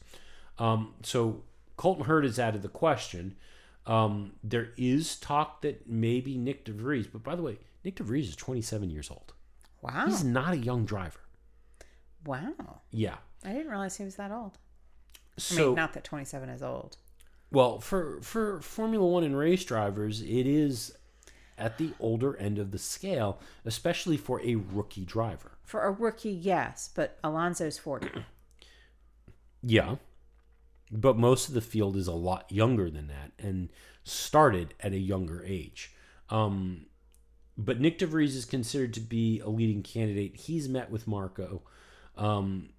Um, 0.60 0.94
so 1.04 1.44
Colton 1.78 2.06
Herta 2.06 2.26
is 2.26 2.40
out 2.40 2.56
of 2.56 2.62
the 2.62 2.70
question. 2.70 3.36
Um, 3.88 4.34
there 4.44 4.70
is 4.78 5.16
talk 5.16 5.62
that 5.64 5.88
maybe 5.90 6.36
Nyck 6.38 6.66
de 6.66 6.72
Vries, 6.72 7.08
but 7.08 7.24
by 7.24 7.36
the 7.36 7.42
way, 7.42 7.58
Nyck 7.86 7.96
de 7.96 8.04
Vries 8.04 8.30
is 8.30 8.36
27 8.36 8.90
years 8.92 9.10
old. 9.10 9.34
Wow. 9.82 10.06
He's 10.06 10.24
not 10.24 10.54
a 10.54 10.58
young 10.58 10.86
driver. 10.86 11.20
wow. 12.26 12.82
Yeah. 12.92 13.16
I 13.44 13.52
didn't 13.54 13.70
realize 13.70 13.98
he 13.98 14.04
was 14.04 14.16
that 14.18 14.32
old. 14.32 14.58
I 15.16 15.42
So 15.42 15.68
mean, 15.68 15.76
not 15.76 15.94
that 15.94 16.04
27 16.04 16.50
is 16.50 16.62
old. 16.62 16.98
well, 17.52 17.80
for 17.80 18.22
for 18.22 18.62
Formula 18.62 19.06
One 19.06 19.24
and 19.24 19.36
race 19.38 19.64
drivers, 19.66 20.22
it 20.22 20.46
is 20.46 20.96
at 21.58 21.78
the 21.78 21.92
older 22.00 22.36
end 22.38 22.60
of 22.60 22.72
the 22.72 22.78
scale, 22.78 23.40
especially 23.66 24.18
for 24.18 24.42
a 24.42 24.56
rookie 24.56 25.06
driver. 25.06 25.54
For 25.72 25.84
a 25.84 25.92
rookie, 25.92 26.30
yes, 26.30 26.90
but 26.94 27.18
Alonso's 27.24 27.78
40. 27.78 28.10
Yeah. 29.64 29.98
But 30.92 31.18
most 31.18 31.48
of 31.48 31.54
the 31.54 31.62
field 31.62 31.96
is 31.96 32.08
a 32.08 32.14
lot 32.14 32.52
younger 32.52 32.90
than 32.90 33.08
that 33.08 33.32
and 33.38 33.70
started 34.04 34.74
at 34.80 34.92
a 34.92 34.98
younger 34.98 35.46
age. 35.46 35.94
Um, 36.32 36.88
but 37.58 37.80
Nyck 37.80 38.00
de 38.00 38.08
Vries 38.08 38.36
is 38.36 38.44
considered 38.44 38.92
to 38.96 39.00
be 39.00 39.40
a 39.40 39.50
leading 39.50 39.84
candidate. 39.84 40.36
He's 40.36 40.68
met 40.68 40.90
with 40.90 41.08
Marko, 41.08 41.62
um, 42.18 42.70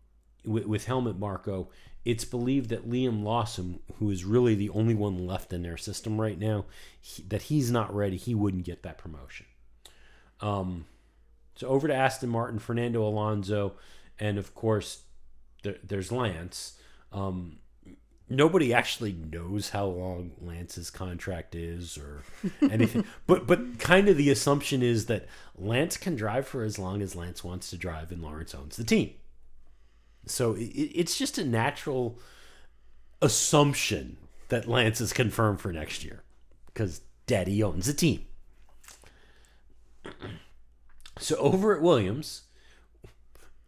with, 0.44 0.66
with 0.66 0.86
Helmut 0.86 1.20
Marko. 1.20 1.68
It's 2.04 2.24
believed 2.24 2.68
that 2.70 2.90
Liam 2.90 3.22
Lawson, 3.22 3.78
who 4.00 4.10
is 4.10 4.24
really 4.24 4.56
the 4.56 4.70
only 4.70 4.96
one 4.96 5.24
left 5.24 5.52
in 5.52 5.62
their 5.62 5.76
system 5.76 6.20
right 6.20 6.38
now, 6.38 6.64
he, 7.00 7.22
that 7.22 7.42
he's 7.42 7.70
not 7.70 7.94
ready. 7.94 8.16
He 8.16 8.34
wouldn't 8.34 8.64
get 8.64 8.82
that 8.82 8.98
promotion. 8.98 9.46
Um, 10.40 10.86
so 11.54 11.68
over 11.68 11.88
to 11.88 11.94
Aston 11.94 12.30
Martin, 12.30 12.58
Fernando 12.58 13.06
Alonso, 13.06 13.74
and 14.18 14.38
of 14.38 14.54
course, 14.54 15.02
there, 15.62 15.76
there's 15.82 16.10
Lance. 16.10 16.78
Um, 17.12 17.58
nobody 18.28 18.72
actually 18.72 19.12
knows 19.12 19.70
how 19.70 19.86
long 19.86 20.32
Lance's 20.40 20.90
contract 20.90 21.54
is 21.54 21.98
or 21.98 22.22
anything, 22.70 23.04
but 23.26 23.46
but 23.46 23.78
kind 23.78 24.08
of 24.08 24.16
the 24.16 24.30
assumption 24.30 24.82
is 24.82 25.06
that 25.06 25.26
Lance 25.56 25.96
can 25.96 26.16
drive 26.16 26.46
for 26.46 26.62
as 26.62 26.78
long 26.78 27.02
as 27.02 27.14
Lance 27.14 27.44
wants 27.44 27.70
to 27.70 27.76
drive, 27.76 28.10
and 28.10 28.22
Lawrence 28.22 28.54
owns 28.54 28.76
the 28.76 28.84
team. 28.84 29.12
So 30.26 30.54
it, 30.54 30.64
it's 30.64 31.18
just 31.18 31.38
a 31.38 31.44
natural 31.44 32.18
assumption 33.20 34.16
that 34.48 34.68
Lance 34.68 35.00
is 35.00 35.12
confirmed 35.12 35.60
for 35.60 35.72
next 35.72 36.04
year 36.04 36.22
because 36.66 37.00
Daddy 37.26 37.62
owns 37.62 37.86
the 37.86 37.94
team. 37.94 38.24
So 41.22 41.36
over 41.36 41.74
at 41.74 41.80
Williams, 41.80 42.42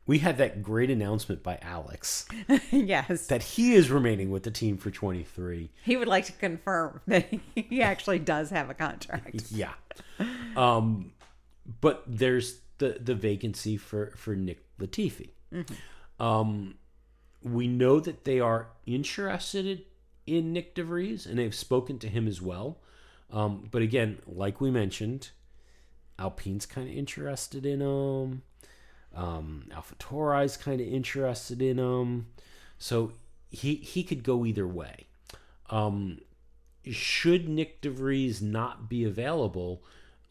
we 0.07 0.18
had 0.18 0.38
that 0.38 0.62
great 0.62 0.90
announcement 0.90 1.42
by 1.42 1.59
Alex 1.62 2.26
yes. 2.70 3.26
that 3.28 3.42
he 3.42 3.74
is 3.74 3.90
remaining 3.90 4.30
with 4.30 4.42
the 4.42 4.50
team 4.50 4.76
for 4.76 4.90
23. 4.90 5.70
He 5.82 5.96
would 5.96 6.09
like 6.09 6.26
to 6.26 6.32
confirm 6.32 7.00
that 7.07 7.26
he 7.55 7.80
actually 7.82 8.18
does 8.18 8.50
have 8.50 8.70
a 8.70 8.74
contract. 8.74 9.44
Yeah. 9.50 9.72
Um, 10.57 11.12
but 11.80 12.02
there's 12.07 12.59
the 12.78 12.98
the 13.00 13.14
vacancy 13.14 13.76
for 13.76 14.12
for 14.16 14.34
Nick 14.34 14.61
Latifi. 14.78 15.30
Um, 16.18 16.74
we 17.42 17.68
know 17.68 18.00
that 18.00 18.24
they 18.24 18.40
are 18.40 18.68
interested 18.86 19.84
in 20.26 20.52
Nyck 20.52 20.74
de 20.74 20.82
Vries, 20.82 21.26
and 21.26 21.38
they've 21.38 21.55
spoken 21.55 21.98
to 22.00 22.09
him 22.09 22.26
as 22.26 22.42
well. 22.42 22.78
Um, 23.30 23.68
but 23.70 23.82
again, 23.82 24.18
like 24.26 24.61
we 24.61 24.70
mentioned, 24.70 25.30
Alpine's 26.18 26.66
kind 26.66 26.88
of 26.88 26.94
interested 26.94 27.66
in 27.66 27.80
him. 27.80 28.42
Um, 29.14 29.66
AlphaTauri's 29.70 30.56
kind 30.56 30.80
of 30.80 30.86
interested 30.86 31.62
in 31.62 31.78
him. 31.78 32.26
So 32.78 33.12
he 33.50 33.76
he 33.76 34.02
could 34.02 34.22
go 34.22 34.44
either 34.44 34.66
way. 34.66 35.06
Um, 35.70 36.20
should 36.90 37.46
Nyck 37.46 37.80
de 37.80 37.90
Vries 37.90 38.42
not 38.42 38.88
be 38.88 39.04
available, 39.04 39.82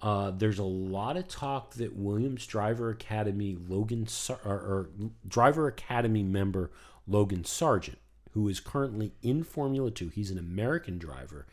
uh, 0.01 0.31
there's 0.31 0.59
a 0.59 0.63
lot 0.63 1.17
of 1.17 1.27
talk 1.27 1.73
that 1.75 1.95
Williams 1.95 2.45
Driver 2.45 2.89
Academy 2.89 3.57
Logan 3.67 4.07
Sar- 4.07 4.39
or, 4.45 4.53
or 4.53 4.89
Driver 5.27 5.67
Academy 5.67 6.23
member 6.23 6.71
Logan 7.07 7.45
Sargent, 7.45 7.97
who 8.31 8.47
is 8.47 8.59
currently 8.59 9.13
in 9.21 9.43
Formula 9.43 9.89
Two, 9.89 10.09
he's 10.09 10.31
an 10.31 10.37
American 10.37 10.97
driver. 10.97 11.47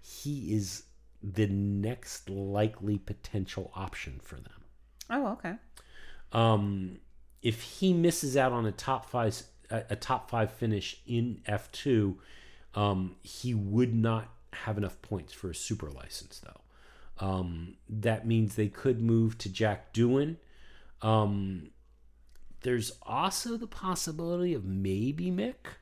He 0.00 0.54
is 0.54 0.82
the 1.22 1.46
next 1.46 2.28
likely 2.28 2.98
potential 2.98 3.70
option 3.74 4.20
for 4.22 4.36
them. 4.36 4.64
Oh, 5.10 5.32
okay. 5.32 5.54
Um, 6.32 6.98
if 7.42 7.62
he 7.62 7.92
misses 7.92 8.36
out 8.36 8.52
on 8.52 8.66
a 8.66 8.72
top 8.72 9.08
five 9.08 9.42
a, 9.70 9.96
top 9.96 10.30
five 10.30 10.52
finish 10.52 11.00
in 11.06 11.40
F 11.46 11.70
two, 11.72 12.18
um, 12.74 13.16
he 13.22 13.54
would 13.54 13.94
not 13.94 14.28
have 14.52 14.76
enough 14.76 15.00
points 15.02 15.32
for 15.32 15.50
a 15.50 15.54
super 15.54 15.90
license 15.90 16.40
though. 16.40 17.26
Um, 17.26 17.76
that 17.88 18.26
means 18.26 18.54
they 18.54 18.68
could 18.68 19.00
move 19.00 19.38
to 19.38 19.48
Jack 19.48 19.92
Doohan. 19.94 20.36
Um, 21.02 21.70
there's 22.62 22.92
also 23.02 23.56
the 23.56 23.66
possibility 23.66 24.54
of 24.54 24.64
maybe 24.64 25.30
Mick 25.30 25.76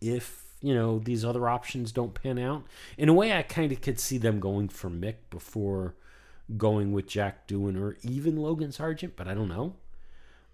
if 0.00 0.51
you 0.62 0.74
know 0.74 0.98
these 0.98 1.24
other 1.24 1.48
options 1.48 1.92
don't 1.92 2.14
pan 2.14 2.38
out. 2.38 2.64
In 2.96 3.08
a 3.08 3.14
way, 3.14 3.32
I 3.36 3.42
kind 3.42 3.72
of 3.72 3.80
could 3.80 3.98
see 4.00 4.16
them 4.18 4.40
going 4.40 4.68
for 4.68 4.88
Mick 4.88 5.16
before 5.30 5.94
going 6.56 6.92
with 6.92 7.06
Jack 7.06 7.46
Doohan 7.48 7.80
or 7.80 7.96
even 8.02 8.36
Logan 8.36 8.72
Sargent, 8.72 9.16
but 9.16 9.28
I 9.28 9.34
don't 9.34 9.48
know. 9.48 9.74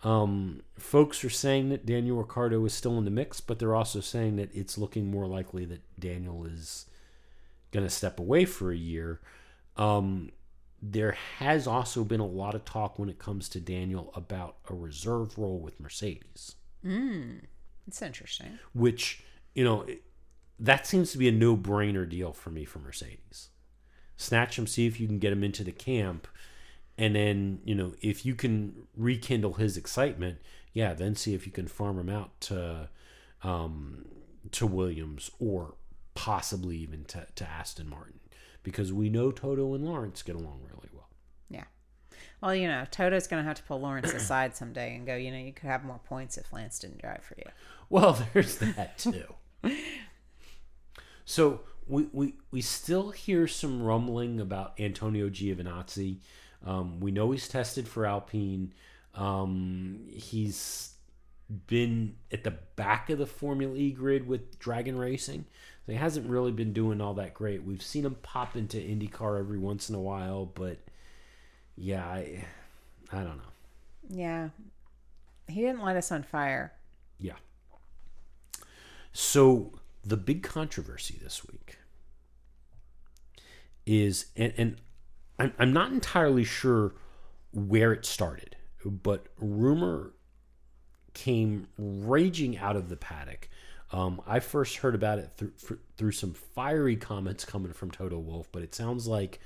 Um, 0.05 0.63
folks 0.79 1.25
are 1.25 1.31
saying 1.31 1.71
that 1.71 1.85
Daniel 1.85 2.19
Ricciardo 2.19 2.65
is 2.65 2.73
still 2.73 2.97
in 2.99 3.05
the 3.05 3.11
mix, 3.11 3.41
but 3.41 3.59
they're 3.59 3.75
also 3.75 4.01
saying 4.01 4.37
that 4.37 4.55
it's 4.55 4.79
looking 4.79 5.11
more 5.11 5.27
likely 5.27 5.65
that 5.65 5.81
Daniel 5.99 6.45
is 6.45 6.87
going 7.73 7.85
to 7.85 7.91
step 7.91 8.21
away 8.21 8.45
for 8.45 8.71
a 8.71 8.77
year. 8.77 9.21
Um, 9.77 10.31
there 10.81 11.17
has 11.39 11.67
also 11.67 12.05
been 12.05 12.21
a 12.21 12.27
lot 12.27 12.55
of 12.55 12.65
talk 12.65 12.97
when 12.99 13.09
it 13.09 13.19
comes 13.19 13.49
to 13.49 13.61
Daniel 13.61 14.13
about 14.15 14.57
a 14.71 14.75
reserve 14.75 15.37
role 15.37 15.59
with 15.59 15.81
Mercedes, 15.81 16.55
It's 17.89 18.01
interesting. 18.01 18.61
which, 18.75 19.25
you 19.55 19.65
know, 19.65 19.87
that 20.59 20.87
seems 20.87 21.13
to 21.13 21.19
be 21.19 21.29
a 21.29 21.33
no 21.33 21.57
brainer 21.57 22.09
deal 22.09 22.33
for 22.33 22.51
me 22.51 22.65
for 22.65 22.79
Mercedes. 22.79 23.51
Snatch 24.17 24.59
him, 24.59 24.67
see 24.67 24.87
if 24.87 24.99
you 24.99 25.07
can 25.07 25.19
get 25.19 25.33
him 25.33 25.45
into 25.45 25.63
the 25.63 25.73
camp. 25.73 26.27
And 26.97 27.15
then, 27.15 27.61
you 27.65 27.77
know, 27.77 27.95
if 28.03 28.27
you 28.27 28.35
can 28.35 28.89
rekindle 28.97 29.55
his 29.55 29.77
excitement, 29.77 30.39
yeah, 30.73 30.95
then 30.95 31.15
see 31.15 31.35
if 31.35 31.47
you 31.47 31.53
can 31.53 31.69
farm 31.69 31.99
him 31.99 32.09
out 32.09 32.41
to 32.43 32.89
um, 33.45 34.07
to 34.51 34.67
Williams 34.67 35.31
or 35.39 35.77
possibly 36.15 36.77
even 36.79 37.05
to, 37.05 37.27
to 37.37 37.49
Aston 37.49 37.89
Martin. 37.89 38.19
Because 38.65 38.93
we 38.93 39.09
know 39.09 39.31
Toto 39.31 39.75
and 39.75 39.85
Lawrence 39.85 40.23
get 40.23 40.35
along 40.35 40.63
really 40.69 40.89
well. 40.93 41.09
Yeah. 41.49 41.65
Well, 42.43 42.55
you 42.55 42.67
know, 42.67 42.85
Toto's 42.91 43.29
going 43.29 43.43
to 43.43 43.47
have 43.47 43.57
to 43.57 43.63
pull 43.63 43.81
Lawrence 43.81 44.13
aside 44.13 44.57
someday 44.57 44.97
and 44.97 45.07
go, 45.07 45.15
you 45.15 45.31
know, 45.31 45.39
you 45.39 45.53
could 45.53 45.69
have 45.69 45.85
more 45.85 46.01
points 46.05 46.37
if 46.37 46.53
Lance 46.53 46.81
didn't 46.81 46.99
drive 46.99 47.23
for 47.23 47.37
you. 47.39 47.51
Well, 47.91 48.23
there's 48.35 48.57
that 48.59 48.99
too. 48.99 49.25
so 51.25 51.61
we, 51.87 52.07
we 52.13 52.35
we 52.51 52.61
still 52.61 53.13
hear 53.13 53.47
some 53.47 53.83
rumbling 53.83 54.41
about 54.41 54.79
Antonio 54.79 55.31
Giovinazzi. 55.31 56.19
Um, 56.67 57.01
we 57.01 57.11
know 57.11 57.31
he's 57.31 57.49
tested 57.49 57.89
for 57.89 58.05
Alpine. 58.05 58.75
Um, 59.15 60.01
he's 60.11 60.93
been 61.67 62.17
at 62.31 62.45
the 62.45 62.53
back 62.77 63.09
of 63.11 63.19
the 63.19 63.27
Formula 63.27 63.75
E 63.75 63.91
grid 63.91 64.27
with 64.29 64.59
Dragon 64.59 64.99
Racing. 64.99 65.47
So 65.87 65.93
he 65.93 65.99
hasn't 65.99 66.29
really 66.29 66.53
been 66.53 66.73
doing 66.75 67.01
all 67.01 67.15
that 67.15 67.33
great. 67.33 67.65
We've 67.65 67.83
seen 67.83 68.05
him 68.05 68.17
pop 68.23 68.57
into 68.57 68.77
IndyCar 68.77 69.39
every 69.39 69.59
once 69.59 69.89
in 69.89 69.95
a 69.95 70.01
while, 70.01 70.45
but 70.45 70.77
yeah, 71.77 72.05
I, 72.05 72.45
I 73.11 73.23
don't 73.23 73.39
know. 73.39 73.43
Yeah. 74.11 74.49
He 75.49 75.63
didn't 75.63 75.81
light 75.81 75.97
us 75.97 76.13
on 76.13 76.23
fire. 76.23 76.73
Yeah. 77.19 77.37
So 79.21 79.73
the 80.05 80.17
big 80.17 80.45
controversy 80.45 81.19
this 81.21 81.45
week 81.45 81.77
is, 83.85 84.27
and, 84.37 84.53
and 84.57 84.77
I'm, 85.41 85.53
I'm 85.59 85.73
not 85.73 85.91
entirely 85.91 86.45
sure 86.45 86.95
where 87.53 87.93
it 87.93 88.07
started, 88.07 88.55
but 88.85 89.27
rumor 89.41 90.13
came 91.15 91.67
raging 91.77 92.59
out 92.59 92.77
of 92.77 92.89
the 92.89 92.97
paddock. 92.97 93.49
Um, 93.91 94.23
I 94.25 94.39
first 94.39 94.77
heard 94.77 94.95
about 94.95 95.19
it 95.19 95.33
through 95.37 95.53
fr- 95.57 95.75
through 95.97 96.13
some 96.13 96.33
fiery 96.33 96.95
comments 96.95 97.45
coming 97.45 97.73
from 97.73 97.91
Toto 97.91 98.21
Wolff, 98.21 98.47
but 98.53 98.63
it 98.63 98.73
sounds 98.73 99.09
like 99.09 99.41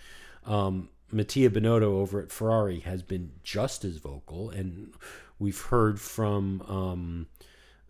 um, 0.45 0.91
Mattia 1.11 1.49
Binotto 1.49 1.85
over 1.85 2.21
at 2.21 2.31
Ferrari 2.31 2.81
has 2.81 3.03
been 3.03 3.33
just 3.43 3.87
as 3.87 3.97
vocal, 3.97 4.51
and 4.51 4.93
we've 5.39 5.63
heard 5.63 5.99
from 5.99 6.61
um, 6.69 7.27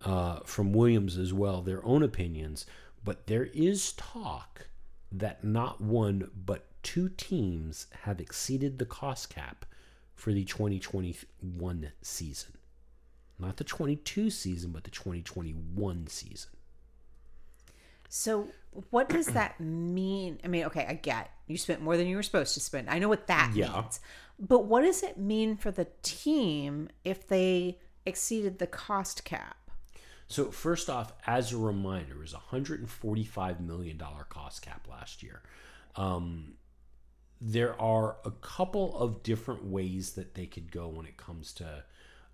uh, 0.05 0.41
from 0.45 0.73
Williams 0.73 1.17
as 1.19 1.33
well 1.33 1.63
their 1.63 1.85
own 1.85 2.03
opinions. 2.03 2.67
But 3.05 3.27
there 3.27 3.47
is 3.53 3.93
talk 3.95 4.69
that 5.11 5.45
not 5.45 5.81
one 5.81 6.31
but 6.35 6.67
two 6.83 7.09
teams 7.11 7.87
have 8.03 8.21
exceeded 8.21 8.79
the 8.79 8.87
cost 8.87 9.31
cap 9.31 9.65
for 10.15 10.33
the 10.33 10.45
2021 10.45 11.93
season. 12.01 12.53
Not 13.39 13.57
the 13.57 13.65
22 13.65 14.31
season, 14.31 14.71
but 14.71 14.85
the 14.85 14.91
2021 14.91 16.07
season. 16.07 16.51
So, 18.09 18.49
what 18.91 19.09
does 19.09 19.27
that 19.29 19.59
mean? 19.59 20.39
I 20.45 20.49
mean, 20.49 20.65
okay, 20.65 20.87
I 20.89 20.95
get 20.95 21.31
you 21.47 21.57
spent 21.57 21.81
more 21.81 21.97
than 21.97 22.07
you 22.07 22.17
were 22.17 22.23
supposed 22.23 22.55
to 22.55 22.61
spend. 22.61 22.89
I 22.91 22.99
know 22.99 23.09
what 23.09 23.27
that 23.27 23.53
Yeah. 23.55 23.73
means. 23.73 24.01
But 24.39 24.67
what 24.67 24.83
does 24.83 25.03
it 25.03 25.19
mean 25.19 25.57
for 25.57 25.71
the 25.71 25.87
team 26.03 26.89
if 27.05 27.27
they 27.27 27.79
exceeded 28.05 28.59
the 28.59 28.67
cost 28.67 29.25
cap? 29.25 29.62
So 30.33 30.51
first 30.51 30.89
off, 30.89 31.13
as 31.27 31.53
a 31.53 31.59
reminder, 31.59 32.15
it 32.15 32.21
was 32.21 32.33
a 32.33 32.39
hundred 32.39 32.81
and 32.81 32.89
forty-five 32.89 33.61
million 33.61 33.99
dollar 33.99 34.25
cost 34.25 34.63
cap 34.63 34.89
last 34.91 35.23
year. 35.23 35.43
Um, 35.95 36.55
there 37.39 37.79
are 37.79 38.17
a 38.25 38.31
couple 38.31 38.97
of 38.97 39.23
different 39.23 39.67
ways 39.67 40.13
that 40.13 40.35
they 40.35 40.47
could 40.47 40.73
go 40.73 40.89
when 40.89 41.05
it 41.05 41.19
comes 41.19 41.53
to 41.55 41.85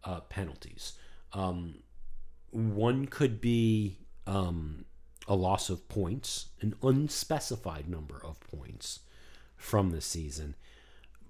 uh, 0.04 0.20
penalties. 0.20 0.92
Um, 1.32 1.80
one 2.52 3.06
could 3.06 3.40
be 3.40 3.98
um, 4.28 4.84
a 5.26 5.34
loss 5.34 5.68
of 5.68 5.88
points, 5.88 6.50
an 6.60 6.74
unspecified 6.82 7.88
number 7.88 8.20
of 8.24 8.38
points 8.40 9.00
from 9.56 9.90
the 9.90 10.00
season, 10.00 10.54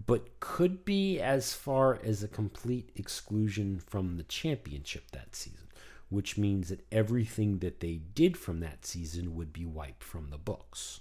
but 0.06 0.38
could 0.40 0.84
be 0.84 1.18
as 1.18 1.54
far 1.54 1.98
as 2.04 2.22
a 2.22 2.28
complete 2.28 2.90
exclusion 2.94 3.78
from 3.78 4.18
the 4.18 4.24
championship 4.24 5.10
that 5.12 5.34
season, 5.34 5.67
which 6.08 6.38
means 6.38 6.68
that 6.68 6.86
everything 6.90 7.58
that 7.58 7.80
they 7.80 7.96
did 7.96 8.36
from 8.36 8.60
that 8.60 8.84
season 8.86 9.34
would 9.34 9.52
be 9.52 9.64
wiped 9.66 10.02
from 10.04 10.30
the 10.30 10.38
books. 10.38 11.00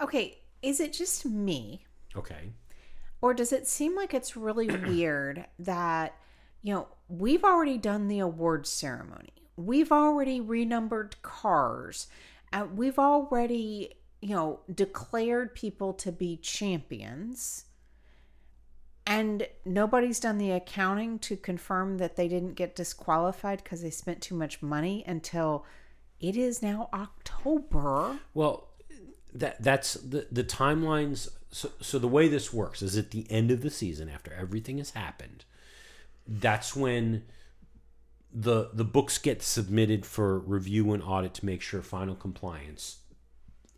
Okay, 0.00 0.38
is 0.62 0.80
it 0.80 0.92
just 0.92 1.26
me 1.26 1.84
Okay. 2.16 2.52
or 3.20 3.34
does 3.34 3.52
it 3.52 3.66
seem 3.66 3.94
like 3.94 4.14
it's 4.14 4.36
really 4.36 4.66
weird 4.86 5.46
that 5.58 6.14
you 6.62 6.74
know, 6.74 6.88
we've 7.08 7.42
already 7.44 7.78
done 7.78 8.08
the 8.08 8.18
award 8.18 8.66
ceremony. 8.66 9.32
We've 9.56 9.90
already 9.90 10.40
renumbered 10.42 11.16
cars. 11.22 12.06
Uh, 12.52 12.66
we've 12.74 12.98
already, 12.98 13.94
you 14.20 14.34
know, 14.34 14.60
declared 14.74 15.54
people 15.54 15.94
to 15.94 16.12
be 16.12 16.36
champions. 16.36 17.64
And 19.10 19.48
nobody's 19.64 20.20
done 20.20 20.38
the 20.38 20.52
accounting 20.52 21.18
to 21.18 21.36
confirm 21.36 21.98
that 21.98 22.14
they 22.14 22.28
didn't 22.28 22.54
get 22.54 22.76
disqualified 22.76 23.60
because 23.60 23.82
they 23.82 23.90
spent 23.90 24.20
too 24.22 24.36
much 24.36 24.62
money 24.62 25.02
until 25.04 25.66
it 26.20 26.36
is 26.36 26.62
now 26.62 26.88
October. 26.94 28.20
Well, 28.34 28.68
that 29.34 29.60
that's 29.60 29.94
the 29.94 30.28
the 30.30 30.44
timelines. 30.44 31.28
So, 31.50 31.72
so 31.80 31.98
the 31.98 32.06
way 32.06 32.28
this 32.28 32.52
works 32.52 32.82
is 32.82 32.96
at 32.96 33.10
the 33.10 33.26
end 33.28 33.50
of 33.50 33.62
the 33.62 33.70
season, 33.70 34.08
after 34.08 34.32
everything 34.32 34.78
has 34.78 34.90
happened, 34.90 35.44
that's 36.24 36.76
when 36.76 37.24
the 38.32 38.70
the 38.72 38.84
books 38.84 39.18
get 39.18 39.42
submitted 39.42 40.06
for 40.06 40.38
review 40.38 40.92
and 40.92 41.02
audit 41.02 41.34
to 41.34 41.46
make 41.46 41.62
sure 41.62 41.82
final 41.82 42.14
compliance. 42.14 42.98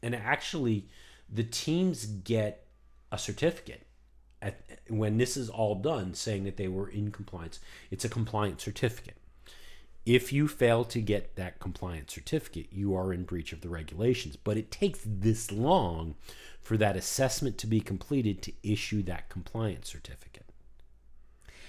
And 0.02 0.14
actually, 0.14 0.88
the 1.32 1.44
teams 1.44 2.04
get 2.04 2.66
a 3.10 3.16
certificate 3.16 3.86
at 4.42 4.60
when 4.88 5.16
this 5.16 5.36
is 5.36 5.48
all 5.48 5.76
done, 5.76 6.14
saying 6.14 6.44
that 6.44 6.56
they 6.56 6.68
were 6.68 6.88
in 6.88 7.10
compliance. 7.10 7.60
It's 7.90 8.04
a 8.04 8.08
compliance 8.08 8.62
certificate. 8.62 9.16
If 10.04 10.32
you 10.32 10.48
fail 10.48 10.84
to 10.86 11.00
get 11.00 11.36
that 11.36 11.60
compliance 11.60 12.12
certificate, 12.12 12.66
you 12.72 12.94
are 12.94 13.12
in 13.12 13.22
breach 13.22 13.52
of 13.52 13.60
the 13.60 13.68
regulations. 13.68 14.36
But 14.36 14.56
it 14.56 14.72
takes 14.72 15.00
this 15.06 15.52
long 15.52 16.16
for 16.60 16.76
that 16.76 16.96
assessment 16.96 17.56
to 17.58 17.68
be 17.68 17.80
completed 17.80 18.42
to 18.42 18.52
issue 18.64 19.02
that 19.04 19.28
compliance 19.28 19.88
certificate. 19.88 20.46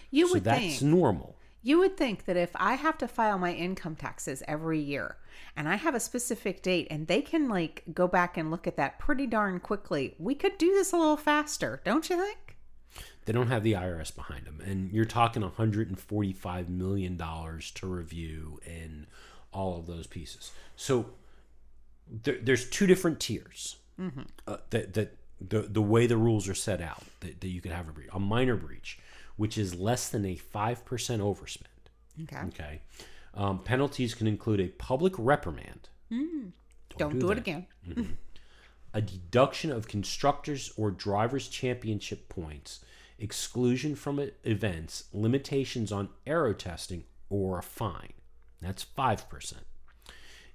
You 0.09 0.27
So 0.27 0.33
would 0.33 0.43
that's 0.43 0.79
think 0.79 0.81
normal. 0.81 1.35
You 1.61 1.79
would 1.79 1.95
think 1.95 2.25
that 2.25 2.35
if 2.35 2.51
I 2.55 2.73
have 2.73 2.97
to 2.97 3.07
file 3.07 3.39
my 3.39 3.53
income 3.53 3.95
taxes 3.95 4.43
every 4.47 4.79
year 4.79 5.17
and 5.55 5.69
I 5.69 5.75
have 5.75 5.95
a 5.95 5.99
specific 5.99 6.61
date 6.61 6.87
and 6.91 7.07
they 7.07 7.21
can 7.21 7.47
like 7.47 7.83
go 7.93 8.07
back 8.07 8.35
and 8.35 8.51
look 8.51 8.67
at 8.67 8.77
that 8.77 8.99
pretty 8.99 9.27
darn 9.27 9.59
quickly, 9.59 10.15
we 10.19 10.35
could 10.35 10.57
do 10.57 10.71
this 10.71 10.91
a 10.91 10.97
little 10.97 11.17
faster, 11.17 11.81
don't 11.85 12.09
you 12.09 12.17
think? 12.17 12.52
They 13.25 13.33
don't 13.33 13.47
have 13.47 13.63
the 13.63 13.73
IRS 13.73 14.13
behind 14.13 14.45
them. 14.45 14.61
And 14.65 14.91
you're 14.91 15.05
talking 15.05 15.41
$145 15.41 16.69
million 16.69 17.17
to 17.17 17.87
review 17.87 18.59
and 18.65 19.07
all 19.51 19.77
of 19.77 19.87
those 19.87 20.07
pieces. 20.07 20.51
So 20.75 21.11
there, 22.09 22.37
there's 22.41 22.69
two 22.69 22.85
different 22.87 23.19
tiers 23.19 23.77
uh, 24.47 24.57
that, 24.71 24.93
that 24.93 25.15
the, 25.39 25.61
the 25.61 25.81
way 25.81 26.07
the 26.07 26.17
rules 26.17 26.49
are 26.49 26.55
set 26.55 26.81
out 26.81 27.03
that, 27.21 27.39
that 27.41 27.47
you 27.47 27.61
could 27.61 27.71
have 27.71 27.87
a 27.87 27.91
breach. 27.91 28.09
A 28.13 28.19
minor 28.19 28.55
breach, 28.55 28.99
which 29.37 29.57
is 29.57 29.75
less 29.75 30.09
than 30.09 30.25
a 30.25 30.35
5% 30.35 30.77
overspend. 30.83 31.63
Okay. 32.23 32.37
Okay. 32.47 32.81
Um, 33.35 33.59
penalties 33.59 34.13
can 34.13 34.27
include 34.27 34.59
a 34.59 34.67
public 34.67 35.13
reprimand. 35.17 35.89
Don't, 36.97 37.17
do, 37.17 37.31
it 37.31 37.37
again. 37.39 37.65
a 38.93 39.01
deduction 39.01 39.71
of 39.71 39.87
constructors 39.87 40.71
or 40.77 40.91
drivers 40.91 41.47
championship 41.47 42.29
points, 42.29 42.83
exclusion 43.17 43.95
from 43.95 44.29
events, 44.43 45.05
limitations 45.13 45.91
on 45.91 46.09
aero 46.27 46.53
testing, 46.53 47.03
or 47.29 47.57
a 47.57 47.63
fine. 47.63 48.13
That's 48.61 48.85
5%. 48.85 49.53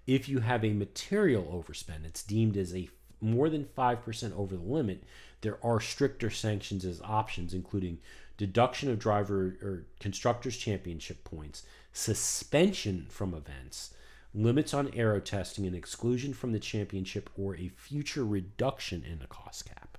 If 0.06 0.28
you 0.28 0.40
have 0.40 0.64
a 0.64 0.72
material 0.72 1.44
overspend, 1.44 2.06
it's 2.06 2.22
deemed 2.22 2.56
as 2.56 2.74
a 2.74 2.88
more 3.20 3.50
than 3.50 3.64
5% 3.64 4.36
over 4.36 4.56
the 4.56 4.62
limit, 4.62 5.02
there 5.40 5.58
are 5.62 5.80
stricter 5.80 6.30
sanctions 6.30 6.84
as 6.84 7.00
options, 7.02 7.52
including 7.52 7.98
deduction 8.36 8.90
of 8.90 8.98
driver 8.98 9.56
or 9.60 9.86
constructors 10.00 10.56
championship 10.56 11.24
points, 11.24 11.64
suspension 11.92 13.06
from 13.08 13.34
events, 13.34 13.92
limits 14.38 14.72
on 14.72 14.90
aero 14.94 15.20
testing, 15.20 15.66
and 15.66 15.74
exclusion 15.74 16.32
from 16.32 16.52
the 16.52 16.60
championship 16.60 17.30
or 17.36 17.56
a 17.56 17.68
future 17.68 18.24
reduction 18.24 19.04
in 19.04 19.18
the 19.18 19.26
cost 19.26 19.66
cap. 19.66 19.98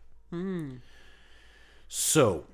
So, 1.87 2.45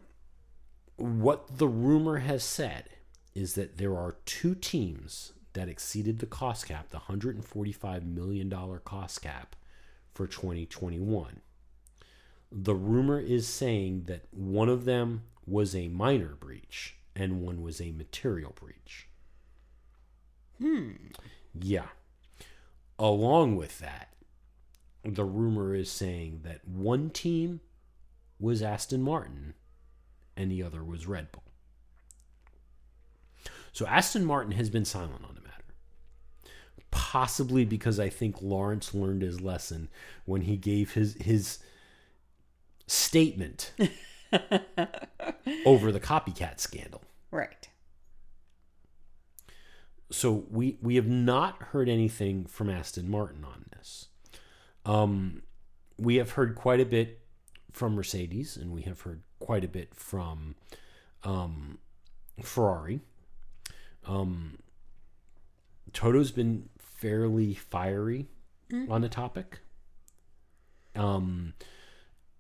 what 0.96 1.58
the 1.58 1.68
rumor 1.68 2.18
has 2.18 2.44
said 2.44 2.90
is 3.34 3.54
that 3.56 3.78
there 3.78 3.96
are 3.98 4.16
two 4.26 4.56
teams 4.56 5.34
that 5.54 5.70
exceeded 5.70 6.20
the 6.20 6.26
cost 6.26 6.68
cap, 6.68 6.90
the 6.90 7.00
$145 7.00 8.06
million 8.06 8.50
cost 8.84 9.22
cap 9.22 9.56
for 10.14 10.28
2021. 10.28 11.42
The 12.52 12.76
rumor 12.76 13.20
is 13.20 13.48
saying 13.48 14.04
that 14.06 14.26
one 14.32 14.70
of 14.70 14.86
them 14.86 15.24
was 15.46 15.76
a 15.76 15.90
minor 15.90 16.36
breach 16.40 16.96
and 17.16 17.42
one 17.42 17.62
was 17.62 17.82
a 17.82 17.92
material 17.92 18.54
breach. 18.56 19.08
Hmm. 20.60 20.92
Yeah. 21.60 21.88
Along 22.98 23.56
with 23.56 23.80
that, 23.80 24.10
the 25.04 25.26
rumor 25.26 25.76
is 25.76 25.92
saying 25.92 26.42
that 26.44 26.68
one 26.68 27.10
team 27.10 27.62
was 28.40 28.62
Aston 28.62 29.02
Martin 29.02 29.54
and 30.36 30.52
the 30.52 30.64
other 30.64 30.84
was 30.84 31.08
Red 31.08 31.32
Bull. 31.32 31.44
So 33.72 33.86
Aston 33.88 34.26
Martin 34.26 34.54
has 34.54 34.70
been 34.70 34.86
silent 34.86 35.24
on 35.28 35.36
the 35.36 35.42
matter. 35.42 35.52
Possibly 36.92 37.66
because 37.66 38.00
I 38.00 38.10
think 38.10 38.42
Lawrence 38.42 38.94
learned 38.94 39.22
his 39.22 39.42
lesson 39.42 39.90
when 40.26 40.42
he 40.42 40.56
gave 40.56 40.94
his 40.94 41.16
his 41.16 41.60
statement 42.88 43.74
over 45.66 45.92
the 45.92 46.00
copycat 46.00 46.60
scandal. 46.60 47.02
Right. 47.32 47.68
So 50.16 50.46
we 50.50 50.78
we 50.82 50.96
have 50.96 51.08
not 51.08 51.62
heard 51.62 51.90
anything 51.90 52.46
from 52.46 52.70
Aston 52.70 53.12
Martin 53.12 53.44
on 53.44 53.66
this. 53.76 54.08
Um, 54.86 55.42
we 55.98 56.16
have 56.16 56.32
heard 56.32 56.56
quite 56.56 56.80
a 56.80 56.86
bit 56.86 57.20
from 57.74 57.96
Mercedes, 57.96 58.56
and 58.56 58.72
we 58.72 58.84
have 58.84 59.02
heard 59.02 59.24
quite 59.40 59.66
a 59.66 59.68
bit 59.68 59.94
from 59.94 60.56
um, 61.26 61.80
Ferrari. 62.42 63.02
Um, 64.08 64.60
Toto's 65.92 66.32
been 66.32 66.70
fairly 66.80 67.54
fiery 67.54 68.30
on 68.90 69.02
the 69.02 69.10
topic. 69.10 69.60
Um, 70.96 71.56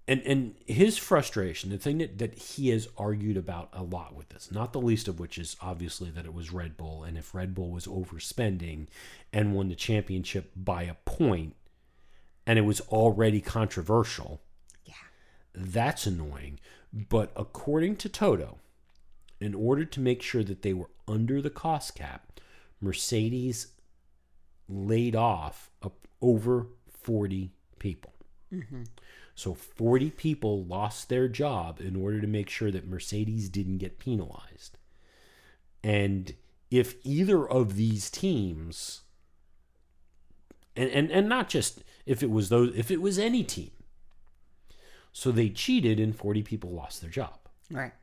and 0.07 0.21
and 0.23 0.55
his 0.65 0.97
frustration, 0.97 1.69
the 1.71 1.77
thing 1.77 1.97
that, 1.97 2.17
that 2.19 2.37
he 2.37 2.69
has 2.69 2.87
argued 2.97 3.37
about 3.37 3.69
a 3.73 3.83
lot 3.83 4.15
with 4.15 4.29
this, 4.29 4.51
not 4.51 4.71
the 4.73 4.81
least 4.81 5.07
of 5.07 5.19
which 5.19 5.37
is 5.37 5.55
obviously 5.61 6.09
that 6.11 6.25
it 6.25 6.33
was 6.33 6.53
Red 6.53 6.77
Bull, 6.77 7.03
and 7.03 7.17
if 7.17 7.33
Red 7.33 7.55
Bull 7.55 7.71
was 7.71 7.87
overspending 7.87 8.87
and 9.33 9.53
won 9.55 9.69
the 9.69 9.75
championship 9.75 10.51
by 10.55 10.83
a 10.83 10.93
point, 11.05 11.55
and 12.45 12.59
it 12.59 12.63
was 12.63 12.81
already 12.81 13.41
controversial, 13.41 14.41
Yeah. 14.85 14.93
that's 15.53 16.05
annoying. 16.05 16.59
But 16.93 17.31
according 17.35 17.97
to 17.97 18.09
Toto, 18.09 18.59
in 19.39 19.53
order 19.53 19.85
to 19.85 19.99
make 19.99 20.21
sure 20.21 20.43
that 20.43 20.61
they 20.61 20.73
were 20.73 20.89
under 21.07 21.41
the 21.41 21.49
cost 21.49 21.95
cap, 21.95 22.39
Mercedes 22.79 23.67
laid 24.69 25.15
off 25.15 25.69
over 26.21 26.67
40 27.01 27.51
people. 27.79 28.13
Mm-hmm. 28.53 28.83
So 29.35 29.53
40 29.53 30.11
people 30.11 30.63
lost 30.63 31.09
their 31.09 31.27
job 31.27 31.81
in 31.81 31.97
order 31.97 32.21
to 32.21 32.27
make 32.27 32.49
sure 32.49 32.71
that 32.71 32.87
Mercedes 32.87 33.49
didn't 33.49 33.79
get 33.79 33.99
penalized. 33.99 34.77
And 35.83 36.33
if 36.71 36.95
either 37.03 37.47
of 37.47 37.75
these 37.75 38.09
teams 38.09 39.01
and, 40.75 40.89
and, 40.89 41.11
and 41.11 41.29
not 41.29 41.49
just 41.49 41.83
if 42.05 42.23
it 42.23 42.31
was 42.31 42.49
those 42.49 42.75
if 42.75 42.89
it 42.91 43.01
was 43.01 43.19
any 43.19 43.43
team. 43.43 43.71
So 45.11 45.31
they 45.31 45.49
cheated 45.49 45.99
and 45.99 46.15
40 46.15 46.43
people 46.43 46.71
lost 46.71 47.01
their 47.01 47.09
job. 47.09 47.37
Right. 47.69 47.93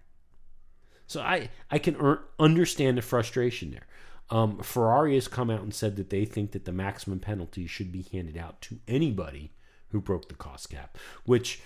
So 1.07 1.21
I 1.21 1.49
I 1.71 1.79
can 1.79 1.97
er- 1.97 2.25
understand 2.39 2.99
the 2.99 3.03
frustration 3.03 3.71
there. 3.71 3.87
Um, 4.31 4.61
Ferrari 4.61 5.15
has 5.15 5.29
come 5.29 5.51
out 5.51 5.63
and 5.63 5.75
said 5.75 5.97
that 5.97 6.09
they 6.09 6.25
think 6.25 6.53
that 6.53 6.65
the 6.65 6.73
maximum 6.73 7.21
penalty 7.21 7.67
should 7.67 7.93
be 7.93 8.07
handed 8.13 8.39
out 8.39 8.63
to 8.63 8.79
anybody 8.89 9.53
who 9.93 10.01
broke 10.01 10.29
the 10.29 10.35
cost 10.35 10.71
cap. 10.71 10.99
Which, 11.25 11.61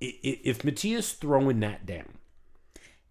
if 0.00 0.62
Mattia's 0.64 1.12
throwing 1.12 1.60
that 1.60 1.84
down, 1.84 2.18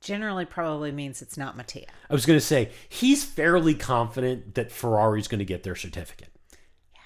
Generally, 0.04 0.46
probably 0.46 0.92
means 0.92 1.22
it's 1.22 1.38
not 1.38 1.56
Mattia. 1.56 1.86
I 2.10 2.14
was 2.14 2.26
going 2.26 2.38
to 2.38 2.46
say 2.46 2.72
he's 2.90 3.24
fairly 3.24 3.74
confident 3.74 4.56
that 4.56 4.70
Ferrari's 4.70 5.30
going 5.30 5.40
to 5.40 5.46
get 5.46 5.64
their 5.64 5.78
certificate. 5.78 6.28
Yeah. 6.94 7.00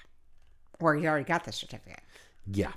Or 0.80 0.96
he 0.96 1.06
already 1.06 1.24
got 1.24 1.44
the 1.44 1.52
certificate. 1.52 2.00
Yeah. 2.52 2.72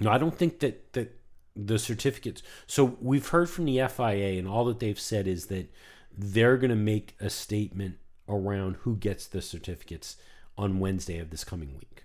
No, 0.00 0.10
I 0.10 0.18
don't 0.18 0.36
think 0.36 0.58
that 0.58 0.92
that 0.94 1.16
the 1.54 1.78
certificates. 1.78 2.42
So 2.66 2.96
we've 3.00 3.28
heard 3.28 3.48
from 3.48 3.66
the 3.66 3.86
FIA, 3.88 4.36
and 4.36 4.48
all 4.48 4.64
that 4.64 4.80
they've 4.80 4.98
said 4.98 5.28
is 5.28 5.46
that 5.46 5.72
they're 6.12 6.56
going 6.56 6.70
to 6.70 6.76
make 6.76 7.14
a 7.20 7.30
statement 7.30 7.98
around 8.28 8.78
who 8.80 8.96
gets 8.96 9.28
the 9.28 9.42
certificates 9.42 10.16
on 10.58 10.80
Wednesday 10.80 11.18
of 11.18 11.30
this 11.30 11.44
coming 11.44 11.74
week. 11.74 12.04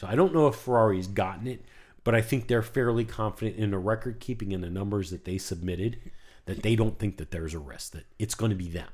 So 0.00 0.06
I 0.06 0.14
don't 0.14 0.32
know 0.32 0.46
if 0.46 0.54
Ferrari's 0.54 1.06
gotten 1.06 1.46
it, 1.46 1.62
but 2.04 2.14
I 2.14 2.22
think 2.22 2.46
they're 2.46 2.62
fairly 2.62 3.04
confident 3.04 3.58
in 3.58 3.70
the 3.70 3.78
record 3.78 4.18
keeping 4.18 4.54
and 4.54 4.64
the 4.64 4.70
numbers 4.70 5.10
that 5.10 5.26
they 5.26 5.36
submitted 5.36 5.98
that 6.46 6.62
they 6.62 6.74
don't 6.74 6.98
think 6.98 7.18
that 7.18 7.32
there's 7.32 7.52
a 7.52 7.58
risk 7.58 7.92
that 7.92 8.06
it's 8.18 8.34
going 8.34 8.48
to 8.48 8.56
be 8.56 8.70
them. 8.70 8.88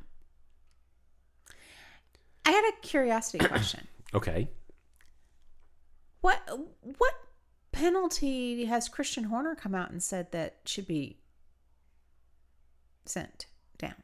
I 2.45 2.51
had 2.51 2.65
a 2.65 2.81
curiosity 2.85 3.39
question. 3.47 3.87
Okay. 4.15 4.49
What 6.23 6.41
what 6.99 7.15
penalty 7.71 8.65
has 8.65 8.89
Christian 8.89 9.23
Horner 9.23 9.55
come 9.55 9.77
out 9.77 9.93
and 9.93 10.03
said 10.03 10.33
that 10.33 10.57
should 10.65 10.89
be 10.89 11.21
sent 13.05 13.47
down? 13.79 13.95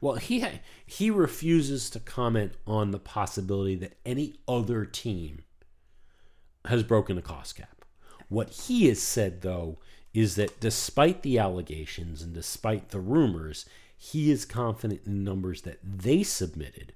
Well, 0.00 0.14
he 0.14 0.46
he 0.86 1.10
refuses 1.10 1.90
to 1.90 1.98
comment 1.98 2.52
on 2.68 2.92
the 2.92 3.00
possibility 3.00 3.74
that 3.74 3.98
any 4.06 4.34
other 4.46 4.84
team 4.84 5.40
has 6.66 6.82
broken 6.82 7.16
the 7.16 7.22
cost 7.22 7.56
cap. 7.56 7.84
What 8.28 8.50
he 8.50 8.88
has 8.88 9.00
said 9.00 9.42
though 9.42 9.78
is 10.12 10.36
that 10.36 10.60
despite 10.60 11.22
the 11.22 11.38
allegations 11.38 12.22
and 12.22 12.32
despite 12.32 12.90
the 12.90 13.00
rumors, 13.00 13.66
he 13.96 14.30
is 14.30 14.44
confident 14.44 15.02
in 15.04 15.24
the 15.24 15.30
numbers 15.30 15.62
that 15.62 15.78
they 15.82 16.22
submitted 16.22 16.94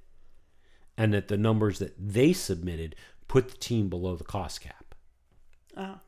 and 0.97 1.13
that 1.15 1.29
the 1.29 1.37
numbers 1.37 1.79
that 1.79 1.95
they 1.99 2.33
submitted 2.33 2.95
put 3.29 3.49
the 3.51 3.57
team 3.57 3.89
below 3.89 4.17
the 4.17 4.25
cost 4.25 4.61
cap. 4.61 4.95
Oh. 5.77 6.01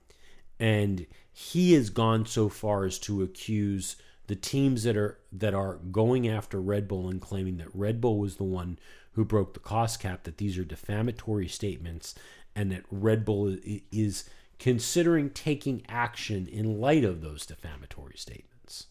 And 0.59 1.07
he 1.33 1.73
has 1.75 1.91
gone 1.91 2.27
so 2.27 2.49
far 2.49 2.85
as 2.85 2.99
to 3.01 3.23
accuse 3.23 3.97
the 4.27 4.37
teams 4.37 4.83
that 4.85 4.97
are 4.97 5.19
that 5.33 5.55
are 5.55 5.77
going 5.91 6.29
after 6.29 6.61
Red 6.61 6.87
Bull 6.87 7.09
and 7.09 7.21
claiming 7.21 7.57
that 7.57 7.75
Red 7.75 8.01
Bull 8.01 8.19
was 8.19 8.37
the 8.37 8.45
one 8.45 8.79
who 9.13 9.25
broke 9.25 9.55
the 9.55 9.61
cost 9.61 10.01
cap 10.01 10.25
that 10.25 10.39
these 10.39 10.57
are 10.59 10.65
defamatory 10.65 11.49
statements 11.49 12.15
and 12.55 12.73
that 12.73 12.85
Red 12.91 13.25
Bull 13.25 13.57
is 13.93 14.29
considering 14.59 15.31
taking 15.31 15.83
action 15.89 16.47
in 16.47 16.81
light 16.81 17.05
of 17.05 17.21
those 17.21 17.47
defamatory 17.47 18.17
statements. 18.17 18.87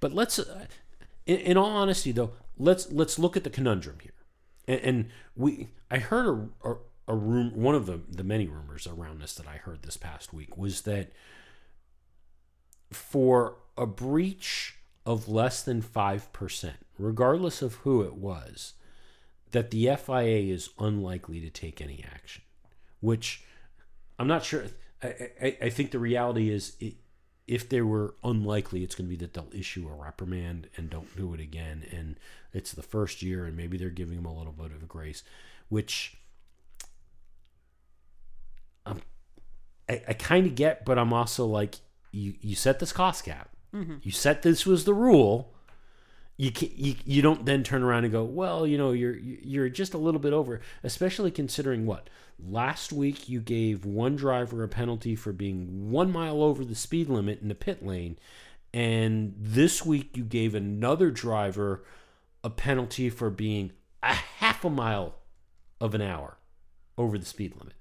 But 0.00 0.12
let's, 0.12 0.38
uh, 0.38 0.66
in, 1.24 1.38
in 1.38 1.56
all 1.56 1.70
honesty, 1.70 2.12
though, 2.12 2.32
let's 2.58 2.92
let's 2.92 3.18
look 3.18 3.36
at 3.36 3.44
the 3.44 3.50
conundrum 3.50 3.98
here, 4.02 4.12
and, 4.68 4.80
and 4.80 5.08
we 5.34 5.68
I 5.90 5.98
heard 5.98 6.50
a, 6.62 6.70
a 6.70 6.76
a 7.08 7.14
room 7.14 7.52
one 7.54 7.74
of 7.74 7.86
the 7.86 8.00
the 8.08 8.24
many 8.24 8.46
rumors 8.46 8.86
around 8.86 9.20
this 9.20 9.34
that 9.34 9.46
I 9.46 9.56
heard 9.56 9.82
this 9.82 9.96
past 9.96 10.32
week 10.32 10.56
was 10.56 10.82
that 10.82 11.12
for 12.92 13.56
a 13.78 13.86
breach 13.86 14.76
of 15.04 15.28
less 15.28 15.62
than 15.62 15.82
five 15.82 16.32
percent, 16.32 16.76
regardless 16.98 17.62
of 17.62 17.74
who 17.76 18.02
it 18.02 18.14
was, 18.14 18.74
that 19.52 19.70
the 19.70 19.94
FIA 19.96 20.52
is 20.52 20.70
unlikely 20.78 21.40
to 21.40 21.50
take 21.50 21.80
any 21.80 22.04
action. 22.12 22.42
Which 23.00 23.44
I'm 24.18 24.26
not 24.26 24.44
sure. 24.44 24.64
I, 25.02 25.30
I, 25.42 25.56
I 25.62 25.70
think 25.70 25.90
the 25.90 25.98
reality 25.98 26.50
is, 26.50 26.76
it, 26.80 26.94
if 27.46 27.68
they 27.68 27.80
were 27.80 28.16
unlikely, 28.24 28.82
it's 28.82 28.94
going 28.94 29.08
to 29.08 29.16
be 29.16 29.24
that 29.24 29.34
they'll 29.34 29.48
issue 29.52 29.88
a 29.88 29.94
reprimand 29.94 30.68
and 30.76 30.90
don't 30.90 31.16
do 31.16 31.32
it 31.32 31.40
again. 31.40 31.84
And 31.92 32.18
it's 32.52 32.72
the 32.72 32.82
first 32.82 33.22
year, 33.22 33.44
and 33.44 33.56
maybe 33.56 33.76
they're 33.76 33.90
giving 33.90 34.16
them 34.16 34.26
a 34.26 34.36
little 34.36 34.52
bit 34.52 34.72
of 34.72 34.82
a 34.82 34.86
grace, 34.86 35.22
which 35.68 36.16
um, 38.84 39.00
I, 39.88 40.02
I 40.08 40.12
kind 40.14 40.46
of 40.46 40.54
get, 40.56 40.84
but 40.84 40.98
I'm 40.98 41.12
also 41.12 41.46
like, 41.46 41.76
you, 42.10 42.34
you 42.40 42.56
set 42.56 42.80
this 42.80 42.92
cost 42.92 43.24
cap. 43.24 43.50
You 44.02 44.10
set 44.10 44.42
this 44.42 44.64
was 44.66 44.84
the 44.84 44.94
rule, 44.94 45.52
you, 46.36 46.50
can, 46.50 46.70
you 46.74 46.94
you 47.04 47.22
don't 47.22 47.46
then 47.46 47.62
turn 47.62 47.82
around 47.82 48.04
and 48.04 48.12
go, 48.12 48.24
well, 48.24 48.66
you 48.66 48.76
know, 48.76 48.92
you're 48.92 49.16
you're 49.16 49.68
just 49.68 49.94
a 49.94 49.98
little 49.98 50.20
bit 50.20 50.32
over, 50.32 50.60
especially 50.82 51.30
considering 51.30 51.86
what 51.86 52.10
last 52.38 52.92
week 52.92 53.28
you 53.28 53.40
gave 53.40 53.86
one 53.86 54.16
driver 54.16 54.62
a 54.62 54.68
penalty 54.68 55.16
for 55.16 55.32
being 55.32 55.90
one 55.90 56.12
mile 56.12 56.42
over 56.42 56.64
the 56.64 56.74
speed 56.74 57.08
limit 57.08 57.40
in 57.40 57.48
the 57.48 57.54
pit 57.54 57.84
lane, 57.84 58.18
and 58.74 59.34
this 59.38 59.84
week 59.84 60.14
you 60.16 60.24
gave 60.24 60.54
another 60.54 61.10
driver 61.10 61.84
a 62.44 62.50
penalty 62.50 63.08
for 63.08 63.30
being 63.30 63.72
a 64.02 64.12
half 64.12 64.64
a 64.64 64.70
mile 64.70 65.14
of 65.80 65.94
an 65.94 66.02
hour 66.02 66.36
over 66.98 67.16
the 67.16 67.24
speed 67.24 67.54
limit. 67.58 67.74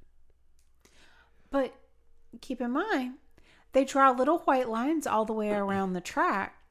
But 1.49 1.75
keep 2.39 2.61
in 2.61 2.71
mind, 2.71 3.15
they 3.73 3.83
draw 3.83 4.11
little 4.11 4.39
white 4.39 4.69
lines 4.69 5.05
all 5.05 5.25
the 5.25 5.33
way 5.33 5.51
around 5.51 5.91
the 5.91 6.01
track 6.01 6.64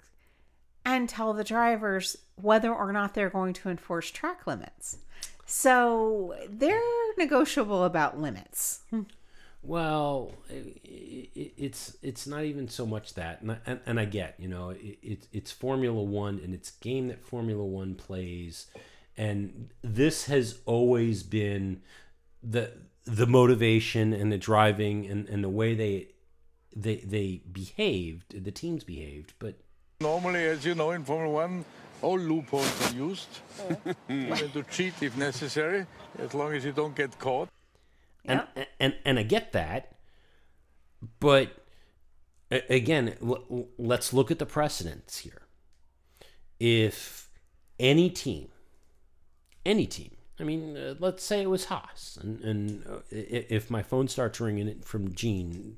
and 0.85 1.09
tell 1.09 1.33
the 1.33 1.45
drivers 1.45 2.17
whether 2.41 2.73
or 2.73 2.93
not 2.93 3.15
they're 3.15 3.31
going 3.31 3.53
to 3.55 3.71
enforce 3.71 4.11
track 4.11 4.47
limits. 4.47 4.99
So 5.47 6.35
they're 6.49 6.81
negotiable 7.19 7.85
about 7.85 8.21
limits. 8.21 8.81
Well, 9.63 10.33
it, 10.51 11.31
it's 11.35 11.97
it's 12.03 12.27
not 12.27 12.45
even 12.45 12.69
so 12.69 12.85
much 12.85 13.15
that, 13.15 13.41
and 13.41 13.53
I, 13.53 13.79
and, 13.87 13.99
I 13.99 14.05
get, 14.05 14.35
you 14.39 14.49
know, 14.49 14.71
it, 14.71 15.27
it's 15.33 15.53
Formula 15.53 16.03
One 16.03 16.39
and 16.45 16.55
it's 16.55 16.71
game 16.71 17.09
that 17.09 17.25
Formula 17.25 17.65
One 17.65 17.95
plays, 17.95 18.67
and 19.17 19.71
this 19.81 20.27
has 20.27 20.59
always 20.67 21.23
been 21.23 21.81
the 22.43 22.73
the 23.07 23.27
motivation 23.27 24.13
and 24.13 24.31
the 24.31 24.39
driving 24.39 25.07
and, 25.07 25.29
and 25.29 25.43
the 25.43 25.49
way 25.49 25.75
they 25.75 26.09
they 26.77 26.97
they 26.97 27.43
behaved, 27.51 28.45
the 28.45 28.53
teams 28.53 28.85
behaved, 28.85 29.33
but 29.39 29.61
Normally, 30.01 30.45
as 30.47 30.65
you 30.65 30.75
know, 30.75 30.91
in 30.91 31.05
Formula 31.05 31.33
One, 31.33 31.65
all 32.03 32.19
loopholes 32.19 32.91
are 32.93 32.95
used, 32.97 33.29
even 34.09 34.51
to 34.51 34.63
cheat 34.65 34.95
if 35.03 35.17
necessary, 35.17 35.87
as 36.19 36.35
long 36.35 36.53
as 36.53 36.65
you 36.65 36.73
don't 36.73 36.95
get 36.95 37.19
caught. 37.19 37.49
and 38.25 38.43
and 38.81 38.95
and 39.05 39.19
I 39.19 39.23
get 39.23 39.53
that, 39.53 39.97
but 41.21 41.49
again, 42.51 43.17
l- 43.23 43.45
l- 43.51 43.69
let's 43.79 44.13
look 44.13 44.31
at 44.31 44.39
the 44.39 44.47
precedents 44.47 45.19
here. 45.19 45.43
If 46.61 47.31
any 47.79 48.11
team, 48.11 48.49
any 49.65 49.87
team, 49.87 50.17
I 50.39 50.45
mean, 50.45 50.77
uh, 50.77 50.95
let's 50.99 51.23
say 51.25 51.41
it 51.43 51.51
was 51.51 51.67
Haas, 51.67 52.19
and 52.21 52.41
and 52.45 52.87
uh, 52.87 52.99
if 53.11 53.71
my 53.71 53.83
phone 53.83 54.09
starts 54.09 54.41
ringing 54.41 54.81
from 54.81 55.15
Gene, 55.15 55.77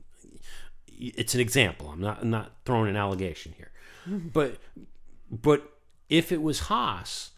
it's 0.88 1.34
an 1.34 1.40
example. 1.40 1.90
I'm 1.90 2.00
not 2.00 2.22
I'm 2.22 2.30
not 2.30 2.52
throwing 2.64 2.88
an 2.88 2.96
allegation 2.96 3.52
here, 3.56 3.70
but 4.07 4.59
but 5.30 5.72
if 6.09 6.30
it 6.32 6.42
was 6.42 6.61
Haas 6.61 7.30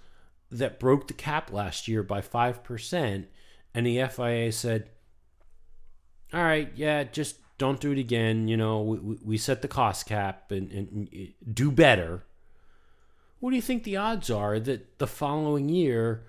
that 0.51 0.79
broke 0.81 1.09
the 1.09 1.14
cap 1.14 1.53
last 1.53 1.89
year 1.89 2.03
by 2.03 2.21
five 2.21 2.62
percent, 2.62 3.29
and 3.75 3.87
the 3.87 4.03
FIA 4.09 4.53
said, 4.53 4.91
"All 6.33 6.43
right, 6.43 6.71
yeah, 6.75 7.05
just 7.05 7.37
don't 7.59 7.81
do 7.81 7.93
it 7.93 7.99
again. 7.99 8.49
You 8.49 8.57
know, 8.57 8.83
we, 8.83 9.19
we- 9.25 9.39
set 9.39 9.62
the 9.62 9.69
cost 9.69 10.07
cap 10.07 10.51
and, 10.53 10.71
and, 10.73 10.89
and 10.91 11.09
eh, 11.12 11.27
do 11.53 11.71
better." 11.71 12.25
What 13.41 13.51
do 13.51 13.57
you 13.57 13.62
think 13.62 13.85
the 13.85 13.97
odds 13.97 14.31
are 14.31 14.59
that 14.59 14.99
the 14.99 15.07
following 15.07 15.69
year? 15.69 16.25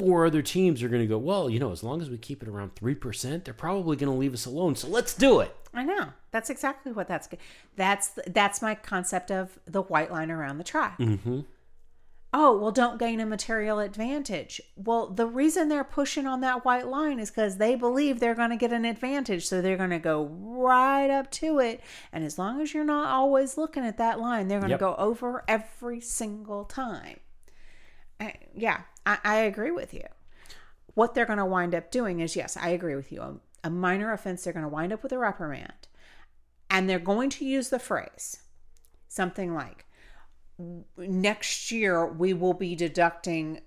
Four 0.00 0.26
other 0.26 0.42
teams 0.42 0.82
are 0.82 0.88
going 0.88 1.02
to 1.02 1.06
go, 1.06 1.18
well, 1.18 1.48
you 1.48 1.58
know, 1.60 1.70
as 1.72 1.82
long 1.82 2.00
as 2.02 2.10
we 2.10 2.16
keep 2.18 2.42
it 2.42 2.48
around 2.48 2.74
3%, 2.74 3.44
they're 3.44 3.54
probably 3.54 3.96
going 3.96 4.10
to 4.12 4.18
leave 4.18 4.34
us 4.34 4.46
alone. 4.46 4.74
So 4.74 4.88
let's 4.88 5.14
do 5.14 5.40
it. 5.40 5.54
I 5.72 5.84
know. 5.84 6.08
That's 6.32 6.50
exactly 6.50 6.90
what 6.90 7.06
that's 7.06 7.28
that's 7.76 8.10
that's 8.26 8.60
my 8.62 8.74
concept 8.74 9.30
of 9.30 9.58
the 9.66 9.82
white 9.82 10.10
line 10.10 10.30
around 10.30 10.58
the 10.58 10.64
track. 10.64 10.98
Mm-hmm. 10.98 11.40
Oh, 12.32 12.56
well 12.58 12.70
don't 12.70 12.98
gain 12.98 13.20
a 13.20 13.26
material 13.26 13.78
advantage. 13.80 14.60
Well, 14.76 15.08
the 15.08 15.26
reason 15.26 15.68
they're 15.68 15.84
pushing 15.84 16.26
on 16.26 16.40
that 16.42 16.64
white 16.64 16.86
line 16.88 17.18
is 17.20 17.30
cuz 17.30 17.56
they 17.56 17.74
believe 17.74 18.18
they're 18.20 18.34
going 18.36 18.50
to 18.50 18.56
get 18.56 18.72
an 18.72 18.84
advantage, 18.84 19.46
so 19.46 19.60
they're 19.60 19.76
going 19.76 19.90
to 19.90 19.98
go 19.98 20.24
right 20.24 21.10
up 21.10 21.30
to 21.32 21.58
it. 21.60 21.80
And 22.12 22.24
as 22.24 22.38
long 22.38 22.60
as 22.60 22.72
you're 22.74 22.84
not 22.84 23.08
always 23.08 23.58
looking 23.58 23.84
at 23.84 23.98
that 23.98 24.18
line, 24.20 24.48
they're 24.48 24.60
going 24.60 24.70
to 24.70 24.74
Yep. 24.74 24.80
go 24.80 24.94
over 24.96 25.44
every 25.48 26.00
single 26.00 26.64
time. 26.64 27.18
I, 28.20 28.34
yeah, 28.54 28.82
I, 29.06 29.18
I 29.24 29.36
agree 29.36 29.70
with 29.70 29.94
you. 29.94 30.04
What 30.94 31.14
they're 31.14 31.26
going 31.26 31.38
to 31.38 31.44
wind 31.44 31.74
up 31.74 31.90
doing 31.90 32.20
is, 32.20 32.36
yes, 32.36 32.56
I 32.56 32.70
agree 32.70 32.96
with 32.96 33.12
you. 33.12 33.20
A, 33.20 33.34
a 33.64 33.70
minor 33.70 34.12
offense, 34.12 34.44
they're 34.44 34.52
going 34.52 34.64
to 34.64 34.68
wind 34.68 34.92
up 34.92 35.02
with 35.02 35.12
a 35.12 35.18
reprimand. 35.18 35.88
And 36.68 36.88
they're 36.88 36.98
going 36.98 37.30
to 37.30 37.44
use 37.44 37.68
the 37.68 37.78
phrase 37.78 38.38
something 39.08 39.54
like, 39.54 39.86
next 40.96 41.72
year 41.72 42.06
we 42.06 42.32
will 42.32 42.54
be 42.54 42.76
deducting 42.76 43.60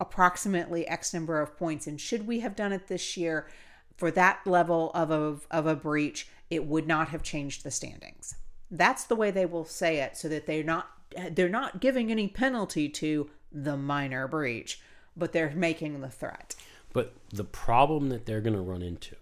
approximately 0.00 0.86
X 0.86 1.14
number 1.14 1.40
of 1.40 1.56
points. 1.56 1.86
And 1.86 2.00
should 2.00 2.26
we 2.26 2.40
have 2.40 2.56
done 2.56 2.72
it 2.72 2.88
this 2.88 3.16
year 3.16 3.48
for 3.96 4.10
that 4.10 4.40
level 4.46 4.90
of 4.92 5.10
a, 5.10 5.36
of 5.50 5.66
a 5.66 5.74
breach, 5.74 6.28
it 6.50 6.66
would 6.66 6.86
not 6.86 7.08
have 7.08 7.22
changed 7.22 7.64
the 7.64 7.70
standings. 7.70 8.34
That's 8.70 9.04
the 9.04 9.16
way 9.16 9.30
they 9.30 9.46
will 9.46 9.64
say 9.64 9.98
it 10.00 10.16
so 10.16 10.28
that 10.28 10.46
they're 10.46 10.62
not 10.62 10.90
they're 11.30 11.48
not 11.48 11.80
giving 11.80 12.10
any 12.10 12.26
penalty 12.26 12.88
to 12.88 13.30
the 13.52 13.76
minor 13.76 14.28
breach, 14.28 14.80
but 15.16 15.32
they're 15.32 15.50
making 15.54 16.00
the 16.00 16.08
threat. 16.08 16.54
But 16.92 17.14
the 17.30 17.44
problem 17.44 18.08
that 18.08 18.26
they're 18.26 18.40
going 18.40 18.56
to 18.56 18.60
run 18.60 18.82
into 18.82 19.16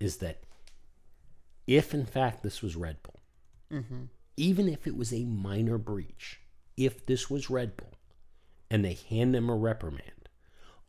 is 0.00 0.18
that 0.18 0.40
if, 1.66 1.94
in 1.94 2.06
fact, 2.06 2.42
this 2.42 2.62
was 2.62 2.76
Red 2.76 2.96
Bull, 3.02 3.20
mm-hmm. 3.72 4.04
even 4.36 4.68
if 4.68 4.86
it 4.86 4.96
was 4.96 5.12
a 5.12 5.24
minor 5.24 5.78
breach, 5.78 6.40
if 6.76 7.04
this 7.06 7.28
was 7.28 7.50
Red 7.50 7.76
Bull 7.76 7.92
and 8.70 8.84
they 8.84 8.98
hand 9.08 9.34
them 9.34 9.48
a 9.48 9.56
reprimand 9.56 10.28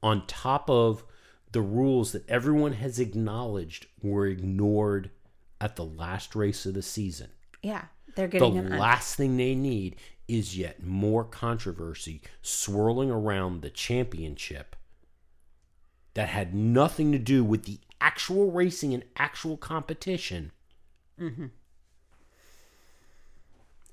on 0.02 0.26
top 0.28 0.70
of 0.70 1.04
the 1.52 1.62
rules 1.62 2.12
that 2.12 2.30
everyone 2.30 2.74
has 2.74 3.00
acknowledged 3.00 3.88
were 4.02 4.28
ignored 4.28 5.10
at 5.60 5.76
the 5.76 5.86
last 5.86 6.36
race 6.36 6.66
of 6.66 6.74
the 6.74 6.82
season, 6.82 7.30
Yeah, 7.62 7.86
they're 8.16 8.28
the 8.28 8.40
getting 8.40 8.60
un- 8.60 8.78
last 8.78 9.16
thing 9.16 9.38
they 9.38 9.56
need 9.56 9.96
is 10.30 10.58
yet 10.58 10.84
more 10.84 11.26
controversy 11.26 12.22
swirling 12.42 13.10
around 13.10 13.62
the 13.62 13.70
championship 13.70 14.76
that 16.14 16.30
had 16.30 16.54
nothing 16.54 17.12
to 17.12 17.18
do 17.18 17.44
with 17.44 17.64
the 17.64 17.80
actual 18.00 18.52
racing 18.52 18.94
and 18.94 19.04
actual 19.18 19.58
competition. 19.58 20.52
Mm-hmm. 21.20 21.48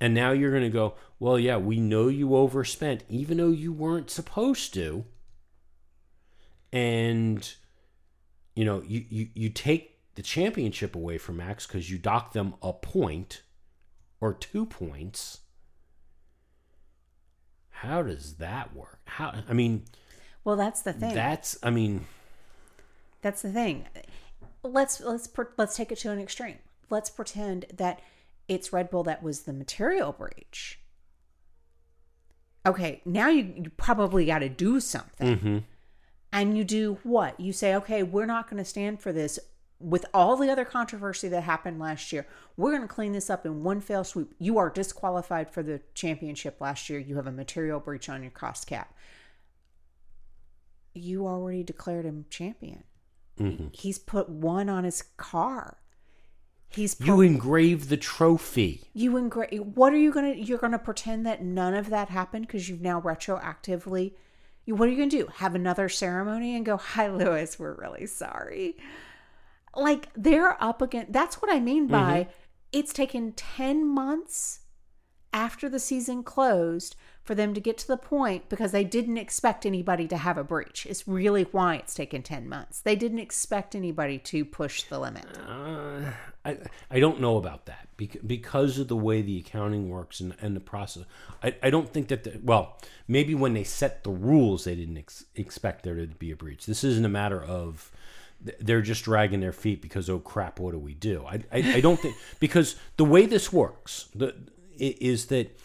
And 0.00 0.14
now 0.14 0.32
you're 0.32 0.50
going 0.50 0.62
to 0.62 0.68
go, 0.68 0.94
well, 1.18 1.38
yeah, 1.38 1.56
we 1.56 1.80
know 1.80 2.08
you 2.08 2.36
overspent, 2.36 3.04
even 3.08 3.38
though 3.38 3.48
you 3.48 3.72
weren't 3.72 4.10
supposed 4.10 4.74
to. 4.74 5.06
And, 6.70 7.50
you 8.54 8.64
know, 8.66 8.82
you, 8.86 9.06
you, 9.08 9.28
you 9.32 9.48
take 9.48 9.98
the 10.16 10.22
championship 10.22 10.94
away 10.94 11.16
from 11.16 11.38
Max 11.38 11.66
because 11.66 11.90
you 11.90 11.96
dock 11.96 12.34
them 12.34 12.54
a 12.62 12.74
point 12.74 13.42
or 14.20 14.34
two 14.34 14.66
points. 14.66 15.40
How 17.80 18.02
does 18.02 18.36
that 18.36 18.74
work? 18.74 19.00
How, 19.04 19.34
I 19.46 19.52
mean, 19.52 19.84
Well, 20.44 20.56
that's 20.56 20.80
the 20.80 20.94
thing. 20.94 21.14
that's, 21.14 21.58
I 21.62 21.68
mean, 21.70 22.06
That's 23.20 23.42
the 23.42 23.52
thing. 23.52 23.86
Let's 24.62 25.00
let's 25.00 25.28
let's 25.56 25.76
take 25.76 25.92
it 25.92 25.98
to 25.98 26.10
an 26.10 26.18
extreme. 26.18 26.58
Let's 26.90 27.10
pretend 27.10 27.66
that 27.74 28.00
it's 28.48 28.72
Red 28.72 28.90
Bull 28.90 29.02
that 29.04 29.22
was 29.22 29.42
the 29.42 29.52
material 29.52 30.12
breach. 30.12 30.80
Okay, 32.64 33.02
now 33.04 33.28
you, 33.28 33.52
you 33.56 33.70
probably 33.76 34.24
got 34.26 34.40
to 34.40 34.48
do 34.48 34.80
something. 34.80 35.36
Mm-hmm. 35.36 35.58
And 36.32 36.56
you 36.58 36.64
do 36.64 36.98
what? 37.02 37.38
You 37.38 37.52
say, 37.52 37.74
okay, 37.76 38.02
we're 38.02 38.26
not 38.26 38.48
going 38.50 38.58
to 38.58 38.68
stand 38.68 39.00
for 39.00 39.12
this. 39.12 39.38
With 39.78 40.06
all 40.14 40.36
the 40.36 40.50
other 40.50 40.64
controversy 40.64 41.28
that 41.28 41.42
happened 41.42 41.78
last 41.78 42.10
year, 42.12 42.26
we're 42.56 42.70
going 42.70 42.82
to 42.82 42.88
clean 42.88 43.12
this 43.12 43.28
up 43.28 43.44
in 43.44 43.62
one 43.62 43.80
fell 43.80 44.04
swoop. 44.04 44.34
You 44.38 44.56
are 44.56 44.70
disqualified 44.70 45.50
for 45.50 45.62
the 45.62 45.82
championship 45.94 46.60
last 46.60 46.88
year. 46.88 46.98
You 46.98 47.16
have 47.16 47.26
a 47.26 47.32
material 47.32 47.78
breach 47.78 48.08
on 48.08 48.22
your 48.22 48.30
cost 48.30 48.66
cap. 48.66 48.94
You 50.94 51.26
already 51.26 51.62
declared 51.62 52.06
him 52.06 52.24
champion. 52.30 52.84
Mm-hmm. 53.38 53.66
He's 53.72 53.98
put 53.98 54.30
one 54.30 54.70
on 54.70 54.84
his 54.84 55.02
car. 55.18 55.76
He's 56.68 56.94
put, 56.94 57.06
you 57.06 57.20
engrave 57.20 57.88
the 57.90 57.96
trophy. 57.98 58.88
you 58.94 59.12
engra- 59.12 59.60
What 59.60 59.92
are 59.92 59.98
you 59.98 60.12
gonna? 60.12 60.32
You're 60.32 60.58
gonna 60.58 60.78
pretend 60.78 61.26
that 61.26 61.42
none 61.42 61.74
of 61.74 61.90
that 61.90 62.08
happened 62.08 62.46
because 62.46 62.68
you've 62.68 62.80
now 62.80 63.00
retroactively. 63.00 64.14
You, 64.64 64.74
what 64.74 64.88
are 64.88 64.90
you 64.90 64.96
gonna 64.98 65.10
do? 65.10 65.28
Have 65.36 65.54
another 65.54 65.88
ceremony 65.88 66.56
and 66.56 66.66
go, 66.66 66.76
"Hi, 66.76 67.08
Lewis, 67.08 67.58
we're 67.58 67.74
really 67.74 68.06
sorry." 68.06 68.76
Like 69.76 70.08
they're 70.16 70.62
up 70.62 70.82
against. 70.82 71.12
That's 71.12 71.40
what 71.42 71.52
I 71.52 71.60
mean 71.60 71.86
by 71.86 72.28
it's 72.72 72.92
taken 72.92 73.32
ten 73.32 73.86
months 73.86 74.60
after 75.32 75.68
the 75.68 75.78
season 75.78 76.22
closed 76.22 76.96
for 77.22 77.34
them 77.34 77.52
to 77.52 77.60
get 77.60 77.76
to 77.76 77.86
the 77.86 77.96
point 77.96 78.48
because 78.48 78.72
they 78.72 78.84
didn't 78.84 79.18
expect 79.18 79.66
anybody 79.66 80.06
to 80.08 80.16
have 80.16 80.38
a 80.38 80.44
breach. 80.44 80.86
It's 80.86 81.06
really 81.06 81.42
why 81.42 81.74
it's 81.74 81.92
taken 81.92 82.22
10 82.22 82.48
months. 82.48 82.80
They 82.80 82.94
didn't 82.94 83.18
expect 83.18 83.74
anybody 83.74 84.18
to 84.18 84.44
push 84.44 84.84
the 84.84 84.98
limit. 84.98 85.26
Uh, 85.36 86.12
I 86.44 86.58
I 86.90 87.00
don't 87.00 87.20
know 87.20 87.36
about 87.36 87.66
that 87.66 87.88
bec- 87.96 88.24
because 88.24 88.78
of 88.78 88.86
the 88.88 88.96
way 88.96 89.22
the 89.22 89.38
accounting 89.38 89.90
works 89.90 90.20
and, 90.20 90.34
and 90.40 90.54
the 90.54 90.60
process. 90.60 91.04
I, 91.42 91.56
I 91.62 91.68
don't 91.68 91.92
think 91.92 92.08
that, 92.08 92.24
the, 92.24 92.40
well, 92.42 92.78
maybe 93.08 93.34
when 93.34 93.54
they 93.54 93.64
set 93.64 94.04
the 94.04 94.10
rules, 94.10 94.64
they 94.64 94.76
didn't 94.76 94.98
ex- 94.98 95.24
expect 95.34 95.82
there 95.82 95.96
to 95.96 96.06
be 96.06 96.30
a 96.30 96.36
breach. 96.36 96.64
This 96.64 96.84
isn't 96.84 97.04
a 97.04 97.10
matter 97.10 97.42
of 97.42 97.90
they're 98.60 98.82
just 98.82 99.04
dragging 99.04 99.40
their 99.40 99.52
feet 99.52 99.82
because, 99.82 100.08
oh 100.08 100.18
crap, 100.18 100.58
what 100.58 100.72
do 100.72 100.78
we 100.78 100.94
do? 100.94 101.24
I, 101.26 101.42
I, 101.52 101.74
I 101.76 101.80
don't 101.80 101.98
think, 101.98 102.16
because 102.40 102.76
the 102.96 103.04
way 103.04 103.26
this 103.26 103.52
works 103.52 104.08
the, 104.14 104.34
is 104.78 105.26
that 105.26 105.58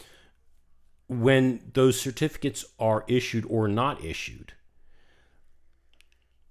when 1.07 1.61
those 1.73 1.99
certificates 1.99 2.65
are 2.79 3.03
issued 3.07 3.45
or 3.49 3.67
not 3.67 4.03
issued, 4.03 4.53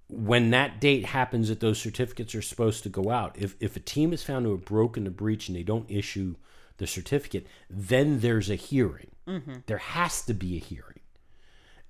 when 0.08 0.50
that 0.50 0.80
date 0.80 1.06
happens 1.06 1.48
that 1.48 1.60
those 1.60 1.80
certificates 1.80 2.34
are 2.34 2.42
supposed 2.42 2.82
to 2.82 2.88
go 2.88 3.10
out, 3.10 3.36
if, 3.38 3.56
if 3.60 3.76
a 3.76 3.80
team 3.80 4.12
is 4.12 4.22
found 4.22 4.44
to 4.44 4.50
have 4.50 4.64
broken 4.64 5.04
the 5.04 5.10
breach 5.10 5.48
and 5.48 5.56
they 5.56 5.62
don't 5.62 5.90
issue 5.90 6.34
the 6.78 6.86
certificate, 6.86 7.46
then 7.68 8.20
there's 8.20 8.50
a 8.50 8.54
hearing. 8.54 9.10
Mm-hmm. 9.26 9.54
There 9.66 9.78
has 9.78 10.22
to 10.22 10.34
be 10.34 10.56
a 10.56 10.60
hearing. 10.60 10.99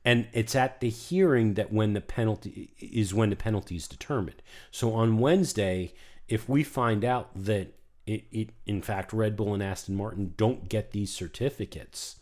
And 0.05 0.28
it's 0.32 0.55
at 0.55 0.80
the 0.80 0.88
hearing 0.88 1.55
that 1.55 1.72
when 1.72 1.92
the 1.92 2.01
penalty 2.01 2.70
is 2.80 3.12
when 3.12 3.30
the 3.30 3.36
penalty 3.36 3.76
is 3.76 3.86
determined. 3.86 4.42
So 4.70 4.94
on 4.94 5.18
Wednesday, 5.18 5.92
if 6.28 6.48
we 6.48 6.62
find 6.62 7.05
out 7.05 7.30
that 7.34 7.74
it, 8.07 8.24
it 8.32 8.51
in 8.64 8.80
fact 8.80 9.12
Red 9.12 9.36
Bull 9.36 9.53
and 9.53 9.62
Aston 9.62 9.94
Martin 9.94 10.34
don't 10.36 10.68
get 10.68 10.92
these 10.92 11.12
certificates, 11.12 12.16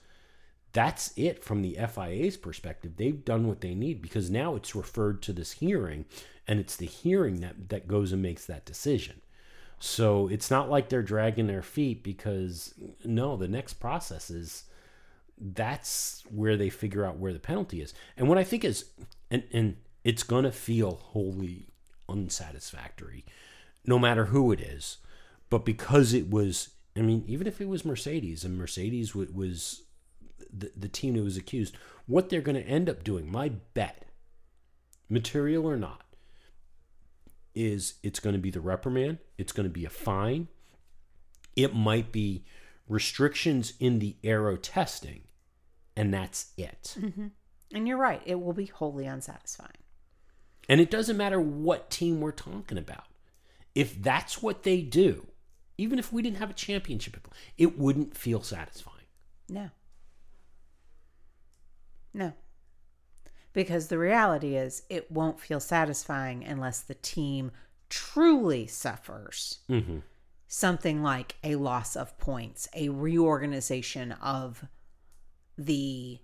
that's 0.73 1.13
it 1.17 1.43
from 1.43 1.63
the 1.63 1.79
FIA's 1.93 2.37
perspective. 2.37 2.97
They've 2.97 3.25
done 3.25 3.47
what 3.47 3.61
they 3.61 3.75
need 3.75 4.03
because 4.03 4.29
now 4.29 4.55
it's 4.57 4.75
referred 4.75 5.23
to 5.23 5.33
this 5.33 5.53
hearing, 5.53 6.05
and 6.47 6.61
it's 6.61 6.77
the 6.77 6.87
hearing 6.87 7.41
that, 7.41 7.69
that 7.71 7.89
goes 7.89 8.13
and 8.13 8.23
makes 8.23 8.45
that 8.47 8.67
decision. 8.67 9.21
So 9.81 10.29
it's 10.29 10.51
not 10.51 10.69
like 10.69 10.89
they're 10.89 11.03
dragging 11.03 11.47
their 11.47 11.63
feet 11.63 12.03
because 12.03 12.75
no, 13.05 13.37
the 13.37 13.49
next 13.49 13.75
process 13.75 14.29
is 14.31 14.65
that's 15.41 16.25
where 16.31 16.57
they 16.57 16.71
figure 16.71 17.05
out 17.05 17.19
where 17.19 17.33
the 17.33 17.39
penalty 17.39 17.81
is. 17.81 17.95
And 18.17 18.29
what 18.29 18.39
I 18.39 18.45
think 18.45 18.65
is, 18.65 18.87
and, 19.31 19.45
and 19.53 19.77
it's 20.05 20.23
going 20.23 20.45
to 20.45 20.53
feel 20.53 20.97
wholly 20.97 21.69
unsatisfactory, 22.09 23.25
no 23.85 23.99
matter 23.99 24.27
who 24.27 24.53
it 24.53 24.61
is. 24.61 24.99
But 25.51 25.65
because 25.65 26.13
it 26.13 26.31
was, 26.31 26.71
I 26.97 27.01
mean, 27.01 27.25
even 27.27 27.47
if 27.47 27.61
it 27.61 27.69
was 27.69 27.85
Mercedes 27.85 28.45
and 28.45 28.59
Mercedes 28.59 29.15
wa- 29.15 29.27
was 29.33 29.83
the, 30.53 30.73
the 30.77 30.89
team 30.89 31.15
that 31.15 31.23
was 31.23 31.37
accused, 31.37 31.77
what 32.07 32.29
they're 32.29 32.41
going 32.41 32.57
to 32.57 32.69
end 32.69 32.89
up 32.89 33.05
doing, 33.05 33.31
my 33.31 33.51
bet, 33.75 34.07
material 35.09 35.67
or 35.67 35.77
not, 35.77 36.05
is 37.55 37.95
it's 38.03 38.21
going 38.21 38.35
to 38.35 38.41
be 38.41 38.51
the 38.51 38.61
reprimand, 38.61 39.19
it's 39.37 39.53
going 39.53 39.65
to 39.69 39.73
be 39.73 39.85
a 39.85 39.91
fine, 39.91 40.49
it 41.57 41.75
might 41.75 42.13
be 42.13 42.45
restrictions 42.89 43.75
in 43.81 43.99
the 43.99 44.17
aero 44.23 44.57
testing, 44.57 45.23
and 45.99 46.15
that's 46.15 46.53
it. 46.57 46.97
And 47.75 47.87
you're 47.87 47.99
right, 47.99 48.23
it 48.25 48.41
will 48.41 48.55
be 48.55 48.67
wholly 48.67 49.05
unsatisfying. 49.07 49.83
And 50.69 50.81
it 50.81 50.91
doesn't 50.91 51.17
matter 51.17 51.41
what 51.41 51.91
team 51.91 52.21
we're 52.21 52.33
talking 52.33 52.79
about. 52.79 53.05
If 53.75 54.03
that's 54.03 54.43
what 54.43 54.63
they 54.63 54.81
do, 54.81 55.27
even 55.77 55.99
if 55.99 56.13
we 56.13 56.23
didn't 56.23 56.39
have 56.39 56.51
a 56.51 56.55
championship, 56.55 57.29
it 57.57 57.79
wouldn't 57.79 58.17
feel 58.17 58.43
satisfying. 58.43 59.07
No. 59.49 59.71
No. 62.15 62.33
Because 63.53 63.89
the 63.89 63.99
reality 63.99 64.57
is, 64.57 64.83
it 64.89 65.11
won't 65.11 65.41
feel 65.41 65.61
satisfying 65.61 66.45
unless 66.45 66.81
the 66.81 66.95
team 66.95 67.51
truly 67.89 68.67
suffers 68.67 69.59
Mm-hmm. 69.69 69.99
something 70.47 71.03
like 71.03 71.37
a 71.45 71.57
loss 71.57 71.97
of 71.97 72.19
points, 72.19 72.69
a 72.75 72.89
reorganization 72.89 74.13
of 74.13 74.65
the 75.59 76.19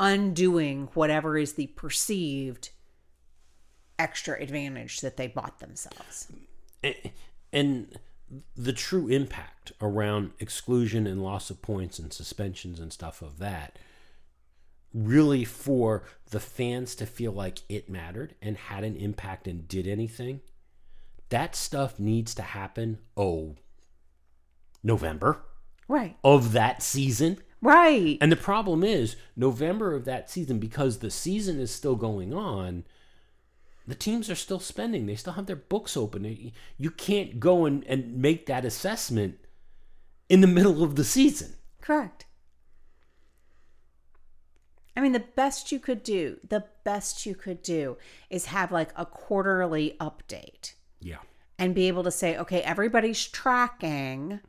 undoing 0.00 0.88
whatever 0.94 1.36
is 1.38 1.52
the 1.54 1.66
perceived 1.68 2.70
extra 3.98 4.40
advantage 4.42 5.00
that 5.00 5.16
they 5.16 5.26
bought 5.26 5.58
themselves. 5.60 6.28
and 7.52 7.98
the 8.56 8.72
true 8.72 9.08
impact 9.08 9.72
around 9.80 10.32
exclusion 10.40 11.06
and 11.06 11.22
loss 11.22 11.48
of 11.50 11.62
points 11.62 11.98
and 11.98 12.12
suspensions 12.12 12.80
and 12.80 12.92
stuff 12.92 13.22
of 13.22 13.38
that 13.38 13.78
really 14.92 15.44
for 15.44 16.02
the 16.30 16.40
fans 16.40 16.94
to 16.96 17.06
feel 17.06 17.30
like 17.32 17.60
it 17.68 17.88
mattered 17.88 18.34
and 18.42 18.56
had 18.56 18.82
an 18.82 18.96
impact 18.96 19.46
and 19.46 19.68
did 19.68 19.86
anything 19.86 20.40
that 21.28 21.54
stuff 21.54 21.98
needs 22.00 22.34
to 22.34 22.42
happen 22.42 22.98
oh 23.16 23.54
november 24.82 25.40
Right. 25.88 26.16
of 26.24 26.52
that 26.52 26.82
season 26.82 27.38
Right. 27.66 28.18
and 28.20 28.30
the 28.30 28.36
problem 28.36 28.84
is 28.84 29.16
november 29.34 29.94
of 29.94 30.04
that 30.04 30.30
season 30.30 30.58
because 30.58 30.98
the 30.98 31.10
season 31.10 31.58
is 31.58 31.70
still 31.70 31.96
going 31.96 32.32
on 32.32 32.84
the 33.88 33.94
teams 33.94 34.28
are 34.28 34.34
still 34.34 34.58
spending. 34.58 35.06
They 35.06 35.14
still 35.14 35.34
have 35.34 35.46
their 35.46 35.54
books 35.54 35.96
open. 35.96 36.52
You 36.76 36.90
can't 36.90 37.38
go 37.38 37.66
and, 37.66 37.84
and 37.84 38.16
make 38.20 38.46
that 38.46 38.64
assessment 38.64 39.38
in 40.28 40.40
the 40.40 40.48
middle 40.48 40.82
of 40.82 40.96
the 40.96 41.04
season. 41.04 41.54
Correct. 41.80 42.26
I 44.96 45.00
mean, 45.00 45.12
the 45.12 45.20
best 45.36 45.70
you 45.70 45.78
could 45.78 46.02
do, 46.02 46.38
the 46.48 46.64
best 46.82 47.26
you 47.26 47.34
could 47.34 47.62
do 47.62 47.96
is 48.30 48.46
have 48.46 48.72
like 48.72 48.90
a 48.96 49.04
quarterly 49.06 49.96
update 50.00 50.72
Yeah. 51.00 51.18
and 51.58 51.74
be 51.74 51.86
able 51.86 52.02
to 52.04 52.10
say, 52.10 52.36
okay, 52.38 52.62
everybody's 52.62 53.24
tracking 53.24 54.40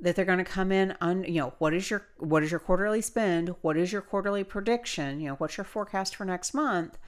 that 0.00 0.16
they're 0.16 0.24
going 0.24 0.38
to 0.38 0.44
come 0.44 0.72
in 0.72 0.96
on, 1.00 1.24
you 1.24 1.40
know, 1.40 1.52
what 1.58 1.74
is 1.74 1.90
your 1.90 2.06
what 2.18 2.42
is 2.42 2.50
your 2.50 2.60
quarterly 2.60 3.02
spend? 3.02 3.54
What 3.60 3.76
is 3.76 3.92
your 3.92 4.02
quarterly 4.02 4.44
prediction? 4.44 5.20
You 5.20 5.28
know, 5.28 5.34
what's 5.34 5.56
your 5.56 5.64
forecast 5.64 6.16
for 6.16 6.24
next 6.24 6.54
month? 6.54 6.98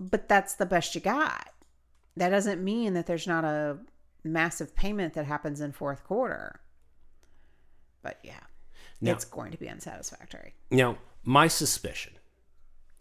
But 0.00 0.28
that's 0.28 0.54
the 0.54 0.66
best 0.66 0.94
you 0.94 1.00
got. 1.00 1.50
That 2.16 2.30
doesn't 2.30 2.62
mean 2.62 2.94
that 2.94 3.06
there's 3.06 3.26
not 3.26 3.44
a 3.44 3.78
massive 4.24 4.74
payment 4.74 5.14
that 5.14 5.26
happens 5.26 5.60
in 5.60 5.72
fourth 5.72 6.02
quarter. 6.04 6.60
But 8.02 8.18
yeah, 8.22 8.40
Now- 9.00 9.12
it's 9.12 9.24
going 9.24 9.52
to 9.52 9.58
be 9.58 9.68
unsatisfactory. 9.68 10.54
Now, 10.70 10.98
my 11.22 11.46
suspicion, 11.48 12.14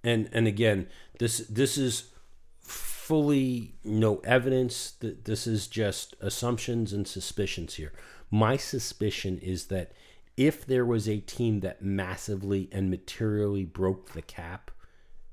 and 0.04 0.30
and 0.32 0.48
again, 0.48 0.88
this 1.20 1.40
this 1.50 1.78
is 1.78 2.12
fully 2.60 3.76
no 3.84 4.18
evidence. 4.20 4.92
That 5.00 5.26
this 5.26 5.48
is 5.48 5.68
just 5.68 6.16
assumptions 6.22 6.94
and 6.94 7.08
suspicions 7.08 7.76
here. 7.76 7.92
My 8.34 8.58
suspicion 8.58 9.38
is 9.38 9.68
that 9.68 9.92
if 10.36 10.66
there 10.66 10.88
was 10.88 11.08
a 11.08 11.20
team 11.20 11.60
that 11.60 11.84
massively 11.84 12.68
and 12.72 12.90
materially 12.90 13.64
broke 13.64 14.14
the 14.14 14.24
cap, 14.24 14.72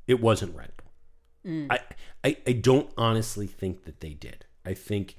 it 0.07 0.21
wasn't 0.21 0.55
Red 0.55 0.73
Bull. 0.77 1.51
Mm. 1.51 1.67
I, 1.71 1.81
I 2.23 2.37
I 2.47 2.53
don't 2.53 2.91
honestly 2.99 3.47
think 3.47 3.85
that 3.85 4.01
they 4.01 4.11
did. 4.11 4.45
I 4.67 4.75
think 4.75 5.17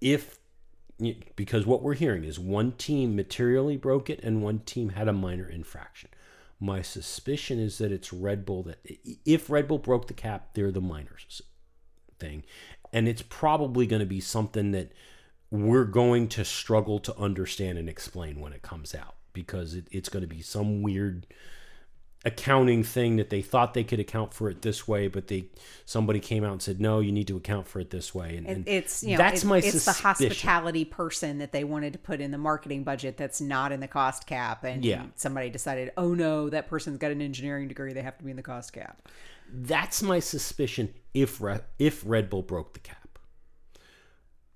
if 0.00 0.38
because 1.36 1.66
what 1.66 1.82
we're 1.82 1.92
hearing 1.92 2.24
is 2.24 2.38
one 2.38 2.72
team 2.72 3.14
materially 3.14 3.76
broke 3.76 4.08
it 4.08 4.20
and 4.22 4.42
one 4.42 4.60
team 4.60 4.88
had 4.88 5.06
a 5.06 5.12
minor 5.12 5.46
infraction. 5.46 6.08
My 6.58 6.80
suspicion 6.80 7.58
is 7.58 7.76
that 7.76 7.92
it's 7.92 8.10
Red 8.10 8.46
Bull 8.46 8.62
that 8.62 8.78
if 9.26 9.50
Red 9.50 9.68
Bull 9.68 9.76
broke 9.76 10.06
the 10.06 10.14
cap, 10.14 10.54
they're 10.54 10.72
the 10.72 10.80
minors 10.80 11.42
thing. 12.18 12.42
And 12.90 13.06
it's 13.06 13.20
probably 13.20 13.86
going 13.86 14.00
to 14.00 14.06
be 14.06 14.20
something 14.20 14.70
that 14.70 14.92
we're 15.54 15.84
going 15.84 16.26
to 16.26 16.44
struggle 16.44 16.98
to 16.98 17.16
understand 17.16 17.78
and 17.78 17.88
explain 17.88 18.40
when 18.40 18.52
it 18.52 18.62
comes 18.62 18.92
out 18.94 19.14
because 19.32 19.74
it, 19.74 19.86
it's 19.92 20.08
going 20.08 20.22
to 20.22 20.26
be 20.28 20.42
some 20.42 20.82
weird 20.82 21.26
accounting 22.26 22.82
thing 22.82 23.16
that 23.16 23.28
they 23.28 23.42
thought 23.42 23.74
they 23.74 23.84
could 23.84 24.00
account 24.00 24.32
for 24.32 24.48
it 24.48 24.62
this 24.62 24.88
way, 24.88 25.08
but 25.08 25.28
they 25.28 25.44
somebody 25.84 26.18
came 26.18 26.42
out 26.42 26.52
and 26.52 26.62
said 26.62 26.80
no, 26.80 26.98
you 27.00 27.12
need 27.12 27.28
to 27.28 27.36
account 27.36 27.68
for 27.68 27.78
it 27.80 27.90
this 27.90 28.14
way. 28.14 28.36
And, 28.36 28.46
and 28.46 28.68
it's 28.68 29.04
you 29.04 29.12
know 29.12 29.18
that's 29.18 29.44
my 29.44 29.58
it's 29.58 29.84
the 29.84 29.92
hospitality 29.92 30.84
person 30.86 31.38
that 31.38 31.52
they 31.52 31.64
wanted 31.64 31.92
to 31.92 31.98
put 31.98 32.20
in 32.20 32.30
the 32.30 32.38
marketing 32.38 32.82
budget 32.82 33.16
that's 33.16 33.40
not 33.40 33.72
in 33.72 33.80
the 33.80 33.88
cost 33.88 34.26
cap 34.26 34.64
and 34.64 34.84
Yeah. 34.84 35.04
somebody 35.16 35.50
decided 35.50 35.92
oh 35.96 36.14
no 36.14 36.48
that 36.48 36.66
person's 36.66 36.98
got 36.98 37.10
an 37.12 37.20
engineering 37.20 37.68
degree 37.68 37.92
they 37.92 38.02
have 38.02 38.16
to 38.18 38.24
be 38.24 38.30
in 38.30 38.36
the 38.36 38.42
cost 38.42 38.72
cap 38.72 39.06
That's 39.52 40.02
my 40.02 40.18
suspicion. 40.18 40.94
If 41.12 41.40
Re- 41.40 41.60
if 41.78 42.02
Red 42.06 42.30
Bull 42.30 42.42
broke 42.42 42.72
the 42.72 42.80
cap, 42.80 43.03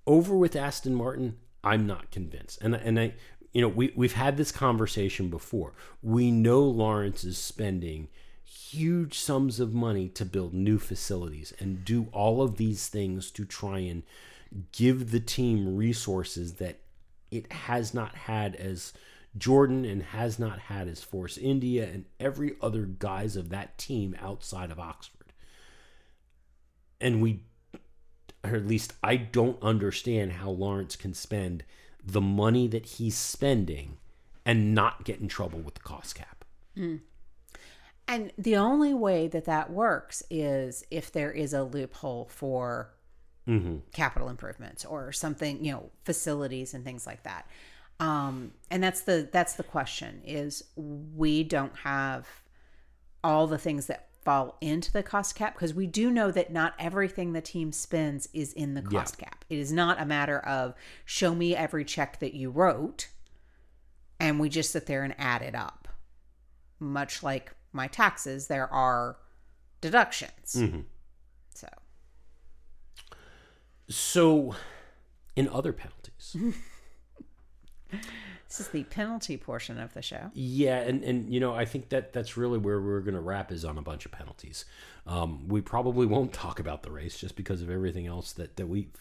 over 0.09 0.35
with 0.35 0.55
Aston 0.55 0.95
Martin, 0.95 1.37
I'm 1.63 1.85
not 1.85 2.11
convinced. 2.11 2.61
And 2.61 2.73
and 2.75 2.99
I, 2.99 3.13
you 3.53 3.61
know, 3.61 3.67
we 3.67 3.93
we've 3.95 4.13
had 4.13 4.35
this 4.35 4.51
conversation 4.51 5.29
before. 5.29 5.73
We 6.01 6.31
know 6.31 6.61
Lawrence 6.63 7.23
is 7.23 7.37
spending 7.37 8.09
huge 8.43 9.19
sums 9.19 9.59
of 9.59 9.73
money 9.73 10.09
to 10.09 10.25
build 10.25 10.53
new 10.53 10.79
facilities 10.79 11.53
and 11.59 11.85
do 11.85 12.07
all 12.11 12.41
of 12.41 12.57
these 12.57 12.87
things 12.87 13.29
to 13.31 13.45
try 13.45 13.79
and 13.79 14.01
give 14.71 15.11
the 15.11 15.19
team 15.19 15.77
resources 15.77 16.53
that 16.55 16.79
it 17.29 17.51
has 17.51 17.93
not 17.93 18.15
had 18.15 18.55
as 18.55 18.93
Jordan 19.37 19.85
and 19.85 20.01
has 20.01 20.39
not 20.39 20.57
had 20.57 20.87
as 20.87 21.03
Force 21.03 21.37
India 21.37 21.87
and 21.87 22.05
every 22.19 22.55
other 22.61 22.85
guise 22.85 23.35
of 23.35 23.49
that 23.49 23.77
team 23.77 24.15
outside 24.19 24.71
of 24.71 24.79
Oxford. 24.79 25.33
And 26.99 27.21
we 27.21 27.43
or 28.43 28.55
at 28.55 28.65
least 28.67 28.93
I 29.03 29.15
don't 29.17 29.61
understand 29.61 30.33
how 30.33 30.49
Lawrence 30.49 30.95
can 30.95 31.13
spend 31.13 31.63
the 32.05 32.21
money 32.21 32.67
that 32.67 32.85
he's 32.85 33.17
spending 33.17 33.97
and 34.45 34.73
not 34.73 35.03
get 35.03 35.19
in 35.19 35.27
trouble 35.27 35.59
with 35.59 35.75
the 35.75 35.81
cost 35.81 36.15
cap. 36.15 36.45
And 38.07 38.33
the 38.37 38.55
only 38.57 38.93
way 38.93 39.27
that 39.27 39.45
that 39.45 39.69
works 39.69 40.23
is 40.29 40.83
if 40.89 41.11
there 41.11 41.31
is 41.31 41.53
a 41.53 41.63
loophole 41.63 42.27
for 42.31 42.89
capital 43.93 44.29
improvements 44.29 44.85
or 44.85 45.11
something, 45.11 45.63
you 45.63 45.71
know, 45.71 45.89
facilities 46.03 46.73
and 46.73 46.83
things 46.83 47.05
like 47.05 47.23
that. 47.23 47.47
Um, 47.99 48.51
and 48.71 48.81
that's 48.81 49.01
the 49.01 49.27
that's 49.31 49.55
the 49.55 49.63
question 49.63 50.21
is 50.25 50.63
we 50.75 51.43
don't 51.43 51.75
have 51.77 52.27
all 53.23 53.47
the 53.47 53.57
things 53.57 53.87
that 53.87 54.08
fall 54.29 54.57
into 54.61 54.93
the 54.93 55.01
cost 55.01 55.33
cap 55.33 55.55
because 55.55 55.73
we 55.73 55.87
do 55.87 56.11
know 56.11 56.29
that 56.29 56.53
not 56.53 56.75
everything 56.77 57.33
the 57.33 57.41
team 57.41 57.71
spends 57.71 58.29
is 58.31 58.53
in 58.53 58.75
the 58.75 58.81
cost 58.83 59.17
cap. 59.17 59.43
It 59.49 59.57
is 59.57 59.71
not 59.71 59.99
a 59.99 60.05
matter 60.05 60.37
of 60.37 60.75
show 61.03 61.33
me 61.33 61.55
every 61.55 61.83
check 61.83 62.19
that 62.19 62.35
you 62.35 62.51
wrote 62.51 63.07
and 64.19 64.39
we 64.39 64.47
just 64.47 64.69
sit 64.69 64.85
there 64.85 65.03
and 65.03 65.15
add 65.17 65.41
it 65.41 65.55
up. 65.55 65.87
Much 66.79 67.23
like 67.23 67.55
my 67.73 67.87
taxes, 67.87 68.45
there 68.45 68.71
are 68.71 69.17
deductions. 69.81 70.55
Mm-hmm. 70.55 70.81
So, 71.55 71.67
So, 73.89 74.55
in 75.35 75.49
other 75.49 75.73
penalties, 75.73 76.35
this 78.49 78.59
is 78.59 78.67
the 78.69 78.83
penalty 78.85 79.37
portion 79.37 79.79
of 79.79 79.93
the 79.93 80.01
show. 80.01 80.31
yeah, 80.33 80.79
and 80.79 81.03
and 81.03 81.33
you 81.33 81.39
know 81.39 81.53
I 81.53 81.65
think 81.65 81.89
that 81.89 82.13
that's 82.13 82.35
really 82.35 82.57
where 82.57 82.81
we're 82.81 83.01
going 83.01 83.13
to 83.13 83.21
wrap 83.21 83.51
is 83.51 83.63
on 83.63 83.77
a 83.77 83.81
bunch 83.81 84.05
of 84.05 84.11
penalties. 84.11 84.65
Um, 85.07 85.47
we 85.47 85.61
probably 85.61 86.05
won't 86.05 86.33
talk 86.33 86.59
about 86.59 86.83
the 86.83 86.91
race 86.91 87.17
just 87.17 87.35
because 87.35 87.61
of 87.61 87.69
everything 87.69 88.07
else 88.07 88.33
that 88.33 88.57
that 88.57 88.67
we've 88.67 88.91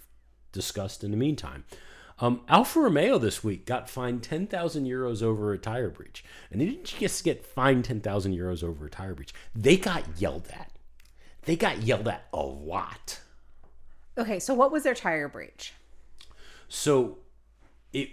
discussed 0.53 1.03
in 1.03 1.11
the 1.11 1.17
meantime. 1.17 1.65
Um, 2.21 2.43
Alfa 2.49 2.81
Romeo 2.81 3.19
this 3.19 3.45
week 3.45 3.65
got 3.65 3.89
fined 3.89 4.25
10,000 4.25 4.87
euros 4.87 5.23
over 5.23 5.53
a 5.53 5.59
tire 5.59 5.91
breach. 5.91 6.25
And 6.51 6.61
they 6.61 6.67
didn't 6.67 6.85
just 6.85 7.23
get 7.23 7.47
fined 7.47 7.85
10,000 7.85 8.35
euros 8.35 8.65
over 8.65 8.87
a 8.87 8.91
tire 8.91 9.15
breach, 9.15 9.33
they 9.55 9.77
got 9.77 10.05
yelled 10.19 10.49
at. 10.53 10.73
They 11.43 11.57
got 11.57 11.83
yelled 11.83 12.09
at 12.09 12.27
a 12.33 12.43
lot. 12.43 13.21
Okay, 14.17 14.41
so 14.41 14.53
what 14.53 14.73
was 14.73 14.83
their 14.83 14.95
tire 14.95 15.29
breach? 15.29 15.75
So 16.69 17.19
it 17.93 18.11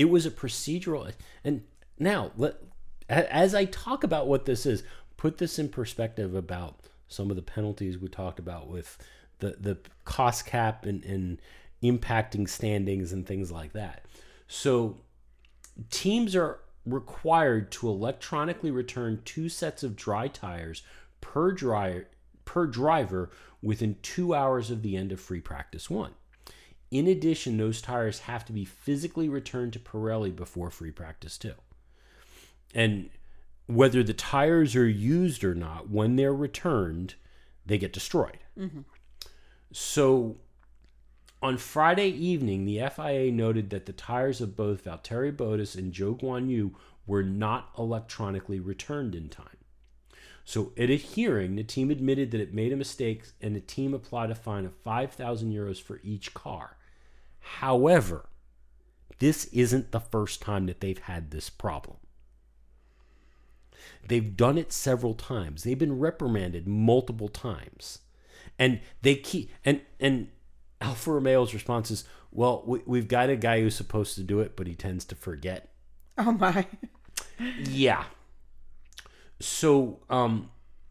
it 0.00 0.08
was 0.08 0.24
a 0.24 0.30
procedural 0.30 1.12
and 1.44 1.62
now 1.98 2.32
let 2.38 2.54
as 3.10 3.54
I 3.54 3.66
talk 3.66 4.02
about 4.02 4.28
what 4.28 4.46
this 4.46 4.64
is, 4.64 4.82
put 5.18 5.36
this 5.36 5.58
in 5.58 5.68
perspective 5.68 6.34
about 6.34 6.76
some 7.06 7.28
of 7.28 7.36
the 7.36 7.42
penalties 7.42 7.98
we 7.98 8.08
talked 8.08 8.38
about 8.38 8.68
with 8.68 8.96
the 9.40 9.56
the 9.60 9.76
cost 10.04 10.46
cap 10.46 10.86
and, 10.86 11.04
and 11.04 11.38
impacting 11.82 12.48
standings 12.48 13.12
and 13.12 13.26
things 13.26 13.52
like 13.52 13.74
that. 13.74 14.06
So 14.48 15.02
teams 15.90 16.34
are 16.34 16.60
required 16.86 17.70
to 17.72 17.88
electronically 17.88 18.70
return 18.70 19.20
two 19.26 19.50
sets 19.50 19.82
of 19.82 19.96
dry 19.96 20.28
tires 20.28 20.82
per 21.20 21.52
dry, 21.52 22.04
per 22.46 22.66
driver 22.66 23.30
within 23.60 23.96
two 24.00 24.34
hours 24.34 24.70
of 24.70 24.80
the 24.80 24.96
end 24.96 25.12
of 25.12 25.20
free 25.20 25.40
practice 25.42 25.90
one. 25.90 26.14
In 26.90 27.06
addition, 27.06 27.56
those 27.56 27.80
tires 27.80 28.20
have 28.20 28.44
to 28.46 28.52
be 28.52 28.64
physically 28.64 29.28
returned 29.28 29.72
to 29.74 29.78
Pirelli 29.78 30.34
before 30.34 30.70
free 30.70 30.90
practice 30.90 31.38
two. 31.38 31.54
And 32.74 33.10
whether 33.66 34.02
the 34.02 34.14
tires 34.14 34.74
are 34.74 34.88
used 34.88 35.44
or 35.44 35.54
not, 35.54 35.88
when 35.88 36.16
they're 36.16 36.34
returned, 36.34 37.14
they 37.64 37.78
get 37.78 37.92
destroyed. 37.92 38.38
Mm-hmm. 38.58 38.80
So 39.72 40.38
on 41.42 41.56
Friday 41.56 42.08
evening, 42.08 42.64
the 42.64 42.80
FIA 42.94 43.32
noted 43.32 43.70
that 43.70 43.86
the 43.86 43.92
tires 43.92 44.40
of 44.40 44.56
both 44.56 44.84
Valtteri 44.84 45.34
Bottas 45.34 45.76
and 45.76 45.92
Zhou 45.92 46.20
Guanyu 46.20 46.72
were 47.06 47.22
not 47.22 47.70
electronically 47.78 48.60
returned 48.60 49.14
in 49.14 49.28
time. 49.28 49.46
So, 50.44 50.72
at 50.76 50.90
a 50.90 50.96
hearing, 50.96 51.56
the 51.56 51.62
team 51.62 51.90
admitted 51.90 52.30
that 52.32 52.40
it 52.40 52.52
made 52.52 52.72
a 52.72 52.76
mistake 52.76 53.24
and 53.40 53.54
the 53.54 53.60
team 53.60 53.94
applied 53.94 54.30
a 54.30 54.34
fine 54.34 54.64
of 54.64 54.74
5,000 54.74 55.52
euros 55.52 55.80
for 55.80 56.00
each 56.02 56.34
car. 56.34 56.76
However, 57.40 58.28
this 59.18 59.46
isn't 59.46 59.92
the 59.92 60.00
first 60.00 60.40
time 60.40 60.66
that 60.66 60.80
they've 60.80 60.98
had 60.98 61.30
this 61.30 61.50
problem. 61.50 61.96
They've 64.06 64.36
done 64.36 64.58
it 64.58 64.72
several 64.72 65.14
times. 65.14 65.62
They've 65.62 65.78
been 65.78 65.98
reprimanded 65.98 66.66
multiple 66.66 67.28
times. 67.28 68.00
And 68.58 68.80
they 69.02 69.14
keep 69.14 69.50
and 69.64 69.80
and 69.98 70.28
Alfa 70.80 71.10
Romeo's 71.12 71.54
response 71.54 71.90
is, 71.90 72.04
"Well, 72.30 72.62
we, 72.66 72.80
we've 72.86 73.08
got 73.08 73.30
a 73.30 73.36
guy 73.36 73.60
who's 73.60 73.74
supposed 73.74 74.14
to 74.16 74.22
do 74.22 74.40
it, 74.40 74.56
but 74.56 74.66
he 74.66 74.74
tends 74.74 75.04
to 75.06 75.14
forget." 75.14 75.72
Oh 76.18 76.32
my. 76.32 76.66
Yeah. 77.38 78.04
So, 79.40 80.00
um, 80.10 80.50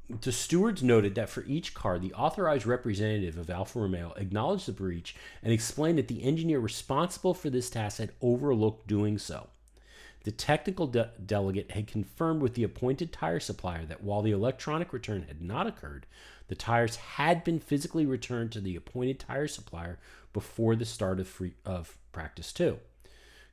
the 0.09 0.31
stewards 0.31 0.81
noted 0.81 1.13
that 1.15 1.29
for 1.29 1.43
each 1.45 1.73
car, 1.73 1.99
the 1.99 2.13
authorized 2.13 2.65
representative 2.65 3.37
of 3.37 3.49
Alfa 3.49 3.79
Romeo 3.79 4.13
acknowledged 4.17 4.67
the 4.67 4.71
breach 4.71 5.15
and 5.43 5.53
explained 5.53 5.99
that 5.99 6.07
the 6.07 6.23
engineer 6.23 6.59
responsible 6.59 7.35
for 7.35 7.49
this 7.49 7.69
task 7.69 7.99
had 7.99 8.13
overlooked 8.21 8.87
doing 8.87 9.19
so. 9.19 9.47
The 10.23 10.31
technical 10.31 10.87
de- 10.87 11.11
delegate 11.23 11.71
had 11.71 11.87
confirmed 11.87 12.41
with 12.41 12.55
the 12.55 12.63
appointed 12.63 13.13
tire 13.13 13.39
supplier 13.39 13.85
that 13.85 14.03
while 14.03 14.21
the 14.21 14.31
electronic 14.31 14.91
return 14.91 15.25
had 15.27 15.41
not 15.41 15.67
occurred, 15.67 16.07
the 16.47 16.55
tires 16.55 16.95
had 16.95 17.43
been 17.43 17.59
physically 17.59 18.05
returned 18.05 18.51
to 18.53 18.61
the 18.61 18.75
appointed 18.75 19.19
tire 19.19 19.47
supplier 19.47 19.99
before 20.33 20.75
the 20.75 20.85
start 20.85 21.19
of 21.19 21.27
free 21.27 21.53
of 21.65 21.97
practice 22.11 22.51
2. 22.51 22.79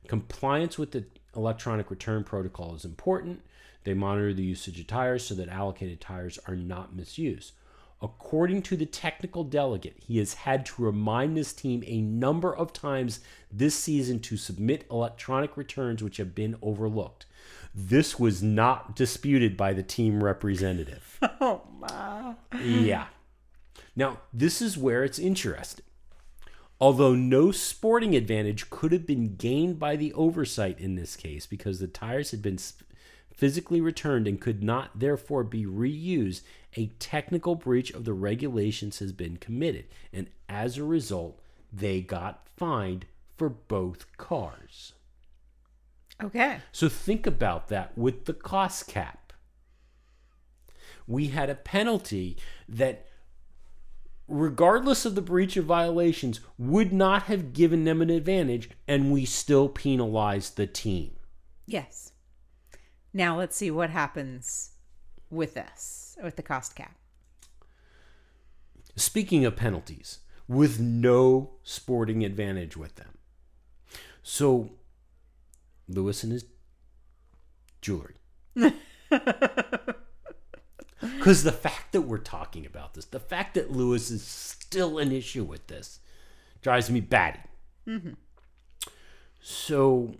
Compliance 0.07 0.77
with 0.77 0.91
the 0.91 1.05
electronic 1.35 1.91
return 1.91 2.23
protocol 2.23 2.75
is 2.75 2.83
important. 2.83 3.41
They 3.87 3.93
monitor 3.93 4.33
the 4.33 4.43
usage 4.43 4.81
of 4.81 4.87
tires 4.87 5.23
so 5.23 5.33
that 5.35 5.47
allocated 5.47 6.01
tires 6.01 6.37
are 6.45 6.57
not 6.57 6.93
misused. 6.93 7.53
According 8.01 8.63
to 8.63 8.75
the 8.75 8.85
technical 8.85 9.45
delegate, 9.45 9.95
he 10.05 10.17
has 10.17 10.33
had 10.33 10.65
to 10.65 10.83
remind 10.83 11.37
this 11.37 11.53
team 11.53 11.85
a 11.87 12.01
number 12.01 12.53
of 12.53 12.73
times 12.73 13.21
this 13.49 13.75
season 13.75 14.19
to 14.19 14.35
submit 14.35 14.85
electronic 14.91 15.55
returns 15.55 16.03
which 16.03 16.17
have 16.17 16.35
been 16.35 16.57
overlooked. 16.61 17.27
This 17.73 18.19
was 18.19 18.43
not 18.43 18.93
disputed 18.93 19.55
by 19.55 19.71
the 19.71 19.83
team 19.83 20.21
representative. 20.21 21.17
Oh 21.39 21.61
my. 21.79 22.35
Yeah. 22.61 23.05
Now, 23.95 24.19
this 24.33 24.61
is 24.61 24.77
where 24.77 25.05
it's 25.05 25.17
interesting. 25.17 25.85
Although 26.81 27.15
no 27.15 27.51
sporting 27.51 28.17
advantage 28.17 28.69
could 28.69 28.91
have 28.91 29.07
been 29.07 29.37
gained 29.37 29.79
by 29.79 29.95
the 29.95 30.11
oversight 30.11 30.77
in 30.77 30.95
this 30.95 31.15
case 31.15 31.45
because 31.45 31.79
the 31.79 31.87
tires 31.87 32.31
had 32.31 32.41
been 32.41 32.57
sp- 32.59 32.83
physically 33.37 33.79
returned 33.79 34.27
and 34.27 34.41
could 34.41 34.63
not 34.63 34.99
therefore 34.99 35.43
be 35.43 35.63
reused, 35.65 36.41
a 36.75 36.87
technical 36.99 37.55
breach 37.55 37.91
of 37.91 38.03
the 38.03 38.13
regulations 38.13 38.99
has 38.99 39.11
been 39.11 39.37
committed. 39.37 39.85
And 40.11 40.27
as 40.49 40.77
a 40.77 40.83
result, 40.83 41.39
they 41.71 42.01
got 42.01 42.47
fined 42.57 43.05
for 43.37 43.47
both 43.47 44.17
cars. 44.17 44.93
Okay. 46.21 46.57
So 46.71 46.89
think 46.89 47.27
about 47.27 47.67
that 47.67 47.95
with 47.95 48.25
the 48.25 48.33
cost 48.33 48.87
cap. 48.87 49.33
We 51.05 51.27
had 51.27 51.49
a 51.49 51.55
penalty 51.55 52.37
that, 52.67 53.05
regardless 54.27 55.05
of 55.05 55.13
the 55.13 55.21
breach 55.21 55.55
of 55.55 55.65
violations, 55.65 56.39
would 56.57 56.91
not 56.91 57.23
have 57.23 57.53
given 57.53 57.83
them 57.83 58.01
an 58.01 58.09
advantage, 58.09 58.71
and 58.87 59.11
we 59.11 59.25
still 59.25 59.69
penalized 59.69 60.57
the 60.57 60.67
team. 60.67 61.11
Yes. 61.67 62.11
Now 63.17 63.35
let's 63.35 63.55
see 63.55 63.71
what 63.71 63.89
happens 63.89 64.73
with 65.31 65.55
this, 65.55 66.15
with 66.21 66.35
the 66.35 66.43
cost 66.43 66.75
cap. 66.75 66.95
Speaking 68.95 69.43
of 69.43 69.55
penalties, 69.55 70.19
with 70.47 70.79
no 70.79 71.53
sporting 71.63 72.23
advantage 72.23 72.77
with 72.77 72.93
them. 72.93 73.17
So, 74.21 74.69
Lewis 75.89 76.23
and 76.23 76.31
his 76.31 76.45
jewelry. 77.81 78.17
Because 80.99 81.43
the 81.43 81.51
fact 81.51 81.91
that 81.91 82.01
we're 82.01 82.17
talking 82.17 82.65
about 82.65 82.93
this, 82.93 83.05
the 83.05 83.19
fact 83.19 83.53
that 83.53 83.71
Lewis 83.71 84.09
is 84.09 84.23
still 84.23 84.97
an 84.97 85.11
issue 85.11 85.43
with 85.43 85.67
this, 85.67 85.99
drives 86.61 86.89
me 86.89 87.01
batty. 87.01 87.39
Mm-hmm. 87.87 88.13
So, 89.39 90.15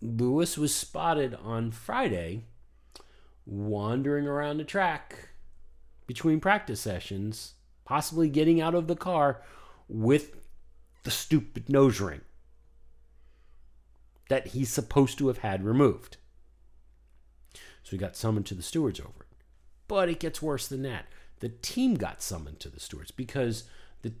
Lewis 0.00 0.56
was 0.56 0.74
spotted 0.74 1.34
on 1.34 1.70
Friday 1.72 2.44
wandering 3.44 4.26
around 4.26 4.58
the 4.58 4.64
track 4.64 5.30
between 6.06 6.40
practice 6.40 6.80
sessions, 6.80 7.54
possibly 7.84 8.28
getting 8.28 8.60
out 8.60 8.74
of 8.74 8.86
the 8.86 8.96
car 8.96 9.42
with 9.88 10.36
the 11.04 11.10
stupid 11.10 11.68
nose 11.68 12.00
ring 12.00 12.20
that 14.28 14.48
he's 14.48 14.70
supposed 14.70 15.18
to 15.18 15.28
have 15.28 15.38
had 15.38 15.64
removed. 15.64 16.18
So 17.82 17.92
he 17.92 17.98
got 17.98 18.16
summoned 18.16 18.46
to 18.46 18.54
the 18.54 18.62
stewards 18.62 19.00
over 19.00 19.22
it. 19.30 19.36
But 19.86 20.10
it 20.10 20.20
gets 20.20 20.42
worse 20.42 20.68
than 20.68 20.82
that. 20.82 21.06
The 21.40 21.48
team 21.48 21.94
got 21.94 22.22
summoned 22.22 22.60
to 22.60 22.68
the 22.68 22.80
stewards 22.80 23.10
because 23.10 23.64
the 24.02 24.12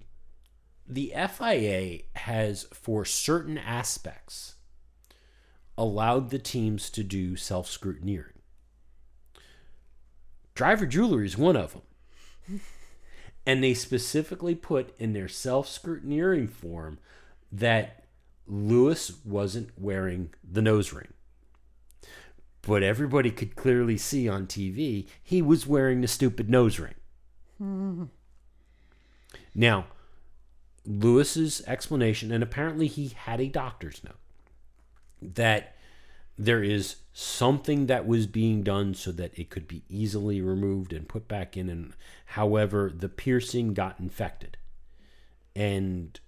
the 0.86 1.12
FIA 1.14 2.00
has, 2.16 2.66
for 2.72 3.04
certain 3.04 3.58
aspects, 3.58 4.54
allowed 5.78 6.28
the 6.28 6.38
teams 6.38 6.90
to 6.90 7.02
do 7.02 7.36
self 7.36 7.68
scrutineering. 7.70 8.34
Driver 10.54 10.84
jewelry 10.84 11.24
is 11.24 11.38
one 11.38 11.56
of 11.56 11.72
them. 11.72 12.60
and 13.46 13.62
they 13.62 13.72
specifically 13.72 14.54
put 14.54 14.92
in 14.98 15.12
their 15.14 15.28
self 15.28 15.68
scrutineering 15.68 16.50
form 16.50 16.98
that 17.50 18.04
Lewis 18.46 19.12
wasn't 19.24 19.70
wearing 19.78 20.34
the 20.42 20.60
nose 20.60 20.92
ring. 20.92 21.08
But 22.62 22.82
everybody 22.82 23.30
could 23.30 23.56
clearly 23.56 23.96
see 23.96 24.28
on 24.28 24.46
TV 24.46 25.06
he 25.22 25.40
was 25.40 25.66
wearing 25.66 26.00
the 26.00 26.08
stupid 26.08 26.50
nose 26.50 26.78
ring. 26.78 26.94
Hmm. 27.56 28.04
Now, 29.54 29.86
Lewis's 30.84 31.62
explanation, 31.66 32.32
and 32.32 32.42
apparently 32.42 32.86
he 32.86 33.08
had 33.08 33.40
a 33.40 33.48
doctor's 33.48 34.02
note, 34.04 34.18
that 35.20 35.74
there 36.36 36.62
is 36.62 36.96
something 37.12 37.86
that 37.86 38.06
was 38.06 38.26
being 38.26 38.62
done 38.62 38.94
so 38.94 39.10
that 39.12 39.36
it 39.38 39.50
could 39.50 39.66
be 39.66 39.82
easily 39.88 40.40
removed 40.40 40.92
and 40.92 41.08
put 41.08 41.26
back 41.26 41.56
in 41.56 41.68
and 41.68 41.92
however 42.26 42.92
the 42.94 43.08
piercing 43.08 43.74
got 43.74 43.98
infected. 43.98 44.56
And 45.56 46.18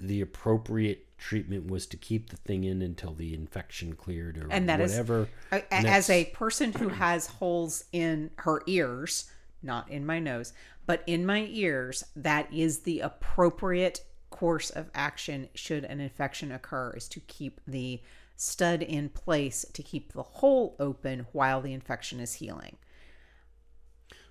the 0.00 0.20
appropriate 0.20 1.16
treatment 1.18 1.70
was 1.70 1.86
to 1.86 1.96
keep 1.96 2.30
the 2.30 2.36
thing 2.36 2.64
in 2.64 2.82
until 2.82 3.14
the 3.14 3.32
infection 3.32 3.94
cleared 3.94 4.36
or 4.36 4.48
And 4.50 4.68
that 4.68 4.80
is- 4.80 4.90
whatever. 4.92 5.28
a- 5.52 5.72
And 5.72 5.86
as 5.86 6.10
a 6.10 6.24
person 6.26 6.72
who 6.72 6.88
has 6.88 7.26
holes 7.28 7.84
in 7.92 8.30
her 8.38 8.62
ears, 8.66 9.30
not 9.62 9.88
in 9.88 10.04
my 10.04 10.18
nose, 10.18 10.52
but 10.84 11.02
in 11.06 11.24
my 11.24 11.46
ears, 11.50 12.04
that 12.16 12.52
is 12.52 12.80
the 12.80 13.00
appropriate 13.00 14.00
course 14.30 14.68
of 14.70 14.90
action 14.94 15.48
should 15.54 15.84
an 15.84 16.00
infection 16.00 16.50
occur 16.50 16.90
is 16.96 17.08
to 17.08 17.20
keep 17.20 17.60
the 17.68 18.02
stud 18.36 18.82
in 18.82 19.08
place 19.08 19.64
to 19.72 19.82
keep 19.82 20.12
the 20.12 20.22
hole 20.22 20.76
open 20.78 21.26
while 21.32 21.60
the 21.60 21.72
infection 21.72 22.20
is 22.20 22.34
healing. 22.34 22.76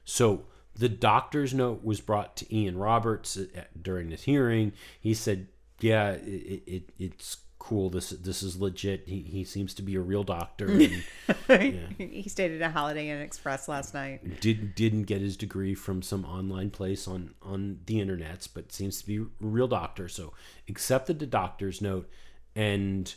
So 0.06 0.46
the 0.76 0.90
doctor's 0.90 1.54
note 1.54 1.84
was 1.84 2.02
brought 2.02 2.36
to 2.38 2.56
Ian 2.56 2.78
Roberts 2.78 3.38
uh, 3.38 3.64
during 3.80 4.10
this 4.10 4.24
hearing. 4.24 4.74
He 5.00 5.14
said, 5.14 5.48
"Yeah, 5.80 6.12
it, 6.12 6.64
it 6.66 6.90
it's 6.98 7.38
cool. 7.64 7.90
This 7.90 8.10
this 8.10 8.44
is 8.44 8.60
legit. 8.60 9.08
He, 9.08 9.22
he 9.22 9.44
seems 9.46 9.74
to 9.76 9.82
be 9.82 9.96
a 9.96 10.02
real 10.02 10.24
doctor 10.24 10.68
and 10.68 11.04
he 11.98 12.28
stayed 12.28 12.52
at 12.52 12.62
a 12.62 12.70
Holiday 12.70 13.10
Inn 13.10 13.22
Express 13.22 13.70
last 13.70 13.94
night. 13.94 14.42
did 14.42 14.76
didn't 14.76 15.04
get 15.04 15.22
his 15.22 15.38
degree 15.38 15.74
from 15.74 16.02
some 16.02 16.26
online 16.26 16.72
place 16.72 17.08
on 17.08 17.34
on 17.42 17.80
the 17.86 18.00
internets, 18.00 18.50
but 18.54 18.74
seems 18.74 19.00
to 19.00 19.08
be 19.08 19.18
a 19.18 19.26
real 19.40 19.68
doctor. 19.68 20.10
So 20.10 20.34
accepted 20.68 21.20
the 21.20 21.26
doctor's 21.26 21.82
note, 21.82 22.10
and 22.54 23.14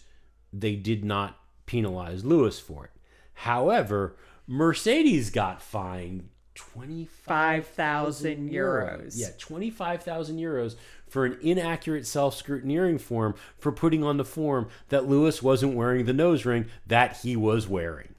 they 0.60 0.76
did 0.76 1.04
not 1.04 1.38
penalize 1.66 2.24
Lewis 2.24 2.58
for 2.58 2.84
it. 2.86 2.90
However, 3.34 4.16
Mercedes 4.46 5.30
got 5.30 5.60
fined 5.60 6.28
twenty 6.54 7.04
five 7.04 7.66
thousand 7.66 8.48
5,000 8.48 8.50
euros. 8.50 9.12
Yeah, 9.16 9.28
twenty 9.38 9.70
five 9.70 10.02
thousand 10.02 10.38
euros 10.38 10.76
for 11.08 11.24
an 11.24 11.38
inaccurate 11.40 12.06
self 12.06 12.40
scrutineering 12.40 13.00
form 13.00 13.34
for 13.58 13.72
putting 13.72 14.02
on 14.02 14.16
the 14.16 14.24
form 14.24 14.68
that 14.88 15.08
Lewis 15.08 15.42
wasn't 15.42 15.74
wearing 15.74 16.06
the 16.06 16.12
nose 16.12 16.44
ring 16.44 16.66
that 16.86 17.18
he 17.18 17.36
was 17.36 17.68
wearing. 17.68 18.14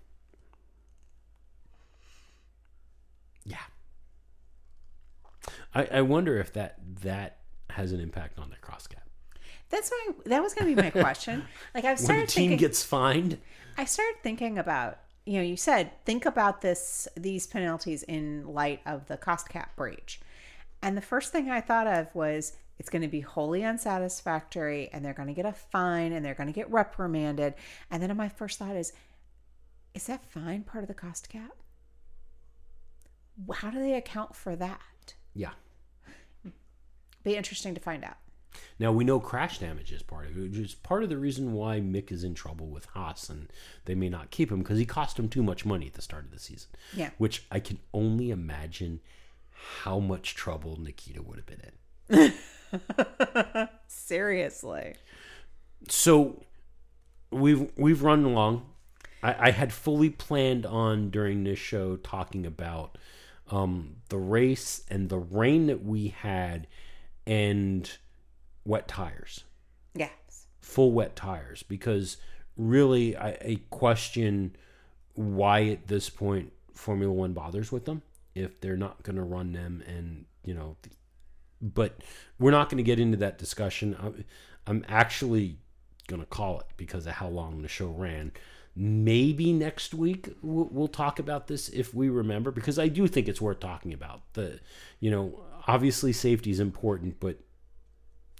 Yeah. 3.46 3.58
I, 5.74 5.86
I 5.86 6.02
wonder 6.02 6.38
if 6.38 6.54
that 6.54 6.80
that 7.02 7.38
has 7.72 7.92
an 7.92 8.00
impact 8.00 8.40
on 8.40 8.50
their 8.50 8.60
cost 8.60 8.90
cap. 8.90 9.07
That's 9.70 9.92
my 9.92 10.14
that 10.28 10.42
was 10.42 10.54
going 10.54 10.74
to 10.74 10.76
be 10.76 10.82
my 10.82 10.90
question. 10.90 11.44
Like 11.76 11.86
I've 11.86 11.98
When 12.00 12.02
the 12.02 12.04
started 12.04 12.30
team 12.30 12.50
thinking 12.50 12.58
gets 12.58 12.84
fined, 12.84 13.38
I 13.78 13.86
started 13.86 14.16
thinking 14.24 14.58
about, 14.58 15.00
you 15.26 15.34
know, 15.34 15.44
you 15.44 15.58
said 15.58 15.92
think 16.06 16.26
about 16.26 16.62
this 16.62 17.08
these 17.16 17.46
penalties 17.46 18.04
in 18.04 18.48
light 18.48 18.82
of 18.86 19.08
the 19.08 19.18
cost 19.18 19.50
cap 19.50 19.76
breach. 19.76 20.20
And 20.82 20.96
the 20.96 21.02
first 21.02 21.32
thing 21.32 21.50
I 21.50 21.62
thought 21.62 21.88
of 21.88 22.14
was 22.16 22.54
it's 22.80 22.90
going 22.90 23.02
to 23.02 23.08
be 23.08 23.22
wholly 23.22 23.64
unsatisfactory 23.64 24.90
and 24.94 25.04
they're 25.04 25.14
going 25.14 25.28
to 25.28 25.34
get 25.34 25.46
a 25.46 25.52
fine 25.52 26.14
and 26.14 26.24
they're 26.24 26.36
going 26.36 26.48
to 26.48 26.54
get 26.54 26.70
reprimanded. 26.72 27.56
And 27.90 28.02
then 28.02 28.16
my 28.16 28.30
first 28.30 28.60
thought 28.60 28.76
is 28.76 28.94
is 29.94 30.06
that 30.06 30.24
fine 30.24 30.64
part 30.64 30.84
of 30.84 30.88
the 30.88 30.94
cost 30.94 31.30
cap? 31.30 31.58
How 33.54 33.70
do 33.70 33.80
they 33.80 33.94
account 33.94 34.36
for 34.36 34.56
that? 34.56 35.16
yeah. 35.34 35.52
Be 37.24 37.36
interesting 37.36 37.74
to 37.76 37.82
find 37.82 38.04
out. 38.04 38.18
Now 38.80 38.92
we 38.92 39.04
know 39.04 39.20
crash 39.20 39.60
damage 39.60 39.92
is 39.92 40.04
part 40.04 40.26
of 40.26 40.38
it, 40.38 40.42
which 40.42 40.58
is 40.58 40.76
part 40.76 41.04
of 41.04 41.10
the 41.10 41.18
reason 41.18 41.54
why 41.54 41.80
Mick 41.80 42.12
is 42.12 42.24
in 42.24 42.34
trouble 42.34 42.68
with 42.68 42.86
Haas, 42.88 43.30
and 43.30 43.52
they 43.86 43.96
may 43.96 44.10
not 44.10 44.32
keep 44.32 44.52
him 44.52 44.60
because 44.60 44.78
he 44.78 44.86
cost 44.86 45.18
him 45.18 45.30
too 45.30 45.44
much 45.44 45.66
money 45.66 45.88
at 45.88 45.94
the 45.94 46.02
start 46.02 46.26
of 46.26 46.32
the 46.32 46.40
season. 46.40 46.70
Yeah. 46.94 47.10
Which 47.18 47.46
I 47.52 47.60
can 47.60 47.80
only 47.94 48.30
imagine 48.30 49.02
how 49.84 50.00
much 50.00 50.36
trouble 50.36 50.80
Nikita 50.80 51.22
would 51.22 51.38
have 51.38 51.46
been 51.46 51.72
in. 52.10 53.68
Seriously. 53.88 54.96
So 55.90 56.44
we've 57.32 57.72
we've 57.78 58.04
run 58.04 58.24
along. 58.24 58.66
I, 59.24 59.48
I 59.48 59.52
had 59.52 59.74
fully 59.74 60.10
planned 60.10 60.66
on 60.66 61.10
during 61.10 61.44
this 61.44 61.60
show 61.60 61.98
talking 61.98 62.46
about 62.46 62.98
um, 63.50 63.98
the 64.10 64.18
race 64.18 64.84
and 64.90 65.10
the 65.10 65.18
rain 65.18 65.68
that 65.68 65.84
we 65.84 66.10
had 66.10 66.68
and 67.26 67.90
wet 68.68 68.88
tires. 68.88 69.44
Yes. 69.96 70.46
full 70.62 70.92
wet 70.92 71.16
tires 71.16 71.64
because 71.64 72.18
really 72.56 73.16
I, 73.18 73.30
I 73.30 73.60
question 73.72 74.56
why 75.16 75.64
at 75.70 75.88
this 75.88 76.10
point 76.10 76.54
Formula 76.74 77.12
One 77.12 77.34
bothers 77.34 77.72
with 77.72 77.86
them 77.86 78.04
if 78.36 78.62
they're 78.62 78.78
not 78.78 79.02
going 79.02 79.16
to 79.16 79.24
run 79.24 79.54
them 79.54 79.84
and 79.88 80.26
you 80.44 80.54
know 80.54 80.76
but 81.60 82.04
we're 82.38 82.52
not 82.52 82.70
going 82.70 82.78
to 82.78 82.84
get 82.84 83.00
into 83.00 83.18
that 83.18 83.40
discussion 83.40 83.96
I'm, 84.00 84.26
I'm 84.68 84.86
actually 84.88 85.58
going 86.08 86.22
to 86.22 86.28
call 86.28 86.60
it 86.60 86.68
because 86.78 87.08
of 87.08 87.14
how 87.14 87.30
long 87.30 87.64
the 87.64 87.68
show 87.68 87.88
ran 87.88 88.32
maybe 88.76 89.52
next 89.52 89.96
week 89.96 90.30
we'll, 90.44 90.70
we'll 90.72 90.88
talk 90.88 91.18
about 91.18 91.48
this 91.48 91.70
if 91.70 91.96
we 91.96 92.10
remember 92.10 92.52
because 92.52 92.78
I 92.78 92.88
do 92.88 93.08
think 93.08 93.28
it's 93.28 93.42
worth 93.42 93.60
talking 93.60 93.94
about 93.94 94.22
the 94.34 94.60
you 95.00 95.10
know 95.10 95.40
obviously 95.68 96.14
safety 96.14 96.52
is 96.52 96.60
important 96.60 97.20
but 97.20 97.40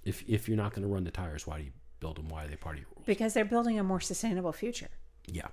if 0.08 0.24
if 0.28 0.48
you're 0.48 0.56
not 0.56 0.72
going 0.72 0.82
to 0.82 0.88
run 0.92 1.04
the 1.04 1.10
tires 1.10 1.46
why 1.46 1.58
do 1.58 1.64
you 1.64 1.70
build 2.00 2.16
them 2.16 2.28
why 2.28 2.44
are 2.44 2.48
they 2.48 2.56
part 2.56 2.76
of 2.76 2.80
your 2.82 2.88
rules 2.94 3.04
Because 3.06 3.34
they're 3.34 3.44
building 3.44 3.78
a 3.78 3.82
more 3.84 4.00
sustainable 4.00 4.52
future. 4.52 4.88
yeah 5.26 5.48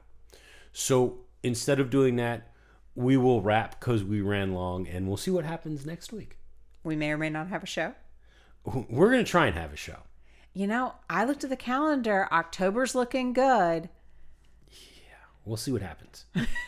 so 0.72 1.20
instead 1.44 1.80
of 1.80 1.90
doing 1.90 2.16
that 2.18 2.52
we 2.96 3.18
will 3.18 3.42
wrap 3.42 3.80
because 3.80 4.04
we 4.04 4.22
ran 4.22 4.54
long 4.54 4.88
and 4.88 5.08
we'll 5.08 5.18
see 5.18 5.32
what 5.32 5.44
happens 5.46 5.86
next 5.86 6.14
week 6.14 6.38
We 6.84 6.96
may 6.96 7.12
or 7.12 7.18
may 7.18 7.30
not 7.30 7.48
have 7.50 7.64
a 7.64 7.68
show. 7.68 7.94
we're 8.64 9.12
going 9.12 9.24
to 9.26 9.30
try 9.30 9.48
and 9.48 9.56
have 9.58 9.74
a 9.74 9.78
show 9.78 10.00
You 10.54 10.68
know, 10.68 10.94
I 11.10 11.26
looked 11.26 11.44
at 11.44 11.50
the 11.50 11.58
calendar. 11.58 12.28
October's 12.32 12.96
looking 12.96 13.34
good. 13.34 13.90
Yeah, 14.70 15.24
we'll 15.44 15.58
see 15.58 15.72
what 15.74 15.82
happens 15.82 16.26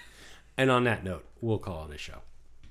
and 0.57 0.69
on 0.69 0.83
that 0.83 1.03
note 1.03 1.25
we'll 1.39 1.59
call 1.59 1.85
it 1.89 1.95
a 1.95 1.97
show 1.97 2.19